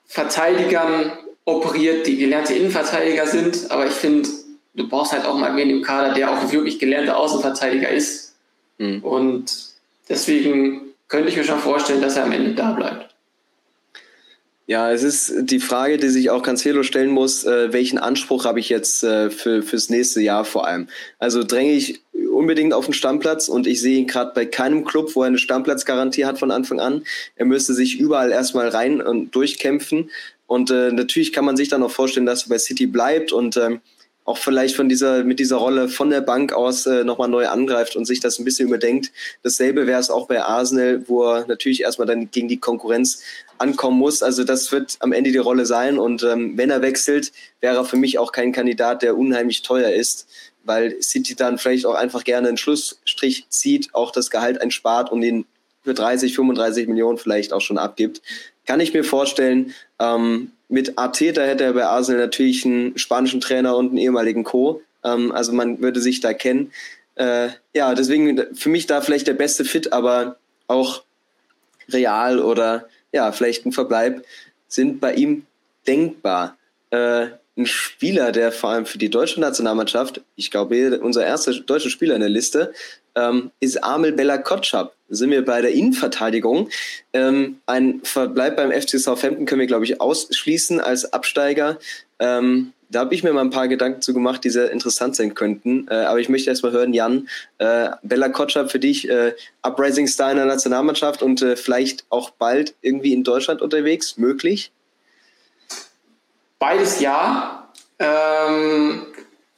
Verteidigern 0.05 1.12
operiert, 1.45 2.07
die 2.07 2.17
gelernte 2.17 2.53
Innenverteidiger 2.53 3.25
sind, 3.25 3.71
aber 3.71 3.88
ich 3.88 3.93
finde, 3.93 4.27
du 4.75 4.88
brauchst 4.88 5.13
halt 5.13 5.25
auch 5.25 5.38
mal 5.38 5.55
wen 5.55 5.69
im 5.69 5.81
Kader, 5.81 6.13
der 6.13 6.31
auch 6.31 6.51
wirklich 6.51 6.79
gelernter 6.79 7.17
Außenverteidiger 7.17 7.89
ist. 7.89 8.36
Mhm. 8.77 9.03
Und 9.03 9.76
deswegen 10.09 10.93
könnte 11.07 11.29
ich 11.29 11.37
mir 11.37 11.43
schon 11.43 11.59
vorstellen, 11.59 12.01
dass 12.01 12.17
er 12.17 12.23
am 12.23 12.31
Ende 12.31 12.53
da 12.53 12.71
bleibt. 12.71 13.15
Ja, 14.69 14.91
es 14.91 15.01
ist 15.01 15.33
die 15.49 15.61
Frage, 15.61 15.95
die 15.95 16.09
sich 16.09 16.29
auch 16.29 16.43
Cancelo 16.43 16.83
stellen 16.83 17.09
muss, 17.09 17.45
äh, 17.45 17.71
welchen 17.71 17.97
Anspruch 17.97 18.43
habe 18.43 18.59
ich 18.59 18.67
jetzt 18.67 19.01
äh, 19.01 19.29
für, 19.29 19.63
fürs 19.63 19.89
nächste 19.89 20.19
Jahr 20.19 20.43
vor 20.43 20.67
allem? 20.67 20.89
Also 21.19 21.41
dränge 21.41 21.71
ich 21.71 22.01
unbedingt 22.33 22.73
auf 22.73 22.83
den 22.83 22.93
Stammplatz 22.93 23.47
und 23.47 23.65
ich 23.65 23.79
sehe 23.79 23.97
ihn 23.97 24.07
gerade 24.07 24.33
bei 24.35 24.45
keinem 24.45 24.83
Club, 24.83 25.15
wo 25.15 25.21
er 25.21 25.27
eine 25.27 25.37
Stammplatzgarantie 25.37 26.25
hat 26.25 26.37
von 26.37 26.51
Anfang 26.51 26.81
an. 26.81 27.03
Er 27.37 27.45
müsste 27.45 27.73
sich 27.73 27.97
überall 27.97 28.31
erstmal 28.31 28.67
rein 28.67 29.01
und 29.01 29.33
durchkämpfen. 29.33 30.11
Und 30.47 30.69
äh, 30.69 30.91
natürlich 30.91 31.31
kann 31.31 31.45
man 31.45 31.55
sich 31.55 31.69
dann 31.69 31.81
auch 31.81 31.91
vorstellen, 31.91 32.25
dass 32.25 32.43
er 32.43 32.49
bei 32.49 32.59
City 32.59 32.87
bleibt 32.87 33.31
und 33.31 33.55
ähm, 33.55 33.79
auch 34.27 34.37
vielleicht 34.37 34.75
von 34.75 34.89
dieser, 34.89 35.23
mit 35.23 35.39
dieser 35.39 35.55
Rolle 35.55 35.87
von 35.87 36.09
der 36.09 36.19
Bank 36.19 36.51
aus 36.51 36.85
äh, 36.85 37.05
nochmal 37.05 37.29
neu 37.29 37.47
angreift 37.47 37.95
und 37.95 38.03
sich 38.03 38.19
das 38.19 38.37
ein 38.37 38.43
bisschen 38.43 38.67
überdenkt. 38.67 39.09
Dasselbe 39.41 39.87
wäre 39.87 40.01
es 40.01 40.09
auch 40.09 40.27
bei 40.27 40.43
Arsenal, 40.43 41.07
wo 41.07 41.23
er 41.23 41.47
natürlich 41.47 41.81
erstmal 41.81 42.07
dann 42.07 42.29
gegen 42.29 42.49
die 42.49 42.59
Konkurrenz 42.59 43.21
ankommen 43.57 43.97
muss. 43.97 44.21
Also 44.21 44.43
das 44.43 44.69
wird 44.73 44.97
am 44.99 45.13
Ende 45.13 45.31
die 45.31 45.37
Rolle 45.37 45.65
sein. 45.65 45.97
Und 45.97 46.23
ähm, 46.23 46.57
wenn 46.57 46.69
er 46.69 46.81
wechselt, 46.81 47.31
wäre 47.61 47.77
er 47.77 47.85
für 47.85 47.95
mich 47.95 48.19
auch 48.19 48.33
kein 48.33 48.51
Kandidat, 48.51 49.01
der 49.01 49.17
unheimlich 49.17 49.61
teuer 49.61 49.91
ist, 49.91 50.27
weil 50.65 51.01
City 51.01 51.33
dann 51.33 51.57
vielleicht 51.57 51.85
auch 51.85 51.95
einfach 51.95 52.25
gerne 52.25 52.49
einen 52.49 52.57
Schlussstrich 52.57 53.47
zieht, 53.47 53.95
auch 53.95 54.11
das 54.11 54.29
Gehalt 54.29 54.59
einspart 54.59 55.09
und 55.09 55.23
ihn 55.23 55.45
für 55.83 55.93
30, 55.93 56.35
35 56.35 56.89
Millionen 56.89 57.17
vielleicht 57.17 57.53
auch 57.53 57.61
schon 57.61 57.77
abgibt. 57.77 58.21
Kann 58.65 58.81
ich 58.81 58.93
mir 58.93 59.05
vorstellen. 59.05 59.73
Ähm, 59.99 60.51
mit 60.69 60.97
Arteta 60.97 61.41
hätte 61.41 61.63
er 61.63 61.73
bei 61.73 61.86
Arsenal 61.86 62.21
natürlich 62.21 62.65
einen 62.65 62.97
spanischen 62.97 63.41
Trainer 63.41 63.77
und 63.77 63.89
einen 63.89 63.97
ehemaligen 63.97 64.43
Co. 64.43 64.82
Ähm, 65.03 65.32
also 65.32 65.53
man 65.53 65.82
würde 65.82 66.01
sich 66.01 66.19
da 66.19 66.34
kennen. 66.34 66.71
Äh, 67.15 67.49
ja, 67.73 67.95
deswegen 67.95 68.56
für 68.56 68.69
mich 68.69 68.86
da 68.86 69.01
vielleicht 69.01 69.27
der 69.27 69.34
beste 69.34 69.65
Fit, 69.65 69.93
aber 69.93 70.38
auch 70.67 71.03
Real 71.89 72.39
oder 72.39 72.88
ja, 73.12 73.32
vielleicht 73.32 73.65
ein 73.65 73.71
Verbleib 73.71 74.23
sind 74.67 74.99
bei 74.99 75.13
ihm 75.13 75.45
denkbar. 75.88 76.58
Äh, 76.89 77.27
ein 77.57 77.65
Spieler, 77.65 78.31
der 78.31 78.51
vor 78.51 78.69
allem 78.69 78.85
für 78.85 78.97
die 78.97 79.09
deutsche 79.09 79.41
Nationalmannschaft, 79.41 80.21
ich 80.35 80.51
glaube, 80.51 80.99
unser 80.99 81.25
erster 81.25 81.53
deutscher 81.53 81.89
Spieler 81.89 82.15
in 82.15 82.21
der 82.21 82.29
Liste, 82.29 82.73
ähm, 83.15 83.51
ist 83.59 83.83
Amel 83.83 84.13
Bella 84.13 84.37
Kotschap. 84.37 84.93
Sind 85.09 85.31
wir 85.31 85.43
bei 85.43 85.61
der 85.61 85.71
Innenverteidigung. 85.71 86.69
Ähm, 87.13 87.59
ein 87.65 88.01
Verbleib 88.03 88.57
beim 88.57 88.71
FC 88.71 88.99
Southampton 88.99 89.45
können 89.45 89.61
wir, 89.61 89.67
glaube 89.67 89.85
ich, 89.85 89.99
ausschließen 89.99 90.79
als 90.79 91.11
Absteiger. 91.13 91.79
Ähm, 92.19 92.73
da 92.89 92.99
habe 92.99 93.15
ich 93.15 93.23
mir 93.23 93.33
mal 93.33 93.41
ein 93.41 93.49
paar 93.49 93.67
Gedanken 93.67 94.01
zu 94.01 94.13
gemacht, 94.13 94.43
die 94.43 94.49
sehr 94.49 94.71
interessant 94.71 95.15
sein 95.15 95.33
könnten. 95.33 95.87
Äh, 95.89 95.95
aber 95.95 96.19
ich 96.19 96.29
möchte 96.29 96.49
erst 96.49 96.63
mal 96.63 96.71
hören, 96.71 96.93
Jan, 96.93 97.27
äh, 97.57 97.89
Bella 98.03 98.29
Kotschap 98.29 98.71
für 98.71 98.79
dich, 98.79 99.09
äh, 99.09 99.33
Uprising 99.61 100.07
Star 100.07 100.31
in 100.31 100.37
der 100.37 100.45
Nationalmannschaft 100.45 101.21
und 101.21 101.41
äh, 101.41 101.55
vielleicht 101.55 102.05
auch 102.09 102.29
bald 102.29 102.75
irgendwie 102.81 103.13
in 103.13 103.23
Deutschland 103.23 103.61
unterwegs, 103.61 104.17
möglich? 104.17 104.71
Beides 106.59 106.99
ja. 106.99 107.69
Ähm, 107.99 109.05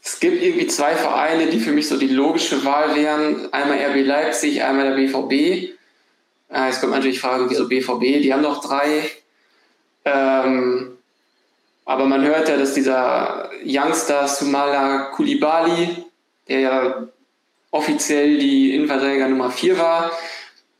es 0.01 0.19
gibt 0.19 0.41
irgendwie 0.41 0.67
zwei 0.67 0.95
Vereine, 0.95 1.47
die 1.47 1.59
für 1.59 1.71
mich 1.71 1.87
so 1.87 1.97
die 1.97 2.07
logische 2.07 2.63
Wahl 2.65 2.95
wären. 2.95 3.51
Einmal 3.53 3.77
RB 3.77 4.05
Leipzig, 4.05 4.63
einmal 4.63 4.89
der 4.89 4.95
BVB. 4.95 5.33
Äh, 6.51 6.67
jetzt 6.67 6.81
kommt 6.81 6.93
natürlich 6.93 7.17
die 7.17 7.21
Frage, 7.21 7.49
wieso 7.49 7.67
BVB? 7.67 8.21
Die 8.21 8.33
haben 8.33 8.41
noch 8.41 8.63
drei. 8.63 9.09
Ähm, 10.05 10.97
aber 11.85 12.05
man 12.05 12.23
hört 12.23 12.49
ja, 12.49 12.57
dass 12.57 12.73
dieser 12.73 13.49
Youngster 13.65 14.27
Sumala 14.27 15.11
Kulibali, 15.11 16.05
der 16.47 16.59
ja 16.59 17.07
offiziell 17.71 18.37
die 18.37 18.75
Innenverteidiger 18.75 19.27
Nummer 19.27 19.51
4 19.51 19.77
war, 19.77 20.11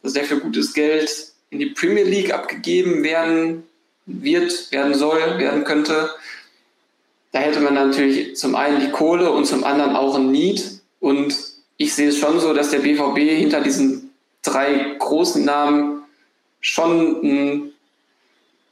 dass 0.02 0.14
der 0.14 0.24
für 0.24 0.40
gutes 0.40 0.74
Geld 0.74 1.34
in 1.50 1.60
die 1.60 1.68
Premier 1.68 2.04
League 2.04 2.34
abgegeben 2.34 3.04
werden 3.04 3.64
wird, 4.10 4.72
werden 4.72 4.94
soll, 4.94 5.40
werden 5.40 5.64
könnte. 5.64 6.10
Da 7.32 7.40
hätte 7.40 7.60
man 7.60 7.76
natürlich 7.76 8.36
zum 8.36 8.56
einen 8.56 8.80
die 8.80 8.92
Kohle 8.92 9.32
und 9.32 9.46
zum 9.46 9.64
anderen 9.64 9.96
auch 9.96 10.16
ein 10.16 10.32
Need. 10.32 10.82
Und 11.00 11.36
ich 11.78 11.94
sehe 11.94 12.10
es 12.10 12.18
schon 12.18 12.40
so, 12.40 12.54
dass 12.54 12.72
der 12.72 12.80
BVB 12.80 13.18
hinter 13.18 13.62
diesen 13.62 14.10
drei 14.42 14.96
großen 14.98 15.46
Namen 15.46 16.04
schon 16.60 17.22
ein, 17.24 17.72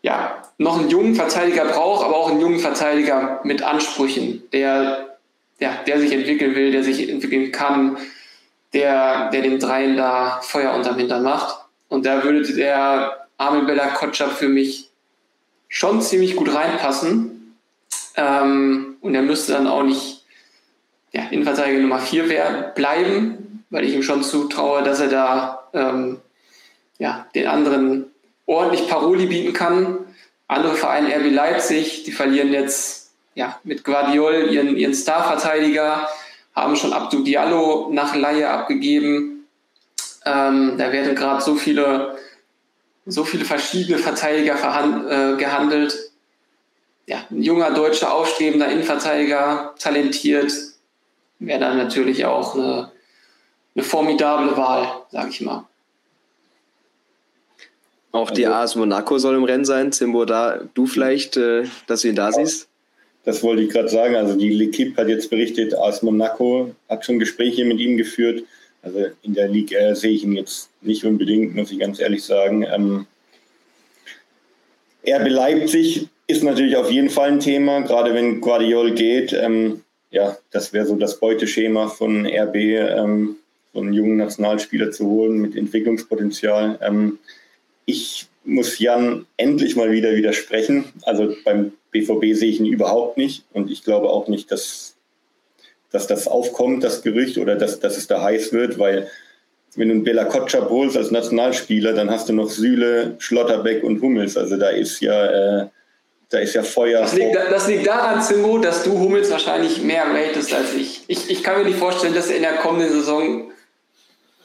ja, 0.01 0.43
noch 0.57 0.79
einen 0.79 0.89
jungen 0.89 1.15
Verteidiger 1.15 1.65
braucht, 1.65 2.03
aber 2.03 2.17
auch 2.17 2.31
einen 2.31 2.41
jungen 2.41 2.59
Verteidiger 2.59 3.41
mit 3.43 3.61
Ansprüchen, 3.61 4.43
der, 4.51 5.17
ja, 5.59 5.83
der 5.85 5.99
sich 5.99 6.11
entwickeln 6.11 6.55
will, 6.55 6.71
der 6.71 6.83
sich 6.83 7.07
entwickeln 7.07 7.51
kann, 7.51 7.97
der, 8.73 9.29
der 9.29 9.41
den 9.43 9.59
Dreien 9.59 9.95
da 9.95 10.41
Feuer 10.41 10.73
unterm 10.73 10.97
Hintern 10.97 11.23
macht. 11.23 11.63
Und 11.89 12.05
da 12.05 12.23
würde 12.23 12.41
der 12.53 13.27
Armin 13.38 13.67
Bella 13.67 13.88
Kotschap 13.88 14.31
für 14.31 14.49
mich 14.49 14.89
schon 15.68 16.01
ziemlich 16.01 16.36
gut 16.36 16.53
reinpassen. 16.53 17.55
Ähm, 18.15 18.97
und 19.01 19.15
er 19.15 19.22
müsste 19.22 19.53
dann 19.53 19.68
auch 19.68 19.84
nicht 19.84 20.26
ja, 21.11 21.24
Innenverteidiger 21.30 21.82
Nummer 21.82 21.99
4 21.99 22.74
bleiben, 22.76 23.63
weil 23.70 23.86
ich 23.86 23.93
ihm 23.93 24.03
schon 24.03 24.24
zutraue, 24.24 24.84
dass 24.84 24.99
er 24.99 25.09
da 25.09 25.70
ähm, 25.74 26.20
ja, 26.99 27.28
den 27.36 27.47
anderen 27.47 28.05
ordentlich 28.45 28.88
Paroli 28.88 29.28
bieten 29.28 29.53
kann. 29.53 29.97
Andere 30.47 30.76
Vereine, 30.76 31.13
RB 31.15 31.32
Leipzig, 31.32 32.03
die 32.03 32.11
verlieren 32.11 32.51
jetzt 32.51 33.11
ja, 33.36 33.59
mit 33.63 33.84
Guardiol 33.84 34.49
ihren, 34.49 34.76
ihren 34.78 34.93
Starverteidiger, 34.93 36.07
haben 36.55 36.76
schon 36.76 36.93
Abdu 36.93 37.22
Diallo 37.24 37.89
nach 37.91 38.15
Laie 38.15 38.49
abgegeben. 38.49 39.45
Ähm, 40.26 40.76
da 40.78 40.91
werden 40.91 41.15
gerade 41.15 41.41
so 41.41 41.55
viele, 41.55 42.18
so 43.07 43.23
viele 43.23 43.45
verschiedene 43.45 43.97
Verteidiger 43.97 44.53
äh, 44.55 45.37
gehandelt. 45.37 45.97
Ja, 47.07 47.25
ein 47.31 47.41
junger 47.41 47.71
deutscher 47.71 48.13
aufstrebender 48.13 48.69
Innenverteidiger, 48.69 49.73
talentiert, 49.79 50.51
wäre 51.39 51.59
dann 51.59 51.77
natürlich 51.77 52.25
auch 52.25 52.55
eine, 52.55 52.91
eine 53.75 53.83
formidable 53.83 54.57
Wahl, 54.57 54.87
sage 55.09 55.29
ich 55.29 55.41
mal. 55.41 55.65
Auch 58.11 58.31
die 58.31 58.45
also, 58.45 58.57
AS 58.57 58.75
Monaco 58.75 59.17
soll 59.19 59.35
im 59.35 59.43
Rennen 59.45 59.63
sein. 59.63 59.91
Zimbo, 59.91 60.25
da 60.25 60.59
du 60.73 60.85
vielleicht, 60.85 61.37
äh, 61.37 61.63
dass 61.87 62.01
du 62.01 62.09
ihn 62.09 62.15
da 62.15 62.29
ja, 62.29 62.31
siehst? 62.33 62.67
Das 63.23 63.41
wollte 63.43 63.61
ich 63.61 63.69
gerade 63.69 63.89
sagen. 63.89 64.15
Also 64.15 64.35
die 64.35 64.51
L'Equipe 64.51 64.97
hat 64.97 65.07
jetzt 65.07 65.29
berichtet, 65.29 65.75
AS 65.75 66.01
Monaco 66.01 66.71
hat 66.89 67.05
schon 67.05 67.19
Gespräche 67.19 67.63
mit 67.63 67.79
ihm 67.79 67.95
geführt. 67.95 68.43
Also 68.82 69.05
in 69.23 69.34
der 69.34 69.47
Liga 69.47 69.95
sehe 69.95 70.11
ich 70.11 70.23
ihn 70.23 70.34
jetzt 70.34 70.69
nicht 70.82 71.03
unbedingt, 71.03 71.55
muss 71.55 71.71
ich 71.71 71.80
ganz 71.80 71.99
ehrlich 71.99 72.23
sagen. 72.23 72.63
Ähm, 72.63 73.05
RB 75.07 75.30
Leipzig 75.30 76.07
ist 76.28 76.43
natürlich 76.43 76.75
auf 76.75 76.91
jeden 76.91 77.09
Fall 77.09 77.30
ein 77.30 77.39
Thema, 77.39 77.82
gerade 77.82 78.13
wenn 78.13 78.41
Guardiol 78.41 78.93
geht. 78.93 79.34
Ähm, 79.34 79.84
ja, 80.11 80.38
das 80.51 80.73
wäre 80.73 80.86
so 80.86 80.95
das 80.95 81.19
Beuteschema 81.19 81.88
von 81.88 82.25
RB, 82.25 82.55
ähm, 82.55 83.38
so 83.73 83.80
einen 83.80 83.93
jungen 83.93 84.17
Nationalspieler 84.17 84.91
zu 84.91 85.07
holen 85.07 85.38
mit 85.39 85.55
Entwicklungspotenzial. 85.55 86.80
Ähm, 86.82 87.19
ich 87.86 88.28
muss 88.43 88.80
Jan 88.80 89.25
endlich 89.38 89.75
mal 89.75 89.91
wieder 89.91 90.15
widersprechen. 90.15 90.86
Also 91.03 91.34
beim 91.45 91.71
BVB 91.91 92.34
sehe 92.34 92.49
ich 92.49 92.59
ihn 92.59 92.65
überhaupt 92.65 93.17
nicht 93.17 93.45
und 93.53 93.71
ich 93.71 93.84
glaube 93.84 94.09
auch 94.09 94.28
nicht, 94.28 94.51
dass, 94.51 94.96
dass 95.97 96.05
das 96.05 96.27
aufkommt, 96.27 96.83
das 96.83 97.01
Gerücht, 97.01 97.39
oder 97.39 97.55
dass, 97.55 97.79
dass 97.79 97.97
es 97.97 98.05
da 98.05 98.21
heiß 98.21 98.53
wird, 98.53 98.77
weil 98.77 99.09
wenn 99.75 99.89
du 99.89 99.95
einen 99.95 100.03
Bela 100.03 100.25
Kotschap 100.25 100.69
holst 100.69 100.95
als 100.95 101.11
Nationalspieler, 101.11 101.93
dann 101.93 102.09
hast 102.09 102.29
du 102.29 102.33
noch 102.33 102.49
Süle, 102.49 103.15
Schlotterbeck 103.17 103.83
und 103.83 104.01
Hummels. 104.01 104.37
Also 104.37 104.57
da 104.57 104.69
ist 104.69 105.01
ja, 105.01 105.25
äh, 105.61 105.67
da 106.29 106.39
ist 106.39 106.53
ja 106.53 106.63
Feuer. 106.63 107.01
Das 107.01 107.13
liegt, 107.13 107.35
das 107.35 107.67
liegt 107.67 107.87
daran, 107.87 108.21
Zimbo, 108.21 108.59
dass 108.59 108.83
du 108.83 108.97
Hummels 108.99 109.31
wahrscheinlich 109.31 109.81
mehr 109.81 110.05
ratest 110.05 110.53
als 110.53 110.73
ich. 110.73 111.03
ich. 111.07 111.29
Ich 111.29 111.43
kann 111.43 111.59
mir 111.59 111.65
nicht 111.65 111.79
vorstellen, 111.79 112.13
dass 112.13 112.29
er 112.29 112.37
in 112.37 112.43
der 112.43 112.57
kommenden 112.57 112.91
Saison 112.91 113.51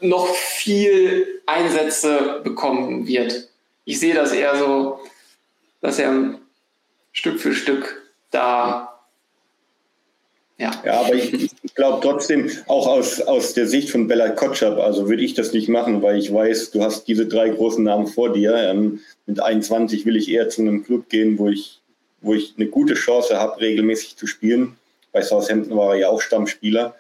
noch 0.00 0.34
viel 0.34 1.40
Einsätze 1.46 2.40
bekommen 2.42 3.06
wird. 3.06 3.48
Ich 3.84 4.00
sehe 4.00 4.14
das 4.14 4.32
eher 4.32 4.56
so, 4.56 5.00
dass 5.80 5.98
er 5.98 6.34
Stück 7.12 7.40
für 7.40 7.52
Stück 7.52 8.02
da. 8.30 8.91
Ja, 10.58 10.70
ja 10.84 11.00
aber 11.00 11.14
ich, 11.14 11.50
glaube 11.74 12.00
trotzdem, 12.02 12.50
auch 12.66 12.86
aus, 12.86 13.20
aus 13.20 13.54
der 13.54 13.66
Sicht 13.66 13.90
von 13.90 14.06
Bella 14.06 14.30
Kotschap, 14.30 14.78
also 14.78 15.08
würde 15.08 15.22
ich 15.22 15.34
das 15.34 15.52
nicht 15.52 15.68
machen, 15.68 16.02
weil 16.02 16.18
ich 16.18 16.32
weiß, 16.32 16.70
du 16.70 16.82
hast 16.82 17.08
diese 17.08 17.26
drei 17.26 17.48
großen 17.48 17.82
Namen 17.82 18.06
vor 18.06 18.32
dir. 18.32 18.54
Ähm, 18.54 19.00
mit 19.26 19.40
21 19.40 20.06
will 20.06 20.16
ich 20.16 20.30
eher 20.30 20.48
zu 20.48 20.62
einem 20.62 20.84
Club 20.84 21.08
gehen, 21.08 21.38
wo 21.38 21.48
ich, 21.48 21.80
wo 22.20 22.34
ich 22.34 22.54
eine 22.56 22.66
gute 22.66 22.94
Chance 22.94 23.38
habe, 23.38 23.60
regelmäßig 23.60 24.16
zu 24.16 24.26
spielen. 24.26 24.76
Bei 25.12 25.22
Southampton 25.22 25.76
war 25.76 25.94
er 25.94 26.00
ja 26.00 26.08
auch 26.08 26.20
Stammspieler. 26.20 26.94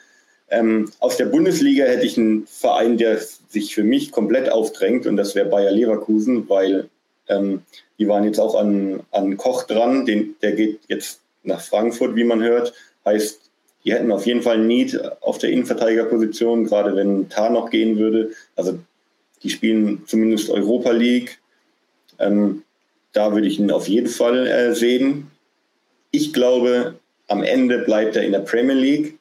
Ähm, 0.50 0.90
aus 0.98 1.16
der 1.16 1.26
Bundesliga 1.26 1.86
hätte 1.86 2.04
ich 2.04 2.18
einen 2.18 2.46
Verein, 2.46 2.98
der 2.98 3.18
sich 3.48 3.74
für 3.74 3.84
mich 3.84 4.12
komplett 4.12 4.50
aufdrängt 4.50 5.06
und 5.06 5.16
das 5.16 5.34
wäre 5.34 5.48
Bayer 5.48 5.70
Leverkusen, 5.70 6.48
weil 6.48 6.88
ähm, 7.28 7.62
die 7.98 8.06
waren 8.06 8.24
jetzt 8.24 8.38
auch 8.38 8.54
an, 8.54 9.00
an 9.12 9.36
Koch 9.36 9.62
dran, 9.64 10.04
den, 10.04 10.34
der 10.42 10.52
geht 10.52 10.80
jetzt 10.88 11.20
nach 11.42 11.60
Frankfurt, 11.60 12.16
wie 12.16 12.24
man 12.24 12.42
hört. 12.42 12.74
Heißt, 13.04 13.40
die 13.84 13.92
hätten 13.92 14.12
auf 14.12 14.26
jeden 14.26 14.42
Fall 14.42 14.58
Need 14.58 15.00
auf 15.22 15.38
der 15.38 15.50
Innenverteidigerposition, 15.50 16.64
gerade 16.64 16.94
wenn 16.94 17.28
Tar 17.28 17.50
noch 17.50 17.70
gehen 17.70 17.98
würde. 17.98 18.30
Also 18.54 18.78
die 19.42 19.50
spielen 19.50 20.02
zumindest 20.06 20.50
Europa 20.50 20.92
League. 20.92 21.38
Ähm, 22.18 22.62
da 23.12 23.32
würde 23.32 23.48
ich 23.48 23.58
ihn 23.58 23.70
auf 23.70 23.88
jeden 23.88 24.08
Fall 24.08 24.46
äh, 24.46 24.74
sehen. 24.74 25.30
Ich 26.12 26.32
glaube, 26.32 26.94
am 27.28 27.42
Ende 27.42 27.78
bleibt 27.78 28.16
er 28.16 28.22
in 28.22 28.32
der 28.32 28.40
Premier 28.40 28.74
League. 28.74 29.18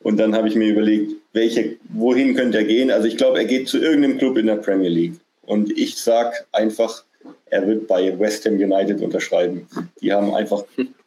Und 0.00 0.18
dann 0.18 0.34
habe 0.34 0.48
ich 0.48 0.54
mir 0.54 0.68
überlegt, 0.68 1.12
welche, 1.32 1.76
wohin 1.88 2.34
könnte 2.34 2.58
er 2.58 2.64
gehen? 2.64 2.90
Also 2.90 3.08
ich 3.08 3.16
glaube, 3.16 3.38
er 3.38 3.44
geht 3.44 3.68
zu 3.68 3.78
irgendeinem 3.78 4.18
Club 4.18 4.36
in 4.36 4.46
der 4.46 4.56
Premier 4.56 4.88
League. 4.88 5.14
Und 5.42 5.76
ich 5.76 5.96
sage 5.96 6.36
einfach, 6.52 7.04
er 7.46 7.66
wird 7.66 7.88
bei 7.88 8.18
West 8.18 8.44
Ham 8.46 8.54
United 8.54 9.00
unterschreiben. 9.00 9.66
Die 10.00 10.12
haben 10.12 10.34
einfach, 10.34 10.64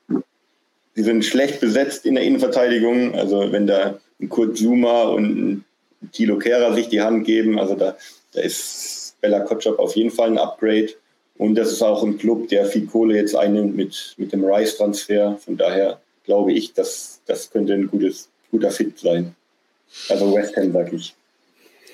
die 1.01 1.05
sind 1.05 1.25
schlecht 1.25 1.59
besetzt 1.59 2.05
in 2.05 2.13
der 2.13 2.23
Innenverteidigung. 2.23 3.15
Also 3.15 3.51
wenn 3.51 3.65
da 3.65 3.99
ein 4.21 4.29
Kurt 4.29 4.55
Zuma 4.55 5.05
und 5.05 5.25
ein 5.25 5.65
Thilo 6.11 6.37
Kehrer 6.37 6.75
sich 6.75 6.89
die 6.89 7.01
Hand 7.01 7.25
geben, 7.25 7.57
also 7.57 7.73
da, 7.73 7.97
da 8.33 8.41
ist 8.41 9.15
Bella 9.19 9.39
Kotschap 9.39 9.79
auf 9.79 9.95
jeden 9.95 10.11
Fall 10.11 10.29
ein 10.29 10.37
Upgrade. 10.37 10.89
Und 11.39 11.55
das 11.55 11.71
ist 11.71 11.81
auch 11.81 12.03
ein 12.03 12.19
Club, 12.19 12.49
der 12.49 12.67
viel 12.67 12.85
Kohle 12.85 13.15
jetzt 13.15 13.35
einnimmt 13.35 13.75
mit, 13.75 14.13
mit 14.17 14.31
dem 14.31 14.45
Rice-Transfer. 14.45 15.39
Von 15.43 15.57
daher 15.57 15.99
glaube 16.25 16.53
ich, 16.53 16.71
dass 16.73 17.19
das 17.25 17.49
könnte 17.49 17.73
ein 17.73 17.87
gutes 17.87 18.29
guter 18.51 18.69
Fit 18.69 18.99
sein. 18.99 19.35
Also 20.07 20.31
West 20.35 20.55
Ham, 20.55 20.71
sag 20.71 20.93
ich. 20.93 21.15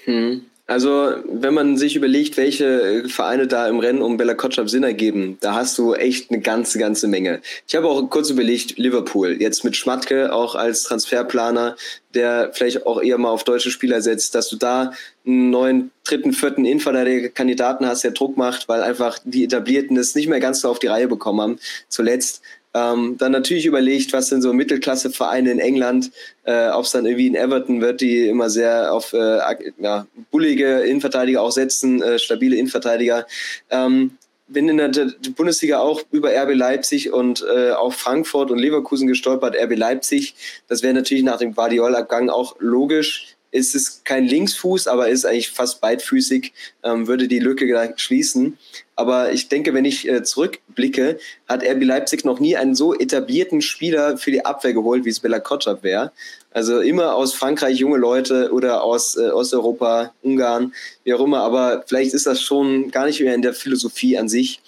Hm. 0.04 0.42
Also, 0.70 1.14
wenn 1.24 1.54
man 1.54 1.78
sich 1.78 1.96
überlegt, 1.96 2.36
welche 2.36 3.08
Vereine 3.08 3.48
da 3.48 3.70
im 3.70 3.80
Rennen 3.80 4.02
um 4.02 4.18
Bella 4.18 4.34
Kotschap 4.34 4.70
Sinn 4.70 4.84
ergeben, 4.84 5.38
da 5.40 5.56
hast 5.56 5.78
du 5.78 5.94
echt 5.94 6.30
eine 6.30 6.42
ganze, 6.42 6.78
ganze 6.78 7.08
Menge. 7.08 7.42
Ich 7.66 7.74
habe 7.74 7.88
auch 7.88 8.10
kurz 8.10 8.30
überlegt, 8.30 8.78
Liverpool, 8.78 9.42
jetzt 9.42 9.64
mit 9.64 9.78
Schmatke 9.78 10.34
auch 10.34 10.56
als 10.56 10.84
Transferplaner, 10.84 11.78
der 12.14 12.52
vielleicht 12.54 12.86
auch 12.86 13.02
eher 13.02 13.18
mal 13.18 13.30
auf 13.30 13.46
deutsche 13.46 13.72
Spieler 13.72 14.02
setzt, 14.02 14.36
dass 14.36 14.50
du 14.50 14.58
da 14.58 14.92
einen 15.26 15.52
neuen 15.52 15.92
dritten, 16.04 16.34
vierten 16.34 16.66
Innenverteidiger-Kandidaten 16.66 17.86
hast, 17.86 18.04
der 18.04 18.12
Druck 18.12 18.36
macht, 18.36 18.68
weil 18.68 18.84
einfach 18.84 19.20
die 19.24 19.46
Etablierten 19.46 19.96
es 19.96 20.16
nicht 20.16 20.28
mehr 20.28 20.42
ganz 20.42 20.60
so 20.60 20.70
auf 20.70 20.80
die 20.80 20.88
Reihe 20.88 21.08
bekommen 21.08 21.40
haben 21.40 21.60
zuletzt. 21.88 22.42
Ähm, 22.78 23.16
dann 23.18 23.32
natürlich 23.32 23.66
überlegt, 23.66 24.14
was 24.14 24.28
sind 24.28 24.42
so 24.42 24.54
Mittelklasse-Vereine 24.54 25.52
in 25.52 25.60
England, 25.60 26.12
äh, 26.44 26.70
ob 26.70 26.86
es 26.86 26.92
dann 26.92 27.06
irgendwie 27.06 27.28
in 27.28 27.36
Everton 27.36 27.82
wird, 27.82 28.02
die 28.02 28.28
immer 28.28 28.50
sehr 28.50 28.94
auf 28.94 29.14
äh, 29.14 29.40
ja, 29.80 30.06
bullige 30.30 30.82
Innenverteidiger 30.82 31.42
auch 31.42 31.52
setzen, 31.52 32.02
äh, 32.02 32.20
stabile 32.20 32.56
Innenverteidiger. 32.56 33.26
Ähm, 33.72 34.18
bin 34.48 34.70
in 34.70 34.78
der 34.78 34.92
Bundesliga 35.36 35.80
auch 35.80 36.02
über 36.12 36.30
RB 36.32 36.54
Leipzig 36.54 37.12
und 37.12 37.44
äh, 37.54 37.72
auch 37.72 37.94
Frankfurt 37.94 38.52
und 38.52 38.60
Leverkusen 38.60 39.08
gestolpert. 39.08 39.56
RB 39.60 39.76
Leipzig, 39.76 40.36
das 40.68 40.84
wäre 40.84 40.94
natürlich 40.94 41.24
nach 41.24 41.38
dem 41.38 41.54
Guardiola-Abgang 41.54 42.30
auch 42.30 42.56
logisch 42.60 43.38
ist 43.52 43.76
es 43.76 44.02
kein 44.04 44.26
Linksfuß, 44.26 44.88
aber 44.88 45.08
ist 45.08 45.26
eigentlich 45.26 45.50
fast 45.50 45.82
beidfüßig, 45.82 46.54
ähm, 46.84 47.08
würde 47.08 47.28
die 47.28 47.40
Lücke 47.40 47.94
schließen. 47.96 48.58
Aber 48.98 49.32
ich 49.32 49.48
denke, 49.48 49.76
wenn 49.76 49.86
ich 49.86 50.10
äh, 50.10 50.24
zurückblicke, 50.24 51.20
hat 51.48 51.64
RB 51.64 51.84
Leipzig 51.84 52.26
noch 52.26 52.40
nie 52.40 52.58
einen 52.58 52.74
so 52.74 52.96
etablierten 52.96 53.62
Spieler 53.62 54.18
für 54.18 54.32
die 54.32 54.44
Abwehr 54.44 54.74
geholt, 54.74 55.06
wie 55.06 55.10
es 55.10 55.20
Bella 55.20 55.40
Kotschap 55.40 55.84
wäre. 55.84 56.12
Also 56.52 56.80
immer 56.80 57.14
aus 57.14 57.36
Frankreich 57.36 57.78
junge 57.78 57.98
Leute 57.98 58.52
oder 58.52 58.84
aus 58.84 59.16
äh, 59.16 59.30
Osteuropa, 59.30 60.14
Ungarn, 60.24 60.74
wie 61.04 61.14
auch 61.14 61.24
immer. 61.24 61.42
Aber 61.42 61.84
vielleicht 61.86 62.16
ist 62.16 62.26
das 62.26 62.42
schon 62.42 62.90
gar 62.90 63.06
nicht 63.06 63.22
mehr 63.22 63.36
in 63.36 63.44
der 63.44 63.54
Philosophie 63.54 64.18
an 64.18 64.30
sich. 64.30 64.62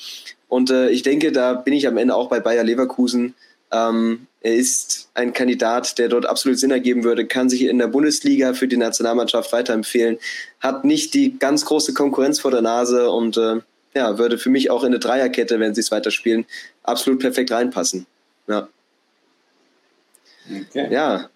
Und 0.47 0.69
äh, 0.69 0.89
ich 0.89 1.01
denke, 1.01 1.31
da 1.31 1.55
bin 1.55 1.73
ich 1.73 1.87
am 1.87 1.97
Ende 1.97 2.13
auch 2.13 2.29
bei 2.29 2.39
Bayer 2.39 2.63
Leverkusen. 2.63 3.33
Ähm, 3.71 4.27
er 4.41 4.53
ist 4.55 5.09
ein 5.15 5.33
Kandidat, 5.33 5.97
der 5.97 6.07
dort 6.07 6.27
absolut 6.27 6.59
Sinn 6.59 6.71
ergeben 6.71 7.03
würde, 7.03 7.25
kann 7.25 7.49
sich 7.49 7.63
in 7.63 7.79
der 7.79 7.87
Bundesliga 7.87 8.53
für 8.53 8.67
die 8.67 8.77
Nationalmannschaft 8.77 9.51
weiterempfehlen, 9.51 10.17
hat 10.59 10.85
nicht 10.85 11.15
die 11.15 11.37
ganz 11.39 11.65
große 11.65 11.93
Konkurrenz 11.93 12.39
vor 12.39 12.51
der 12.51 12.61
Nase 12.61 13.09
und 13.11 13.35
äh, 13.35 13.59
ja, 13.93 14.17
würde 14.17 14.37
für 14.37 14.49
mich 14.49 14.69
auch 14.69 14.83
in 14.83 14.87
eine 14.87 14.99
Dreierkette, 14.99 15.59
wenn 15.59 15.73
sie 15.73 15.81
es 15.81 15.91
weiterspielen, 15.91 16.45
absolut 16.83 17.19
perfekt 17.19 17.51
reinpassen. 17.51 18.05
Ja. 18.47 18.67
Okay. 20.49 20.87
Ja. 20.91 21.29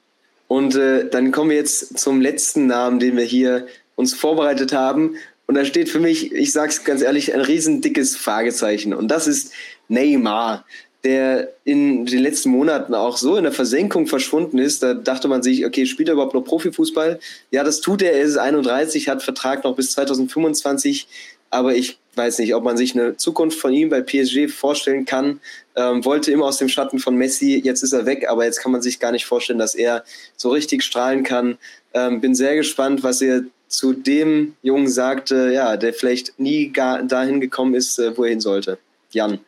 Und 0.47 0.75
äh, 0.75 1.09
dann 1.09 1.31
kommen 1.31 1.49
wir 1.49 1.57
jetzt 1.57 1.97
zum 1.97 2.21
letzten 2.21 2.67
Namen, 2.67 2.99
den 2.99 3.17
wir 3.17 3.23
hier 3.23 3.67
uns 3.95 4.13
vorbereitet 4.13 4.73
haben. 4.73 5.15
Und 5.47 5.55
da 5.55 5.65
steht 5.65 5.89
für 5.89 5.99
mich, 5.99 6.31
ich 6.31 6.51
sage 6.51 6.69
es 6.69 6.83
ganz 6.83 7.01
ehrlich, 7.01 7.33
ein 7.33 7.41
riesen 7.41 7.81
dickes 7.81 8.15
Fragezeichen. 8.15 8.93
Und 8.93 9.09
das 9.09 9.27
ist 9.27 9.53
Neymar 9.87 10.63
der 11.03 11.53
in 11.65 12.05
den 12.05 12.19
letzten 12.19 12.49
Monaten 12.49 12.93
auch 12.93 13.17
so 13.17 13.35
in 13.35 13.43
der 13.43 13.51
Versenkung 13.51 14.07
verschwunden 14.07 14.57
ist. 14.57 14.83
Da 14.83 14.93
dachte 14.93 15.27
man 15.27 15.43
sich, 15.43 15.65
okay, 15.65 15.85
spielt 15.85 16.07
er 16.07 16.13
überhaupt 16.13 16.33
noch 16.33 16.43
Profifußball? 16.43 17.19
Ja, 17.51 17.63
das 17.63 17.81
tut 17.81 18.01
er. 18.01 18.13
Er 18.13 18.21
ist 18.21 18.37
31, 18.37 19.09
hat 19.09 19.21
Vertrag 19.21 19.65
noch 19.65 19.75
bis 19.75 19.91
2025. 19.91 21.07
Aber 21.49 21.75
ich 21.75 21.99
weiß 22.15 22.39
nicht, 22.39 22.53
ob 22.53 22.63
man 22.63 22.77
sich 22.77 22.95
eine 22.95 23.17
Zukunft 23.17 23.59
von 23.59 23.73
ihm 23.73 23.89
bei 23.89 24.01
PSG 24.01 24.47
vorstellen 24.49 25.05
kann. 25.05 25.39
Ähm, 25.75 26.05
wollte 26.05 26.31
immer 26.31 26.45
aus 26.45 26.57
dem 26.57 26.69
Schatten 26.69 26.99
von 26.99 27.15
Messi, 27.15 27.61
jetzt 27.63 27.83
ist 27.83 27.93
er 27.93 28.05
weg, 28.05 28.29
aber 28.29 28.45
jetzt 28.45 28.59
kann 28.59 28.71
man 28.71 28.81
sich 28.81 28.99
gar 28.99 29.11
nicht 29.11 29.25
vorstellen, 29.25 29.59
dass 29.59 29.75
er 29.75 30.03
so 30.35 30.49
richtig 30.49 30.83
strahlen 30.83 31.23
kann. 31.23 31.57
Ähm, 31.93 32.21
bin 32.21 32.35
sehr 32.35 32.55
gespannt, 32.55 33.03
was 33.03 33.21
ihr 33.21 33.45
zu 33.67 33.93
dem 33.93 34.55
Jungen 34.61 34.87
sagt, 34.87 35.31
äh, 35.31 35.51
ja, 35.51 35.77
der 35.77 35.93
vielleicht 35.93 36.39
nie 36.39 36.69
gar 36.69 37.01
dahin 37.03 37.41
gekommen 37.41 37.73
ist, 37.73 37.97
äh, 37.97 38.15
wo 38.15 38.23
er 38.23 38.29
hin 38.29 38.41
sollte. 38.41 38.77
Jan. 39.11 39.39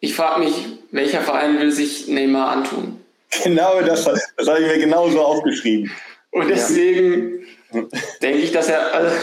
Ich 0.00 0.14
frage 0.14 0.44
mich, 0.44 0.54
welcher 0.90 1.20
Verein 1.20 1.58
will 1.60 1.70
sich 1.70 2.08
Neymar 2.08 2.48
antun? 2.48 3.00
Genau, 3.42 3.80
das, 3.80 4.04
das 4.04 4.48
habe 4.48 4.60
ich 4.60 4.66
mir 4.66 4.78
genauso 4.78 5.20
aufgeschrieben. 5.20 5.90
Und 6.30 6.48
deswegen 6.48 7.46
ja. 7.72 7.82
denke 8.22 8.38
ich, 8.38 8.52
dass 8.52 8.68
er. 8.68 8.92
Also, 8.92 9.14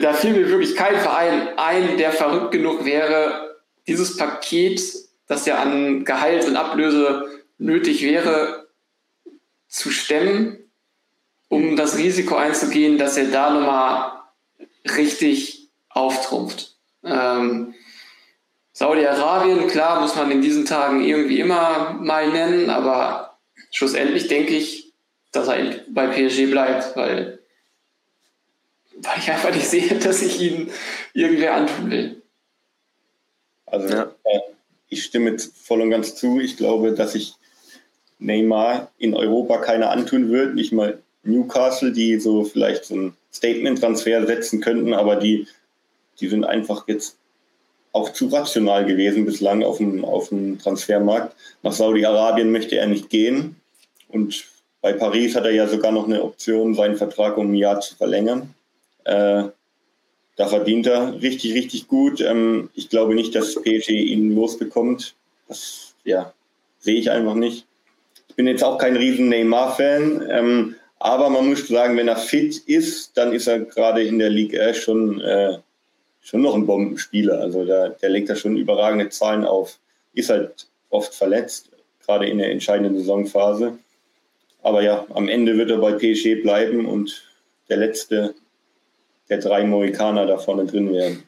da 0.00 0.12
fiel 0.12 0.32
mir 0.32 0.48
wirklich 0.48 0.74
kein 0.76 0.98
Verein 0.98 1.56
ein, 1.56 1.96
der 1.98 2.12
verrückt 2.12 2.52
genug 2.52 2.84
wäre, 2.84 3.56
dieses 3.86 4.16
Paket, 4.16 4.80
das 5.26 5.46
ja 5.46 5.56
an 5.56 6.04
Gehalt 6.04 6.46
und 6.46 6.56
Ablöse 6.56 7.26
nötig 7.58 8.02
wäre, 8.02 8.68
zu 9.68 9.90
stemmen, 9.90 10.58
um 11.48 11.76
das 11.76 11.96
Risiko 11.96 12.36
einzugehen, 12.36 12.98
dass 12.98 13.16
er 13.16 13.26
da 13.26 13.50
nochmal 13.50 14.12
richtig 14.96 15.68
auftrumpft. 15.88 16.76
Ähm, 17.04 17.74
Saudi-Arabien, 18.72 19.68
klar, 19.68 20.00
muss 20.00 20.16
man 20.16 20.30
in 20.30 20.40
diesen 20.40 20.64
Tagen 20.64 21.04
irgendwie 21.04 21.40
immer 21.40 21.98
mal 22.00 22.30
nennen, 22.30 22.70
aber 22.70 23.38
schlussendlich 23.70 24.28
denke 24.28 24.54
ich, 24.54 24.92
dass 25.30 25.48
er 25.48 25.84
bei 25.88 26.06
PSG 26.06 26.50
bleibt, 26.50 26.96
weil, 26.96 27.41
weil 29.02 29.18
ich 29.18 29.30
einfach 29.30 29.54
nicht 29.54 29.68
sehe, 29.68 29.98
dass 29.98 30.22
ich 30.22 30.40
ihn 30.40 30.70
irgendwer 31.12 31.54
antun 31.54 31.90
will. 31.90 32.22
Also 33.66 33.88
ja. 33.88 34.14
äh, 34.24 34.40
ich 34.88 35.04
stimme 35.04 35.36
voll 35.38 35.80
und 35.80 35.90
ganz 35.90 36.14
zu. 36.14 36.40
Ich 36.40 36.56
glaube, 36.56 36.92
dass 36.92 37.14
ich 37.14 37.34
Neymar 38.18 38.90
in 38.98 39.14
Europa 39.14 39.58
keiner 39.58 39.90
antun 39.90 40.30
wird. 40.30 40.54
Nicht 40.54 40.72
mal 40.72 41.02
Newcastle, 41.24 41.92
die 41.92 42.20
so 42.20 42.44
vielleicht 42.44 42.84
so 42.84 42.94
ein 42.94 43.16
Statement-Transfer 43.32 44.26
setzen 44.26 44.60
könnten, 44.60 44.92
aber 44.92 45.16
die, 45.16 45.46
die 46.20 46.28
sind 46.28 46.44
einfach 46.44 46.86
jetzt 46.88 47.16
auch 47.92 48.12
zu 48.12 48.28
rational 48.28 48.84
gewesen 48.86 49.24
bislang 49.24 49.62
auf 49.62 49.78
dem, 49.78 50.04
auf 50.04 50.28
dem 50.28 50.58
Transfermarkt. 50.58 51.34
Nach 51.62 51.72
Saudi-Arabien 51.72 52.50
möchte 52.50 52.76
er 52.76 52.86
nicht 52.86 53.10
gehen. 53.10 53.56
Und 54.08 54.44
bei 54.80 54.92
Paris 54.92 55.34
hat 55.34 55.44
er 55.44 55.52
ja 55.52 55.66
sogar 55.66 55.92
noch 55.92 56.06
eine 56.06 56.22
Option, 56.22 56.74
seinen 56.74 56.96
Vertrag 56.96 57.36
um 57.36 57.52
ein 57.52 57.54
Jahr 57.54 57.80
zu 57.80 57.96
verlängern. 57.96 58.54
Äh, 59.04 59.44
da 60.36 60.46
verdient 60.48 60.86
er 60.86 61.20
richtig, 61.20 61.54
richtig 61.54 61.88
gut. 61.88 62.20
Ähm, 62.20 62.70
ich 62.74 62.88
glaube 62.88 63.14
nicht, 63.14 63.34
dass 63.34 63.54
PSG 63.54 63.90
ihn 63.90 64.34
losbekommt. 64.34 65.14
Das 65.48 65.94
ja, 66.04 66.32
sehe 66.78 66.96
ich 66.96 67.10
einfach 67.10 67.34
nicht. 67.34 67.66
Ich 68.28 68.34
bin 68.34 68.46
jetzt 68.46 68.64
auch 68.64 68.78
kein 68.78 68.96
riesen 68.96 69.28
Neymar-Fan, 69.28 70.26
ähm, 70.30 70.74
aber 70.98 71.28
man 71.28 71.48
muss 71.48 71.68
sagen, 71.68 71.96
wenn 71.96 72.08
er 72.08 72.16
fit 72.16 72.56
ist, 72.66 73.16
dann 73.16 73.32
ist 73.32 73.46
er 73.46 73.60
gerade 73.60 74.02
in 74.02 74.18
der 74.18 74.30
Liga 74.30 74.72
schon 74.72 75.20
äh, 75.20 75.58
schon 76.22 76.42
noch 76.42 76.54
ein 76.54 76.66
Bombenspieler. 76.66 77.40
Also 77.40 77.64
der, 77.64 77.90
der 77.90 78.08
legt 78.08 78.30
da 78.30 78.36
schon 78.36 78.56
überragende 78.56 79.10
Zahlen 79.10 79.44
auf. 79.44 79.78
Ist 80.14 80.30
halt 80.30 80.68
oft 80.90 81.14
verletzt, 81.14 81.70
gerade 82.06 82.26
in 82.26 82.38
der 82.38 82.50
entscheidenden 82.50 82.98
Saisonphase. 82.98 83.78
Aber 84.62 84.82
ja, 84.82 85.04
am 85.10 85.28
Ende 85.28 85.58
wird 85.58 85.70
er 85.70 85.78
bei 85.78 85.92
PSG 85.92 86.42
bleiben 86.42 86.86
und 86.86 87.24
der 87.68 87.78
letzte 87.78 88.34
der 89.32 89.40
drei 89.40 89.64
Mohikaner 89.64 90.26
da 90.26 90.36
vorne 90.36 90.66
drin 90.66 90.92
werden. 90.92 91.22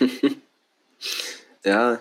ja, 1.64 2.00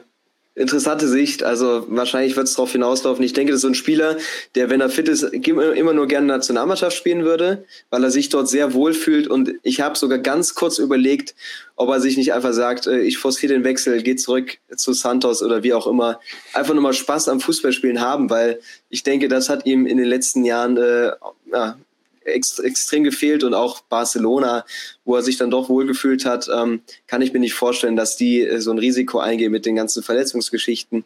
interessante 0.56 1.10
Sicht. 1.10 1.44
Also 1.44 1.86
wahrscheinlich 1.90 2.38
wird 2.38 2.48
es 2.48 2.56
darauf 2.56 2.72
hinauslaufen. 2.72 3.26
Ich 3.26 3.34
denke, 3.34 3.52
das 3.52 3.58
ist 3.58 3.64
so 3.64 3.68
ein 3.68 3.76
Spieler, 3.76 4.16
der, 4.56 4.70
wenn 4.70 4.80
er 4.80 4.90
fit 4.90 5.10
ist, 5.10 5.24
immer 5.24 5.94
nur 5.94 6.08
gerne 6.08 6.28
Nationalmannschaft 6.28 6.96
spielen 6.96 7.26
würde, 7.26 7.66
weil 7.90 8.02
er 8.02 8.12
sich 8.12 8.30
dort 8.30 8.48
sehr 8.48 8.74
wohl 8.74 8.94
fühlt. 8.94 9.28
Und 9.28 9.56
ich 9.62 9.82
habe 9.82 9.98
sogar 9.98 10.20
ganz 10.20 10.56
kurz 10.56 10.78
überlegt, 10.78 11.36
ob 11.76 11.90
er 11.90 12.00
sich 12.00 12.16
nicht 12.16 12.32
einfach 12.32 12.54
sagt, 12.54 12.88
äh, 12.88 13.02
ich 13.02 13.18
forciere 13.18 13.54
den 13.54 13.66
Wechsel, 13.66 14.02
gehe 14.04 14.16
zurück 14.16 14.58
zu 14.74 14.94
Santos 14.94 15.44
oder 15.44 15.64
wie 15.64 15.74
auch 15.74 15.88
immer. 15.88 16.22
Einfach 16.54 16.74
nur 16.74 16.84
mal 16.84 16.94
Spaß 16.94 17.28
am 17.28 17.42
Fußballspielen 17.42 18.00
haben, 18.00 18.30
weil 18.30 18.62
ich 18.90 19.04
denke, 19.04 19.28
das 19.28 19.50
hat 19.50 19.66
ihm 19.66 19.86
in 19.86 19.98
den 19.98 20.08
letzten 20.08 20.46
Jahren 20.46 20.78
äh, 20.78 21.12
ja, 21.52 21.78
ex 22.24 22.60
extrem 22.60 23.04
gefehlt 23.04 23.44
und 23.44 23.54
auch 23.54 23.82
Barcelona, 23.82 24.66
wo 25.06 25.16
er 25.16 25.24
sich 25.24 25.38
dann 25.38 25.52
doch 25.52 25.70
wohlgefühlt 25.70 26.26
hat, 26.26 26.50
ähm, 26.54 26.82
kann 27.08 27.22
ich 27.22 27.34
mir 27.34 27.40
nicht 27.40 27.54
vorstellen, 27.54 27.96
dass 27.96 28.16
die 28.16 28.42
äh, 28.42 28.60
so 28.60 28.72
ein 28.72 28.78
Risiko 28.78 29.20
eingehen 29.20 29.52
mit 29.52 29.66
den 29.66 29.76
ganzen 29.76 30.04
Verletzungsgeschichten. 30.04 31.04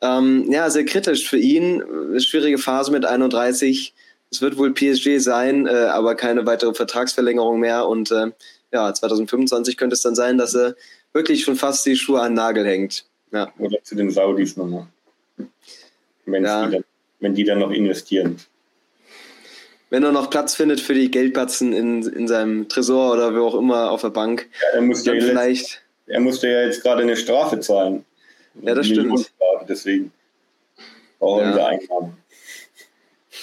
Ähm, 0.00 0.50
ja, 0.50 0.70
sehr 0.70 0.84
kritisch 0.84 1.28
für 1.28 1.38
ihn. 1.38 1.82
Schwierige 2.18 2.58
Phase 2.58 2.90
mit 2.90 3.04
31. 3.04 3.94
Es 4.30 4.42
wird 4.42 4.56
wohl 4.56 4.72
PSG 4.72 5.18
sein, 5.18 5.66
äh, 5.66 5.70
aber 5.70 6.14
keine 6.14 6.46
weitere 6.46 6.74
Vertragsverlängerung 6.74 7.60
mehr. 7.60 7.86
Und 7.86 8.10
äh, 8.10 8.30
ja, 8.72 8.92
2025 8.92 9.76
könnte 9.76 9.94
es 9.94 10.02
dann 10.02 10.14
sein, 10.14 10.38
dass 10.38 10.54
er 10.54 10.76
wirklich 11.12 11.42
schon 11.42 11.56
fast 11.56 11.84
die 11.86 11.96
Schuhe 11.96 12.20
an 12.20 12.32
den 12.32 12.36
Nagel 12.36 12.66
hängt. 12.66 13.04
Ja. 13.32 13.52
Oder 13.58 13.82
zu 13.82 13.94
den 13.94 14.10
Saudis 14.10 14.56
nochmal. 14.56 14.86
Wenn, 16.26 16.44
ja. 16.44 16.70
wenn 17.18 17.34
die 17.34 17.44
dann 17.44 17.58
noch 17.58 17.70
investieren 17.70 18.36
wenn 19.90 20.04
er 20.04 20.12
noch 20.12 20.30
Platz 20.30 20.54
findet 20.54 20.80
für 20.80 20.94
die 20.94 21.10
Geldbatzen 21.10 21.72
in, 21.72 22.02
in 22.02 22.28
seinem 22.28 22.68
Tresor 22.68 23.12
oder 23.12 23.34
wo 23.34 23.46
auch 23.46 23.54
immer 23.56 23.90
auf 23.90 24.00
der 24.00 24.10
Bank. 24.10 24.48
Ja, 24.62 24.78
er 24.78 24.82
musste 24.82 25.14
ja 25.14 25.24
vielleicht. 25.24 25.82
Er 26.06 26.20
musste 26.20 26.48
ja 26.48 26.62
jetzt 26.62 26.82
gerade 26.82 27.02
eine 27.02 27.16
Strafe 27.16 27.60
zahlen. 27.60 28.04
Ja, 28.62 28.74
das 28.74 28.86
stimmt. 28.86 29.30
Deswegen 29.68 30.12
brauchen 31.18 31.56
ja. 31.56 31.66
Einnahmen. 31.66 32.16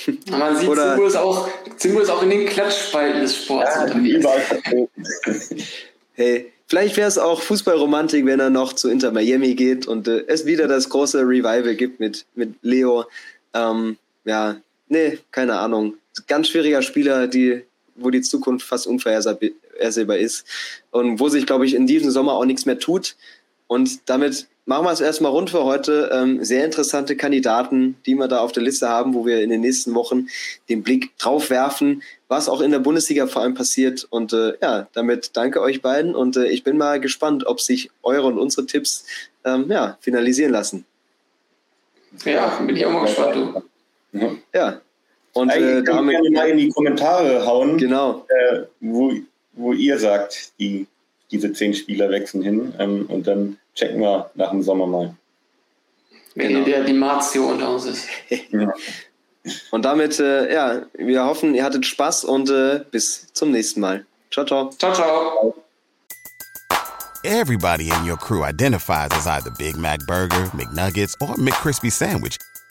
Man 0.30 0.58
sieht, 0.58 0.70
Oder, 0.70 0.96
Zimbo 0.96 1.08
ist, 1.08 1.16
auch, 1.16 1.50
Zimbo 1.78 2.00
ist 2.00 2.10
auch 2.10 2.24
in 2.24 2.30
den 2.30 2.46
Klatschspalten 2.46 3.22
des 3.22 3.36
Sports 3.36 3.72
ja, 3.76 3.84
unterwegs. 3.84 5.54
hey, 6.14 6.52
vielleicht 6.68 6.98
wäre 6.98 7.08
es 7.08 7.18
auch 7.18 7.42
Fußballromantik, 7.42 8.26
wenn 8.26 8.40
er 8.40 8.50
noch 8.50 8.74
zu 8.74 8.90
Inter 8.90 9.12
Miami 9.12 9.56
geht 9.56 9.88
und 9.88 10.08
äh, 10.08 10.24
es 10.28 10.46
wieder 10.46 10.68
das 10.68 10.90
große 10.90 11.20
Revival 11.22 11.76
gibt 11.76 12.00
mit, 12.00 12.26
mit 12.36 12.56
Leo. 12.62 13.06
Ähm, 13.54 13.98
ja, 14.26 14.58
nee, 14.90 15.20
keine 15.32 15.58
Ahnung 15.60 15.96
ganz 16.26 16.48
schwieriger 16.48 16.82
Spieler, 16.82 17.28
die, 17.28 17.64
wo 17.96 18.10
die 18.10 18.22
Zukunft 18.22 18.66
fast 18.66 18.88
unvorhersehbar 18.88 20.18
ist 20.18 20.46
und 20.92 21.20
wo 21.20 21.30
sich, 21.30 21.46
glaube 21.46 21.66
ich, 21.66 21.76
in 21.76 21.86
diesem 21.86 22.10
Sommer 22.10 22.34
auch 22.34 22.46
nichts 22.46 22.66
mehr 22.66 22.80
tut. 22.80 23.16
Und 23.68 24.10
damit 24.10 24.48
machen 24.66 24.86
wir 24.86 24.92
es 24.92 25.02
erstmal 25.02 25.32
rund 25.32 25.50
für 25.50 25.66
heute. 25.66 26.10
Ähm, 26.14 26.44
sehr 26.44 26.64
interessante 26.64 27.18
Kandidaten, 27.18 27.98
die 28.06 28.16
wir 28.16 28.28
da 28.28 28.40
auf 28.40 28.54
der 28.54 28.64
Liste 28.64 28.88
haben, 28.88 29.14
wo 29.14 29.26
wir 29.26 29.42
in 29.42 29.50
den 29.50 29.62
nächsten 29.62 29.94
Wochen 29.94 30.28
den 30.70 30.84
Blick 30.84 31.18
drauf 31.18 31.50
werfen, 31.50 32.02
was 32.30 32.48
auch 32.48 32.62
in 32.62 32.72
der 32.72 32.80
Bundesliga 32.80 33.28
vor 33.28 33.42
allem 33.42 33.56
passiert. 33.56 34.08
Und 34.10 34.32
äh, 34.32 34.54
ja, 34.62 34.88
damit 34.94 35.32
danke 35.36 35.62
euch 35.62 35.82
beiden 35.82 36.16
und 36.16 36.38
äh, 36.38 36.48
ich 36.48 36.64
bin 36.64 36.78
mal 36.78 37.00
gespannt, 37.00 37.46
ob 37.46 37.60
sich 37.60 37.92
eure 38.04 38.28
und 38.28 38.40
unsere 38.40 38.66
Tipps 38.66 39.06
ähm, 39.44 39.70
ja, 39.70 39.98
finalisieren 40.00 40.52
lassen. 40.52 40.86
Ja, 42.24 42.58
bin 42.66 42.76
ich 42.76 42.86
auch 42.86 42.92
mal 42.92 43.06
gespannt, 43.06 43.36
du. 43.36 43.64
Ja, 44.54 44.82
und 45.38 45.52
äh, 45.52 45.84
damit 45.84 46.16
gerne 46.16 46.30
mal 46.32 46.50
in 46.50 46.58
die 46.58 46.70
Kommentare 46.70 47.46
hauen, 47.46 47.78
genau. 47.78 48.26
Äh, 48.30 48.64
wo, 48.82 49.14
wo 49.54 49.74
ihr 49.74 50.00
sagt, 50.00 50.52
die, 50.60 50.88
diese 51.32 51.54
zehn 51.54 51.74
Spieler 51.74 52.10
wechseln 52.10 52.42
hin. 52.42 52.74
Ähm, 52.80 53.06
und 53.08 53.28
dann 53.28 53.58
checken 53.76 54.02
wir 54.02 54.32
nach 54.34 54.50
dem 54.50 54.64
Sommer 54.64 54.88
mal. 54.88 55.16
Wenn 56.34 56.50
genau. 56.50 56.66
der 56.66 56.84
die 56.84 56.94
Marzio 56.94 57.50
unter 57.50 57.72
uns 57.72 57.86
ist. 57.86 58.08
ja. 58.52 58.74
Und 59.72 59.86
damit, 59.86 60.20
äh, 60.20 60.54
ja, 60.54 60.82
wir 60.98 61.24
hoffen, 61.24 61.56
ihr 61.56 61.64
hattet 61.64 61.86
Spaß 61.86 62.26
und 62.26 62.50
äh, 62.50 62.82
bis 62.92 63.32
zum 63.32 63.52
nächsten 63.52 63.80
Mal. 63.80 64.06
Ciao, 64.30 64.46
ciao. 64.46 64.72
Ciao, 64.72 64.94
ciao. 64.94 65.56
Everybody 67.24 67.90
in 67.90 68.04
your 68.04 68.18
crew 68.18 68.44
identifies 68.44 69.08
as 69.12 69.26
either 69.26 69.52
Big 69.58 69.78
Mac 69.78 70.02
Burger, 70.06 70.52
McNuggets 70.54 71.14
or 71.22 71.34
McCrispy 71.38 71.90
Sandwich. 71.90 72.36